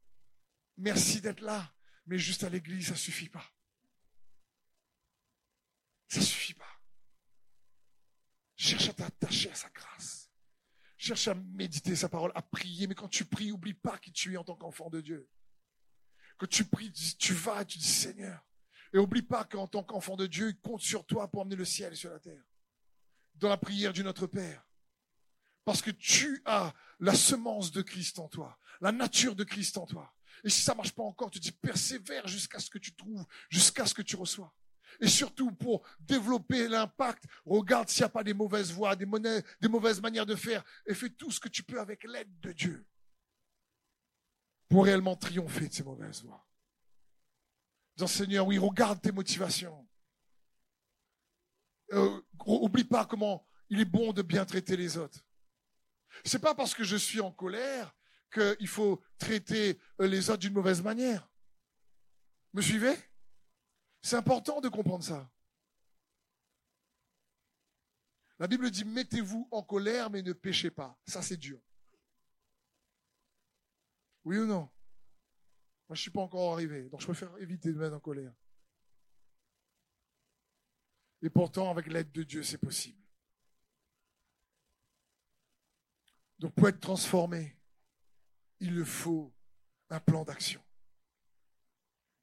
merci 0.77 1.21
d'être 1.21 1.41
là, 1.41 1.73
mais 2.05 2.17
juste 2.17 2.43
à 2.43 2.49
l'église, 2.49 2.87
ça 2.87 2.95
suffit 2.95 3.29
pas. 3.29 3.45
Ça 6.07 6.21
suffit 6.21 6.53
pas. 6.53 6.81
Cherche 8.55 8.89
à 8.89 8.93
t'attacher 8.93 9.51
à 9.51 9.55
sa 9.55 9.69
grâce. 9.69 10.31
Cherche 10.97 11.27
à 11.27 11.35
méditer 11.35 11.95
sa 11.95 12.09
parole, 12.09 12.31
à 12.33 12.41
prier. 12.41 12.87
Mais 12.87 12.95
quand 12.95 13.09
tu 13.09 13.25
pries, 13.25 13.51
oublie 13.51 13.73
pas 13.73 13.97
qui 13.97 14.11
tu 14.11 14.33
es 14.33 14.37
en 14.37 14.43
tant 14.43 14.55
qu'enfant 14.55 14.89
de 14.89 15.01
Dieu. 15.01 15.29
Quand 16.37 16.47
tu 16.47 16.65
pries, 16.65 16.91
tu 16.91 17.33
vas 17.33 17.61
et 17.61 17.65
tu 17.65 17.77
dis 17.77 17.87
Seigneur. 17.87 18.47
Et 18.93 18.97
oublie 18.97 19.21
pas 19.21 19.43
qu'en 19.43 19.67
tant 19.67 19.83
qu'enfant 19.83 20.15
de 20.15 20.27
Dieu, 20.27 20.49
il 20.49 20.59
compte 20.59 20.81
sur 20.81 21.05
toi 21.05 21.29
pour 21.29 21.41
amener 21.41 21.55
le 21.55 21.65
ciel 21.65 21.95
sur 21.95 22.09
la 22.09 22.19
terre. 22.19 22.43
Dans 23.37 23.49
la 23.49 23.57
prière 23.57 23.93
du 23.93 24.03
Notre 24.03 24.27
Père. 24.27 24.67
Parce 25.65 25.81
que 25.81 25.91
tu 25.91 26.41
as 26.45 26.73
la 26.99 27.13
semence 27.13 27.71
de 27.71 27.81
Christ 27.81 28.19
en 28.19 28.27
toi, 28.27 28.57
la 28.81 28.91
nature 28.91 29.35
de 29.35 29.43
Christ 29.43 29.77
en 29.77 29.85
toi. 29.85 30.13
Et 30.43 30.49
si 30.49 30.61
ça 30.61 30.75
marche 30.75 30.93
pas 30.93 31.03
encore, 31.03 31.29
tu 31.29 31.39
dis 31.39 31.51
persévère 31.51 32.27
jusqu'à 32.27 32.59
ce 32.59 32.69
que 32.69 32.77
tu 32.77 32.95
trouves, 32.95 33.25
jusqu'à 33.49 33.85
ce 33.85 33.93
que 33.93 34.01
tu 34.01 34.15
reçois. 34.15 34.53
Et 35.01 35.07
surtout 35.07 35.51
pour 35.51 35.85
développer 35.99 36.67
l'impact, 36.67 37.25
regarde 37.45 37.89
s'il 37.89 38.01
n'y 38.01 38.05
a 38.05 38.09
pas 38.09 38.23
des 38.23 38.33
mauvaises 38.33 38.71
voies, 38.71 38.95
des, 38.95 39.05
des 39.61 39.67
mauvaises 39.67 40.01
manières 40.01 40.25
de 40.25 40.35
faire, 40.35 40.63
et 40.85 40.93
fais 40.93 41.09
tout 41.09 41.31
ce 41.31 41.39
que 41.39 41.49
tu 41.49 41.63
peux 41.63 41.79
avec 41.79 42.03
l'aide 42.03 42.39
de 42.39 42.51
Dieu 42.51 42.85
pour 44.69 44.85
réellement 44.85 45.15
triompher 45.15 45.67
de 45.67 45.73
ces 45.73 45.83
mauvaises 45.83 46.23
voies. 46.23 46.45
Dis 47.95 48.07
Seigneur, 48.07 48.45
oui, 48.45 48.57
regarde 48.57 49.01
tes 49.01 49.11
motivations. 49.11 49.86
Euh, 51.93 52.21
oublie 52.45 52.83
pas 52.83 53.05
comment 53.05 53.47
il 53.69 53.79
est 53.79 53.85
bon 53.85 54.13
de 54.13 54.21
bien 54.21 54.45
traiter 54.45 54.75
les 54.75 54.97
autres. 54.97 55.19
C'est 56.23 56.39
pas 56.39 56.55
parce 56.55 56.73
que 56.73 56.83
je 56.83 56.95
suis 56.95 57.21
en 57.21 57.31
colère 57.31 57.95
qu'il 58.31 58.67
faut 58.67 59.01
traiter 59.17 59.79
euh, 60.01 60.07
les 60.07 60.29
autres 60.29 60.39
d'une 60.39 60.53
mauvaise 60.53 60.81
manière. 60.81 61.29
Me 62.53 62.61
suivez? 62.61 62.95
C'est 64.01 64.15
important 64.15 64.61
de 64.61 64.69
comprendre 64.69 65.03
ça. 65.03 65.29
La 68.39 68.47
Bible 68.47 68.69
dit 68.69 68.85
mettez-vous 68.85 69.47
en 69.51 69.63
colère 69.63 70.09
mais 70.09 70.21
ne 70.21 70.33
péchez 70.33 70.71
pas. 70.71 70.97
Ça 71.07 71.21
c'est 71.21 71.37
dur. 71.37 71.59
Oui 74.23 74.37
ou 74.37 74.45
non? 74.45 74.69
Moi 75.89 75.95
je 75.95 75.99
ne 75.99 76.01
suis 76.01 76.11
pas 76.11 76.21
encore 76.21 76.53
arrivé, 76.53 76.89
donc 76.89 76.99
je 76.99 77.05
préfère 77.05 77.35
éviter 77.37 77.71
de 77.71 77.77
mettre 77.77 77.95
en 77.95 77.99
colère. 77.99 78.33
Et 81.21 81.29
pourtant, 81.29 81.69
avec 81.71 81.87
l'aide 81.87 82.11
de 82.11 82.23
Dieu, 82.23 82.43
c'est 82.43 82.57
possible. 82.57 83.01
Donc 86.39 86.53
pour 86.53 86.67
être 86.67 86.79
transformé, 86.79 87.57
il 88.59 88.75
le 88.75 88.85
faut 88.85 89.33
un 89.89 89.99
plan 89.99 90.23
d'action. 90.23 90.63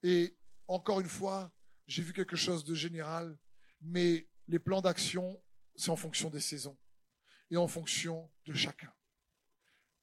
Et 0.03 0.37
encore 0.69 1.01
une 1.01 1.09
fois, 1.09 1.53
j'ai 1.87 2.03
vu 2.03 2.13
quelque 2.13 2.37
chose 2.37 2.65
de 2.65 2.75
général, 2.75 3.37
mais 3.81 4.29
les 4.47 4.59
plans 4.59 4.81
d'action, 4.81 5.43
c'est 5.75 5.91
en 5.91 5.97
fonction 5.97 6.31
des 6.31 6.41
saisons 6.41 6.79
et 7.51 7.57
en 7.57 7.67
fonction 7.67 8.31
de 8.47 8.53
chacun. 8.53 8.93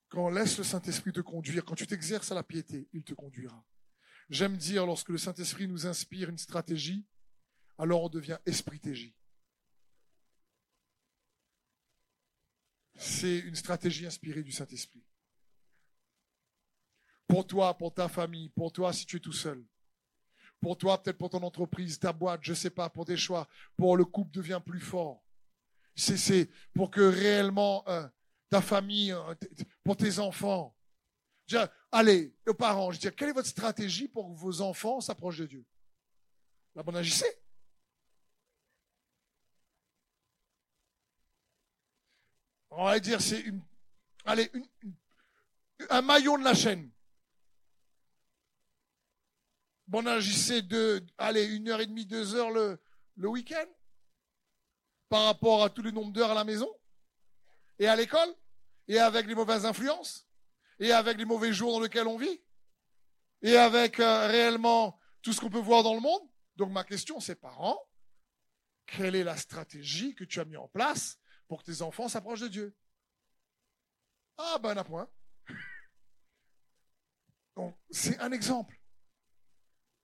Quand 0.10 0.26
on 0.26 0.30
laisse 0.30 0.58
le 0.58 0.64
Saint-Esprit 0.64 1.14
te 1.14 1.22
conduire, 1.22 1.64
quand 1.64 1.76
tu 1.76 1.88
t'exerces 1.88 2.32
à 2.32 2.36
la 2.36 2.44
piété, 2.44 2.90
il 2.92 3.04
te 3.04 3.14
conduira. 3.14 3.64
J'aime 4.30 4.58
dire, 4.58 4.86
lorsque 4.86 5.10
le 5.10 5.18
Saint-Esprit 5.18 5.68
nous 5.68 5.88
inspire 5.88 6.30
une 6.30 6.38
stratégie, 6.38 7.06
alors 7.82 8.04
on 8.04 8.10
devient 8.10 8.38
esprit-tégie. 8.46 9.16
C'est 12.96 13.40
une 13.40 13.56
stratégie 13.56 14.06
inspirée 14.06 14.44
du 14.44 14.52
Saint-Esprit. 14.52 15.04
Pour 17.28 17.48
toi, 17.48 17.78
pour 17.78 17.94
ta 17.94 18.08
famille, 18.08 18.50
pour 18.50 18.72
toi 18.72 18.94
si 18.94 19.06
tu 19.06 19.18
es 19.18 19.20
tout 19.20 19.34
seul 19.34 19.66
pour 20.62 20.78
toi, 20.78 21.02
peut-être 21.02 21.18
pour 21.18 21.32
ton 21.32 21.42
entreprise, 21.42 22.00
ta 22.00 22.14
boîte, 22.14 22.42
je 22.44 22.52
ne 22.52 22.56
sais 22.56 22.70
pas, 22.70 22.90
pour 22.90 23.06
tes 23.06 23.18
choix, 23.18 23.48
pour 23.76 23.98
le 23.98 24.06
couple 24.06 24.32
devient 24.32 24.62
plus 24.64 24.80
fort. 24.80 25.24
C'est 25.96 26.50
pour 26.74 26.92
que 26.92 27.02
réellement 27.02 27.84
euh, 27.90 28.08
ta 28.50 28.62
famille, 28.62 29.12
euh, 29.12 29.36
pour 29.84 29.98
tes 29.98 30.20
enfants. 30.20 30.76
allez, 31.92 32.34
aux 32.48 32.54
parents, 32.54 32.92
je 32.92 33.00
dis, 33.00 33.12
quelle 33.16 33.30
est 33.30 33.34
votre 33.34 33.48
stratégie 33.48 34.08
pour 34.08 34.30
que 34.30 34.40
vos 34.40 34.62
enfants 34.62 35.02
s'approchent 35.02 35.40
de 35.40 35.48
Dieu? 35.48 35.66
La 36.76 36.84
bonne 36.84 36.96
agissez. 36.96 37.41
On 42.72 42.86
va 42.86 43.00
dire, 43.00 43.22
c'est 43.22 43.42
une, 43.42 43.62
allez, 44.26 44.50
un 45.90 46.02
maillon 46.02 46.38
de 46.38 46.44
la 46.44 46.54
chaîne. 46.54 46.90
Bon, 49.88 50.08
agissez 50.08 50.62
de, 50.62 51.06
allez, 51.18 51.44
une 51.44 51.68
heure 51.68 51.82
et 51.82 51.86
demie, 51.86 52.06
deux 52.06 52.34
heures 52.34 52.50
le, 52.50 52.82
le 53.18 53.28
week-end 53.28 53.66
par 55.10 55.26
rapport 55.26 55.66
à 55.66 55.70
tous 55.70 55.82
les 55.82 55.92
nombres 55.92 56.14
d'heures 56.14 56.32
à 56.32 56.36
la 56.36 56.46
maison 56.46 56.70
et 57.78 57.88
à 57.88 57.96
l'école 57.98 58.34
et 58.88 58.98
avec 58.98 59.28
les 59.28 59.36
mauvaises 59.36 59.66
influences 59.66 60.26
et 60.80 60.94
avec 60.94 61.18
les 61.18 61.26
mauvais 61.26 61.52
jours 61.52 61.74
dans 61.74 61.82
lesquels 61.82 62.08
on 62.08 62.18
vit 62.18 62.42
et 63.42 63.58
avec 63.58 64.00
euh, 64.00 64.28
réellement 64.28 64.98
tout 65.22 65.34
ce 65.34 65.42
qu'on 65.42 65.50
peut 65.50 65.60
voir 65.60 65.84
dans 65.84 65.94
le 65.94 66.00
monde. 66.00 66.22
Donc 66.56 66.72
ma 66.72 66.86
question, 66.86 67.20
c'est 67.20 67.36
parents, 67.36 67.78
quelle 68.86 69.16
est 69.16 69.26
la 69.26 69.36
stratégie 69.36 70.16
que 70.16 70.24
tu 70.24 70.40
as 70.40 70.46
mis 70.46 70.56
en 70.56 70.70
place 70.70 71.20
pour 71.52 71.62
que 71.62 71.70
tes 71.70 71.82
enfants 71.82 72.08
s'approchent 72.08 72.40
de 72.40 72.48
Dieu 72.48 72.78
Ah 74.38 74.58
ben 74.64 74.78
un 74.78 74.86
point. 74.86 75.12
Donc 77.58 77.78
c'est 77.90 78.18
un 78.20 78.32
exemple. 78.32 78.82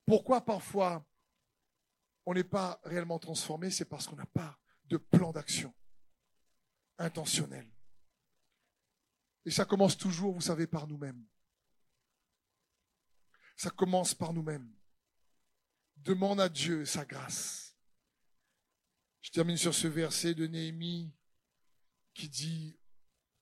Pourquoi 0.06 0.44
parfois 0.44 1.08
on 2.26 2.34
n'est 2.34 2.44
pas 2.44 2.82
réellement 2.84 3.18
transformé 3.18 3.72
C'est 3.72 3.86
parce 3.86 4.08
qu'on 4.08 4.18
n'a 4.18 4.26
pas 4.26 4.60
de 4.88 4.98
plan 4.98 5.32
d'action 5.32 5.74
intentionnel. 6.98 7.74
Et 9.46 9.52
ça 9.52 9.64
commence 9.64 9.98
toujours, 9.98 10.34
vous 10.34 10.42
savez, 10.42 10.68
par 10.68 10.86
nous-mêmes. 10.86 11.26
Ça 13.56 13.70
commence 13.70 14.14
par 14.14 14.34
nous-mêmes. 14.34 14.70
Demande 15.96 16.42
à 16.42 16.50
Dieu 16.50 16.84
sa 16.84 17.06
grâce. 17.06 17.78
Je 19.22 19.32
termine 19.32 19.56
sur 19.56 19.74
ce 19.74 19.88
verset 19.88 20.34
de 20.34 20.46
Néhémie 20.46 21.17
qui 22.18 22.30
dit 22.30 22.80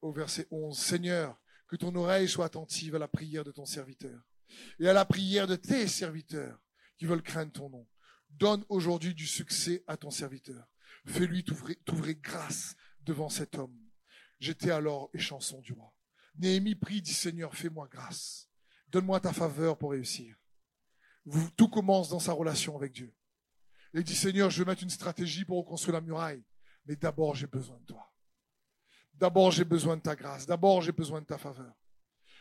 au 0.01 0.11
verset 0.11 0.47
11, 0.51 0.77
Seigneur, 0.77 1.39
que 1.67 1.77
ton 1.77 1.95
oreille 1.95 2.27
soit 2.27 2.45
attentive 2.45 2.95
à 2.95 2.99
la 2.99 3.07
prière 3.07 3.45
de 3.45 3.51
ton 3.51 3.65
serviteur 3.65 4.21
et 4.79 4.87
à 4.87 4.93
la 4.93 5.05
prière 5.05 5.47
de 5.47 5.55
tes 5.55 5.87
serviteurs 5.87 6.59
qui 6.97 7.05
veulent 7.05 7.23
craindre 7.23 7.53
ton 7.53 7.69
nom. 7.69 7.87
Donne 8.29 8.65
aujourd'hui 8.67 9.15
du 9.15 9.25
succès 9.25 9.83
à 9.87 9.95
ton 9.95 10.11
serviteur. 10.11 10.67
Fais-lui 11.05 11.45
t'ouvrir 11.45 12.15
grâce 12.21 12.75
devant 13.01 13.29
cet 13.29 13.55
homme. 13.55 13.79
J'étais 14.39 14.71
alors 14.71 15.09
échanson 15.13 15.61
du 15.61 15.71
roi. 15.71 15.95
Néhémie 16.35 16.75
prie, 16.75 17.01
dit 17.01 17.13
Seigneur, 17.13 17.55
fais-moi 17.55 17.87
grâce. 17.89 18.49
Donne-moi 18.89 19.21
ta 19.21 19.31
faveur 19.31 19.77
pour 19.77 19.91
réussir. 19.91 20.35
Tout 21.55 21.69
commence 21.69 22.09
dans 22.09 22.19
sa 22.19 22.33
relation 22.33 22.75
avec 22.75 22.91
Dieu. 22.91 23.15
Il 23.93 24.03
dit 24.03 24.15
Seigneur, 24.15 24.49
je 24.49 24.61
vais 24.61 24.69
mettre 24.69 24.83
une 24.83 24.89
stratégie 24.89 25.45
pour 25.45 25.59
reconstruire 25.59 25.93
la 25.93 26.01
muraille. 26.01 26.43
Mais 26.85 26.97
d'abord, 26.97 27.35
j'ai 27.35 27.47
besoin 27.47 27.79
de 27.79 27.85
toi. 27.85 28.14
D'abord, 29.17 29.51
j'ai 29.51 29.63
besoin 29.63 29.97
de 29.97 30.01
ta 30.01 30.15
grâce. 30.15 30.45
D'abord, 30.45 30.81
j'ai 30.81 30.91
besoin 30.91 31.21
de 31.21 31.25
ta 31.25 31.37
faveur. 31.37 31.73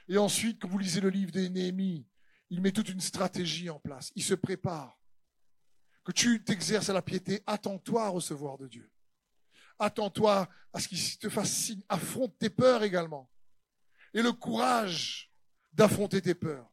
Et 0.08 0.18
ensuite, 0.18 0.60
quand 0.60 0.68
vous 0.68 0.78
lisez 0.78 1.00
le 1.00 1.08
livre 1.08 1.30
de 1.30 1.40
Néhémie, 1.40 2.06
il 2.50 2.60
met 2.60 2.72
toute 2.72 2.88
une 2.88 3.00
stratégie 3.00 3.70
en 3.70 3.78
place. 3.78 4.12
Il 4.16 4.22
se 4.22 4.34
prépare 4.34 4.98
que 6.04 6.12
tu 6.12 6.42
t'exerces 6.44 6.90
à 6.90 6.92
la 6.92 7.02
piété, 7.02 7.42
attends-toi 7.46 8.04
à 8.04 8.08
recevoir 8.08 8.58
de 8.58 8.68
Dieu. 8.68 8.90
Attends-toi 9.78 10.48
à 10.72 10.80
ce 10.80 10.88
qu'il 10.88 11.18
te 11.18 11.28
fasse 11.28 11.50
signe. 11.50 11.82
Affronte 11.88 12.38
tes 12.38 12.50
peurs 12.50 12.82
également. 12.82 13.30
Et 14.12 14.22
le 14.22 14.32
courage 14.32 15.32
d'affronter 15.72 16.20
tes 16.20 16.34
peurs. 16.34 16.70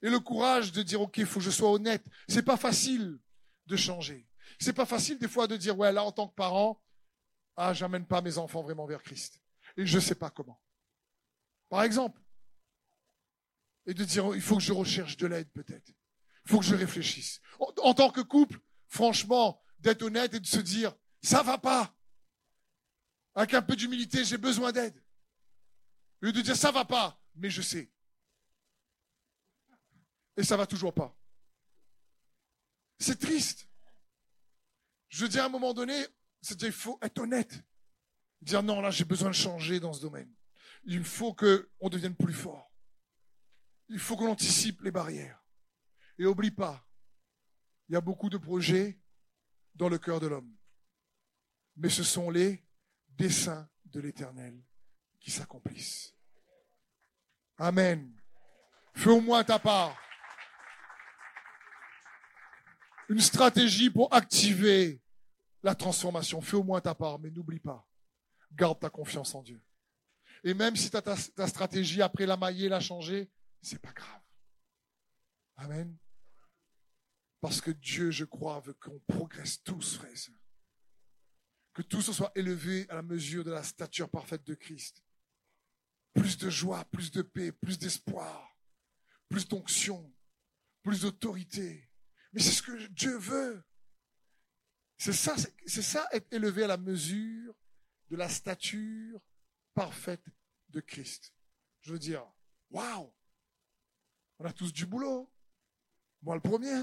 Et 0.00 0.08
le 0.08 0.20
courage 0.20 0.72
de 0.72 0.82
dire, 0.82 1.00
OK, 1.00 1.18
il 1.18 1.26
faut 1.26 1.40
que 1.40 1.44
je 1.44 1.50
sois 1.50 1.70
honnête. 1.70 2.04
C'est 2.28 2.44
pas 2.44 2.56
facile 2.56 3.18
de 3.66 3.76
changer. 3.76 4.26
C'est 4.58 4.72
pas 4.72 4.86
facile 4.86 5.18
des 5.18 5.28
fois 5.28 5.46
de 5.46 5.56
dire, 5.56 5.76
ouais, 5.76 5.92
là, 5.92 6.04
en 6.04 6.12
tant 6.12 6.28
que 6.28 6.34
parent, 6.34 6.80
ah, 7.58 7.74
j'amène 7.74 8.06
pas 8.06 8.22
mes 8.22 8.38
enfants 8.38 8.62
vraiment 8.62 8.86
vers 8.86 9.02
Christ. 9.02 9.40
Et 9.76 9.84
je 9.84 9.98
sais 9.98 10.14
pas 10.14 10.30
comment. 10.30 10.60
Par 11.68 11.82
exemple. 11.82 12.20
Et 13.86 13.94
de 13.94 14.04
dire, 14.04 14.34
il 14.34 14.40
faut 14.40 14.56
que 14.56 14.62
je 14.62 14.72
recherche 14.72 15.16
de 15.16 15.26
l'aide 15.26 15.50
peut-être 15.50 15.92
faut 16.48 16.60
que 16.60 16.64
je 16.64 16.74
réfléchisse. 16.74 17.40
En, 17.58 17.94
tant 17.94 18.10
que 18.10 18.22
couple, 18.22 18.58
franchement, 18.88 19.62
d'être 19.80 20.02
honnête 20.02 20.32
et 20.34 20.40
de 20.40 20.46
se 20.46 20.58
dire, 20.58 20.94
ça 21.22 21.42
va 21.42 21.58
pas. 21.58 21.94
Avec 23.34 23.54
un 23.54 23.62
peu 23.62 23.76
d'humilité, 23.76 24.24
j'ai 24.24 24.38
besoin 24.38 24.72
d'aide. 24.72 25.00
Et 26.22 26.32
de 26.32 26.40
dire, 26.40 26.56
ça 26.56 26.72
va 26.72 26.84
pas, 26.84 27.20
mais 27.34 27.50
je 27.50 27.60
sais. 27.60 27.92
Et 30.36 30.42
ça 30.42 30.56
va 30.56 30.66
toujours 30.66 30.94
pas. 30.94 31.14
C'est 32.98 33.18
triste. 33.18 33.68
Je 35.08 35.26
dire, 35.26 35.42
à 35.42 35.46
un 35.46 35.50
moment 35.50 35.74
donné, 35.74 36.06
c'est 36.40 36.62
il 36.62 36.72
faut 36.72 36.98
être 37.02 37.18
honnête. 37.18 37.62
Dire, 38.40 38.62
non, 38.62 38.80
là, 38.80 38.90
j'ai 38.90 39.04
besoin 39.04 39.30
de 39.30 39.34
changer 39.34 39.80
dans 39.80 39.92
ce 39.92 40.00
domaine. 40.00 40.32
Il 40.84 41.04
faut 41.04 41.34
qu'on 41.34 41.88
devienne 41.88 42.14
plus 42.14 42.32
fort. 42.32 42.72
Il 43.88 43.98
faut 43.98 44.16
qu'on 44.16 44.30
anticipe 44.30 44.80
les 44.82 44.90
barrières. 44.90 45.42
Et 46.18 46.26
oublie 46.26 46.50
pas, 46.50 46.86
il 47.88 47.94
y 47.94 47.96
a 47.96 48.00
beaucoup 48.00 48.28
de 48.28 48.38
projets 48.38 49.00
dans 49.74 49.88
le 49.88 49.98
cœur 49.98 50.20
de 50.20 50.26
l'homme. 50.26 50.54
Mais 51.76 51.88
ce 51.88 52.02
sont 52.02 52.30
les 52.30 52.64
desseins 53.08 53.68
de 53.86 54.00
l'éternel 54.00 54.62
qui 55.20 55.30
s'accomplissent. 55.30 56.14
Amen. 57.56 58.12
Fais 58.94 59.10
au 59.10 59.20
moins 59.20 59.44
ta 59.44 59.58
part. 59.58 59.96
Une 63.08 63.20
stratégie 63.20 63.90
pour 63.90 64.12
activer 64.12 65.00
la 65.62 65.74
transformation. 65.74 66.40
Fais 66.40 66.56
au 66.56 66.64
moins 66.64 66.80
ta 66.80 66.94
part, 66.94 67.18
mais 67.18 67.30
n'oublie 67.30 67.60
pas. 67.60 67.86
Garde 68.52 68.80
ta 68.80 68.90
confiance 68.90 69.34
en 69.34 69.42
Dieu. 69.42 69.60
Et 70.44 70.54
même 70.54 70.76
si 70.76 70.90
ta, 70.90 71.02
ta 71.02 71.46
stratégie 71.46 72.02
après 72.02 72.26
la 72.26 72.36
mailler, 72.36 72.68
l'a 72.68 72.80
changé, 72.80 73.30
c'est 73.60 73.80
pas 73.80 73.92
grave. 73.92 74.20
Amen. 75.56 75.96
Parce 77.40 77.60
que 77.60 77.70
Dieu, 77.70 78.10
je 78.10 78.24
crois, 78.24 78.60
veut 78.60 78.74
qu'on 78.74 78.98
progresse 79.00 79.62
tous, 79.62 79.96
frères 79.96 80.12
et 80.12 80.16
sœurs. 80.16 80.34
Que 81.72 81.82
tous 81.82 82.02
se 82.02 82.12
soit 82.12 82.32
élevé 82.34 82.88
à 82.88 82.96
la 82.96 83.02
mesure 83.02 83.44
de 83.44 83.50
la 83.50 83.62
stature 83.62 84.08
parfaite 84.08 84.44
de 84.44 84.54
Christ. 84.54 85.04
Plus 86.14 86.36
de 86.36 86.50
joie, 86.50 86.84
plus 86.86 87.10
de 87.12 87.22
paix, 87.22 87.52
plus 87.52 87.78
d'espoir, 87.78 88.56
plus 89.28 89.46
d'onction, 89.46 90.12
plus 90.82 91.02
d'autorité. 91.02 91.88
Mais 92.32 92.40
c'est 92.40 92.50
ce 92.50 92.62
que 92.62 92.86
Dieu 92.88 93.16
veut. 93.18 93.62
C'est 94.98 95.12
ça, 95.12 95.36
c'est 95.64 95.82
ça 95.82 96.08
être 96.12 96.32
élevé 96.32 96.64
à 96.64 96.66
la 96.66 96.76
mesure 96.76 97.54
de 98.10 98.16
la 98.16 98.28
stature 98.28 99.20
parfaite 99.72 100.24
de 100.70 100.80
Christ. 100.80 101.32
Je 101.82 101.92
veux 101.92 102.00
dire, 102.00 102.26
waouh, 102.70 103.12
on 104.40 104.44
a 104.44 104.52
tous 104.52 104.72
du 104.72 104.86
boulot. 104.86 105.32
Moi 106.22 106.34
le 106.34 106.40
premier. 106.40 106.82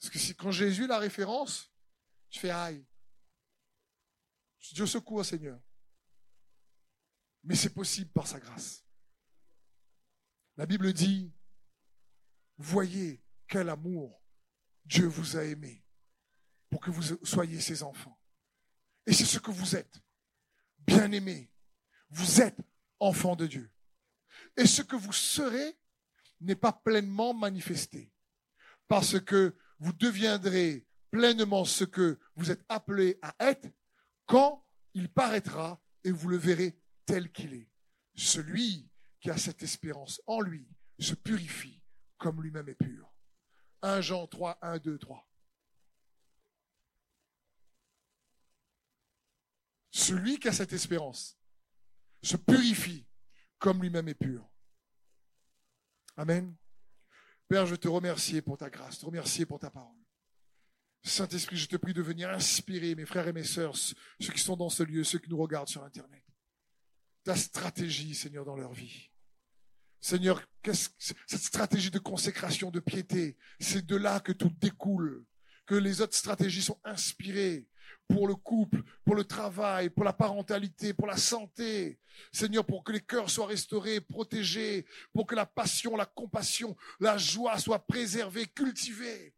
Parce 0.00 0.10
que 0.10 0.32
quand 0.32 0.50
Jésus 0.50 0.86
la 0.86 0.98
référence, 0.98 1.70
je 2.30 2.38
fais 2.38 2.50
aïe. 2.50 2.84
Dieu 4.72 4.86
secoue, 4.86 5.22
Seigneur. 5.22 5.60
Mais 7.44 7.54
c'est 7.54 7.74
possible 7.74 8.10
par 8.12 8.26
sa 8.26 8.40
grâce. 8.40 8.84
La 10.56 10.64
Bible 10.64 10.92
dit, 10.92 11.34
voyez 12.56 13.22
quel 13.46 13.68
amour 13.68 14.22
Dieu 14.84 15.06
vous 15.06 15.36
a 15.36 15.44
aimé 15.44 15.81
pour 16.72 16.80
que 16.80 16.90
vous 16.90 17.18
soyez 17.22 17.60
ses 17.60 17.82
enfants. 17.82 18.18
Et 19.06 19.12
c'est 19.12 19.26
ce 19.26 19.38
que 19.38 19.50
vous 19.50 19.76
êtes. 19.76 20.00
Bien 20.78 21.12
aimés. 21.12 21.52
Vous 22.08 22.40
êtes 22.40 22.58
enfants 22.98 23.36
de 23.36 23.46
Dieu. 23.46 23.70
Et 24.56 24.64
ce 24.64 24.80
que 24.80 24.96
vous 24.96 25.12
serez 25.12 25.78
n'est 26.40 26.56
pas 26.56 26.72
pleinement 26.72 27.34
manifesté. 27.34 28.10
Parce 28.88 29.20
que 29.20 29.54
vous 29.80 29.92
deviendrez 29.92 30.86
pleinement 31.10 31.66
ce 31.66 31.84
que 31.84 32.18
vous 32.36 32.50
êtes 32.50 32.64
appelé 32.70 33.18
à 33.20 33.34
être 33.38 33.68
quand 34.24 34.66
il 34.94 35.10
paraîtra 35.10 35.78
et 36.04 36.10
vous 36.10 36.30
le 36.30 36.38
verrez 36.38 36.80
tel 37.04 37.30
qu'il 37.32 37.52
est. 37.52 37.70
Celui 38.14 38.88
qui 39.20 39.28
a 39.28 39.36
cette 39.36 39.62
espérance 39.62 40.22
en 40.26 40.40
lui 40.40 40.66
se 40.98 41.14
purifie 41.14 41.82
comme 42.16 42.42
lui-même 42.42 42.70
est 42.70 42.74
pur. 42.74 43.12
1 43.82 44.00
Jean 44.00 44.26
3, 44.26 44.58
1, 44.62 44.78
2, 44.78 44.96
3. 44.96 45.31
Celui 49.92 50.38
qui 50.38 50.48
a 50.48 50.52
cette 50.52 50.72
espérance 50.72 51.38
se 52.22 52.36
purifie 52.36 53.06
comme 53.58 53.82
lui-même 53.82 54.08
est 54.08 54.14
pur. 54.14 54.50
Amen. 56.16 56.56
Père, 57.46 57.66
je 57.66 57.74
te 57.76 57.88
remercie 57.88 58.40
pour 58.40 58.56
ta 58.56 58.70
grâce, 58.70 58.98
te 58.98 59.06
remercie 59.06 59.44
pour 59.44 59.58
ta 59.58 59.70
parole. 59.70 59.96
Saint-Esprit, 61.04 61.56
je 61.56 61.66
te 61.66 61.76
prie 61.76 61.92
de 61.92 62.00
venir 62.00 62.30
inspirer 62.30 62.94
mes 62.94 63.04
frères 63.04 63.28
et 63.28 63.32
mes 63.32 63.44
sœurs, 63.44 63.76
ceux 63.76 64.32
qui 64.32 64.40
sont 64.40 64.56
dans 64.56 64.70
ce 64.70 64.82
lieu, 64.82 65.04
ceux 65.04 65.18
qui 65.18 65.28
nous 65.28 65.36
regardent 65.36 65.68
sur 65.68 65.84
Internet. 65.84 66.24
Ta 67.24 67.36
stratégie, 67.36 68.14
Seigneur, 68.14 68.44
dans 68.44 68.56
leur 68.56 68.72
vie. 68.72 69.10
Seigneur, 70.00 70.42
cette 70.64 71.42
stratégie 71.42 71.90
de 71.90 71.98
consécration, 71.98 72.70
de 72.70 72.80
piété, 72.80 73.36
c'est 73.60 73.84
de 73.84 73.96
là 73.96 74.20
que 74.20 74.32
tout 74.32 74.50
découle, 74.58 75.24
que 75.66 75.74
les 75.74 76.00
autres 76.00 76.16
stratégies 76.16 76.62
sont 76.62 76.80
inspirées 76.84 77.68
pour 78.08 78.28
le 78.28 78.34
couple, 78.34 78.82
pour 79.04 79.14
le 79.14 79.24
travail, 79.24 79.90
pour 79.90 80.04
la 80.04 80.12
parentalité, 80.12 80.92
pour 80.92 81.06
la 81.06 81.16
santé. 81.16 81.98
Seigneur, 82.30 82.64
pour 82.64 82.84
que 82.84 82.92
les 82.92 83.00
cœurs 83.00 83.30
soient 83.30 83.46
restaurés, 83.46 84.00
protégés, 84.00 84.86
pour 85.12 85.26
que 85.26 85.34
la 85.34 85.46
passion, 85.46 85.96
la 85.96 86.06
compassion, 86.06 86.76
la 87.00 87.16
joie 87.16 87.58
soient 87.58 87.86
préservées, 87.86 88.46
cultivées. 88.46 89.34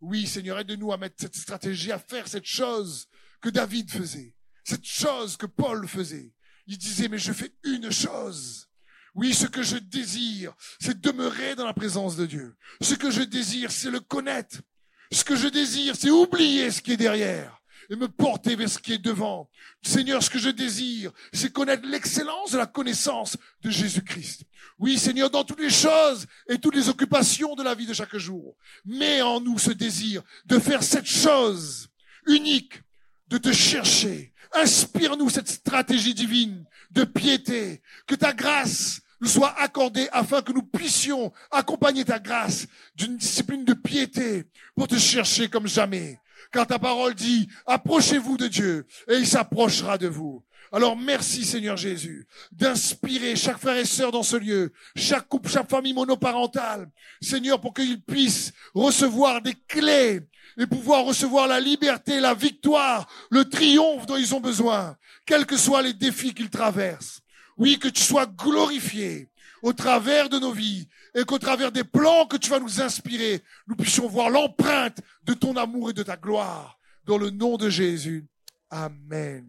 Oui, 0.00 0.26
Seigneur, 0.26 0.58
aide-nous 0.58 0.92
à 0.92 0.96
mettre 0.96 1.16
cette 1.18 1.36
stratégie, 1.36 1.92
à 1.92 1.98
faire 1.98 2.28
cette 2.28 2.46
chose 2.46 3.08
que 3.40 3.50
David 3.50 3.90
faisait, 3.90 4.34
cette 4.64 4.84
chose 4.84 5.36
que 5.36 5.46
Paul 5.46 5.86
faisait. 5.88 6.32
Il 6.66 6.78
disait, 6.78 7.08
mais 7.08 7.18
je 7.18 7.32
fais 7.32 7.52
une 7.64 7.90
chose. 7.90 8.68
Oui, 9.14 9.34
ce 9.34 9.46
que 9.46 9.62
je 9.62 9.76
désire, 9.76 10.54
c'est 10.80 11.00
demeurer 11.00 11.54
dans 11.54 11.66
la 11.66 11.74
présence 11.74 12.16
de 12.16 12.24
Dieu. 12.24 12.56
Ce 12.80 12.94
que 12.94 13.10
je 13.10 13.22
désire, 13.22 13.70
c'est 13.70 13.90
le 13.90 14.00
connaître. 14.00 14.62
Ce 15.10 15.24
que 15.24 15.36
je 15.36 15.48
désire, 15.48 15.94
c'est 15.96 16.10
oublier 16.10 16.70
ce 16.70 16.80
qui 16.80 16.92
est 16.92 16.96
derrière 16.96 17.61
et 17.90 17.96
me 17.96 18.08
porter 18.08 18.56
vers 18.56 18.68
ce 18.68 18.78
qui 18.78 18.92
est 18.92 18.98
devant. 18.98 19.48
Seigneur, 19.82 20.22
ce 20.22 20.30
que 20.30 20.38
je 20.38 20.50
désire, 20.50 21.12
c'est 21.32 21.52
connaître 21.52 21.86
l'excellence 21.86 22.52
de 22.52 22.58
la 22.58 22.66
connaissance 22.66 23.36
de 23.62 23.70
Jésus-Christ. 23.70 24.44
Oui, 24.78 24.98
Seigneur, 24.98 25.30
dans 25.30 25.44
toutes 25.44 25.60
les 25.60 25.70
choses 25.70 26.26
et 26.48 26.58
toutes 26.58 26.74
les 26.74 26.88
occupations 26.88 27.54
de 27.54 27.62
la 27.62 27.74
vie 27.74 27.86
de 27.86 27.94
chaque 27.94 28.16
jour, 28.16 28.56
mets 28.84 29.22
en 29.22 29.40
nous 29.40 29.58
ce 29.58 29.70
désir 29.70 30.22
de 30.46 30.58
faire 30.58 30.82
cette 30.82 31.06
chose 31.06 31.88
unique, 32.26 32.82
de 33.28 33.38
te 33.38 33.52
chercher. 33.52 34.32
Inspire-nous 34.54 35.30
cette 35.30 35.48
stratégie 35.48 36.14
divine 36.14 36.64
de 36.90 37.04
piété, 37.04 37.82
que 38.06 38.14
ta 38.14 38.32
grâce 38.32 39.00
nous 39.20 39.28
soit 39.28 39.54
accordée 39.60 40.08
afin 40.12 40.42
que 40.42 40.52
nous 40.52 40.64
puissions 40.64 41.32
accompagner 41.50 42.04
ta 42.04 42.18
grâce 42.18 42.66
d'une 42.96 43.16
discipline 43.16 43.64
de 43.64 43.72
piété 43.72 44.44
pour 44.74 44.88
te 44.88 44.98
chercher 44.98 45.48
comme 45.48 45.68
jamais 45.68 46.18
car 46.50 46.66
ta 46.66 46.78
parole 46.78 47.14
dit, 47.14 47.48
approchez-vous 47.66 48.36
de 48.36 48.48
Dieu 48.48 48.86
et 49.08 49.16
il 49.16 49.26
s'approchera 49.26 49.98
de 49.98 50.08
vous. 50.08 50.42
Alors 50.74 50.96
merci 50.96 51.44
Seigneur 51.44 51.76
Jésus 51.76 52.26
d'inspirer 52.50 53.36
chaque 53.36 53.58
frère 53.58 53.76
et 53.76 53.84
sœur 53.84 54.10
dans 54.10 54.22
ce 54.22 54.36
lieu, 54.36 54.72
chaque 54.96 55.28
couple, 55.28 55.50
chaque 55.50 55.68
famille 55.68 55.92
monoparentale, 55.92 56.88
Seigneur, 57.20 57.60
pour 57.60 57.74
qu'ils 57.74 58.00
puissent 58.00 58.52
recevoir 58.72 59.42
des 59.42 59.54
clés 59.68 60.20
et 60.58 60.66
pouvoir 60.66 61.04
recevoir 61.04 61.46
la 61.46 61.60
liberté, 61.60 62.20
la 62.20 62.32
victoire, 62.32 63.06
le 63.30 63.44
triomphe 63.44 64.06
dont 64.06 64.16
ils 64.16 64.34
ont 64.34 64.40
besoin, 64.40 64.96
quels 65.26 65.44
que 65.44 65.58
soient 65.58 65.82
les 65.82 65.92
défis 65.92 66.32
qu'ils 66.32 66.50
traversent. 66.50 67.20
Oui, 67.58 67.78
que 67.78 67.88
tu 67.88 68.02
sois 68.02 68.26
glorifié 68.26 69.30
au 69.62 69.74
travers 69.74 70.30
de 70.30 70.38
nos 70.38 70.52
vies 70.52 70.88
et 71.14 71.24
qu'au 71.24 71.38
travers 71.38 71.72
des 71.72 71.84
plans 71.84 72.26
que 72.26 72.36
tu 72.36 72.50
vas 72.50 72.60
nous 72.60 72.80
inspirer, 72.80 73.42
nous 73.66 73.76
puissions 73.76 74.08
voir 74.08 74.30
l'empreinte 74.30 74.98
de 75.24 75.34
ton 75.34 75.56
amour 75.56 75.90
et 75.90 75.94
de 75.94 76.02
ta 76.02 76.16
gloire. 76.16 76.78
Dans 77.04 77.18
le 77.18 77.30
nom 77.30 77.56
de 77.56 77.68
Jésus. 77.68 78.26
Amen. 78.70 79.46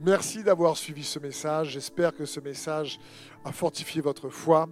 Merci 0.00 0.42
d'avoir 0.42 0.76
suivi 0.76 1.04
ce 1.04 1.18
message. 1.18 1.70
J'espère 1.70 2.14
que 2.14 2.26
ce 2.26 2.40
message 2.40 2.98
a 3.44 3.52
fortifié 3.52 4.00
votre 4.00 4.28
foi. 4.28 4.68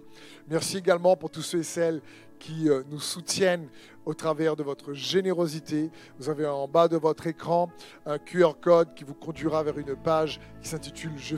Merci 0.48 0.78
également 0.78 1.16
pour 1.16 1.30
tous 1.30 1.42
ceux 1.42 1.60
et 1.60 1.64
celles 1.64 2.02
qui 2.38 2.68
euh, 2.68 2.82
nous 2.90 2.98
soutiennent 2.98 3.68
au 4.04 4.14
travers 4.14 4.56
de 4.56 4.64
votre 4.64 4.92
générosité. 4.94 5.90
Vous 6.18 6.28
avez 6.28 6.44
en 6.44 6.66
bas 6.66 6.88
de 6.88 6.96
votre 6.96 7.28
écran 7.28 7.70
un 8.04 8.18
QR 8.18 8.54
code 8.60 8.94
qui 8.94 9.04
vous 9.04 9.14
conduira 9.14 9.62
vers 9.62 9.78
une 9.78 9.94
page 9.94 10.40
qui 10.60 10.68
s'intitule 10.68 11.12
je. 11.16 11.36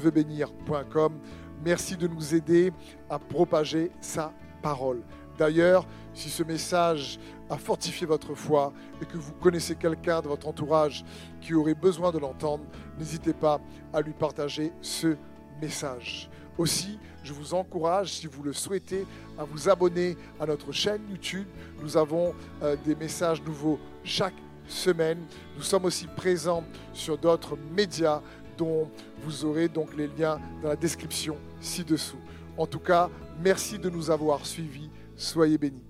Merci 1.62 1.96
de 1.96 2.08
nous 2.08 2.34
aider 2.34 2.72
à 3.10 3.18
propager 3.18 3.90
sa 4.00 4.32
parole. 4.62 5.02
D'ailleurs, 5.36 5.86
si 6.14 6.30
ce 6.30 6.42
message 6.42 7.18
a 7.50 7.56
fortifié 7.56 8.06
votre 8.06 8.34
foi 8.34 8.72
et 9.02 9.04
que 9.04 9.16
vous 9.16 9.32
connaissez 9.32 9.74
quelqu'un 9.74 10.20
de 10.20 10.28
votre 10.28 10.46
entourage 10.46 11.04
qui 11.40 11.54
aurait 11.54 11.74
besoin 11.74 12.12
de 12.12 12.18
l'entendre, 12.18 12.64
n'hésitez 12.98 13.32
pas 13.32 13.60
à 13.92 14.00
lui 14.00 14.12
partager 14.12 14.72
ce 14.80 15.16
message. 15.60 16.30
Aussi, 16.56 16.98
je 17.24 17.32
vous 17.32 17.54
encourage, 17.54 18.12
si 18.12 18.26
vous 18.26 18.42
le 18.42 18.52
souhaitez, 18.52 19.06
à 19.36 19.44
vous 19.44 19.68
abonner 19.68 20.16
à 20.38 20.46
notre 20.46 20.70
chaîne 20.70 21.00
YouTube. 21.10 21.48
Nous 21.82 21.96
avons 21.96 22.32
euh, 22.62 22.76
des 22.84 22.94
messages 22.94 23.42
nouveaux 23.42 23.80
chaque 24.04 24.34
semaine. 24.68 25.18
Nous 25.56 25.62
sommes 25.62 25.84
aussi 25.86 26.06
présents 26.06 26.64
sur 26.92 27.18
d'autres 27.18 27.56
médias 27.74 28.20
dont 28.56 28.88
vous 29.24 29.44
aurez 29.44 29.68
donc 29.68 29.96
les 29.96 30.08
liens 30.08 30.38
dans 30.62 30.68
la 30.68 30.76
description 30.76 31.36
ci-dessous. 31.60 32.18
En 32.56 32.66
tout 32.66 32.78
cas, 32.78 33.10
merci 33.40 33.78
de 33.78 33.88
nous 33.90 34.10
avoir 34.10 34.44
suivis. 34.44 34.90
Soyez 35.16 35.58
bénis. 35.58 35.83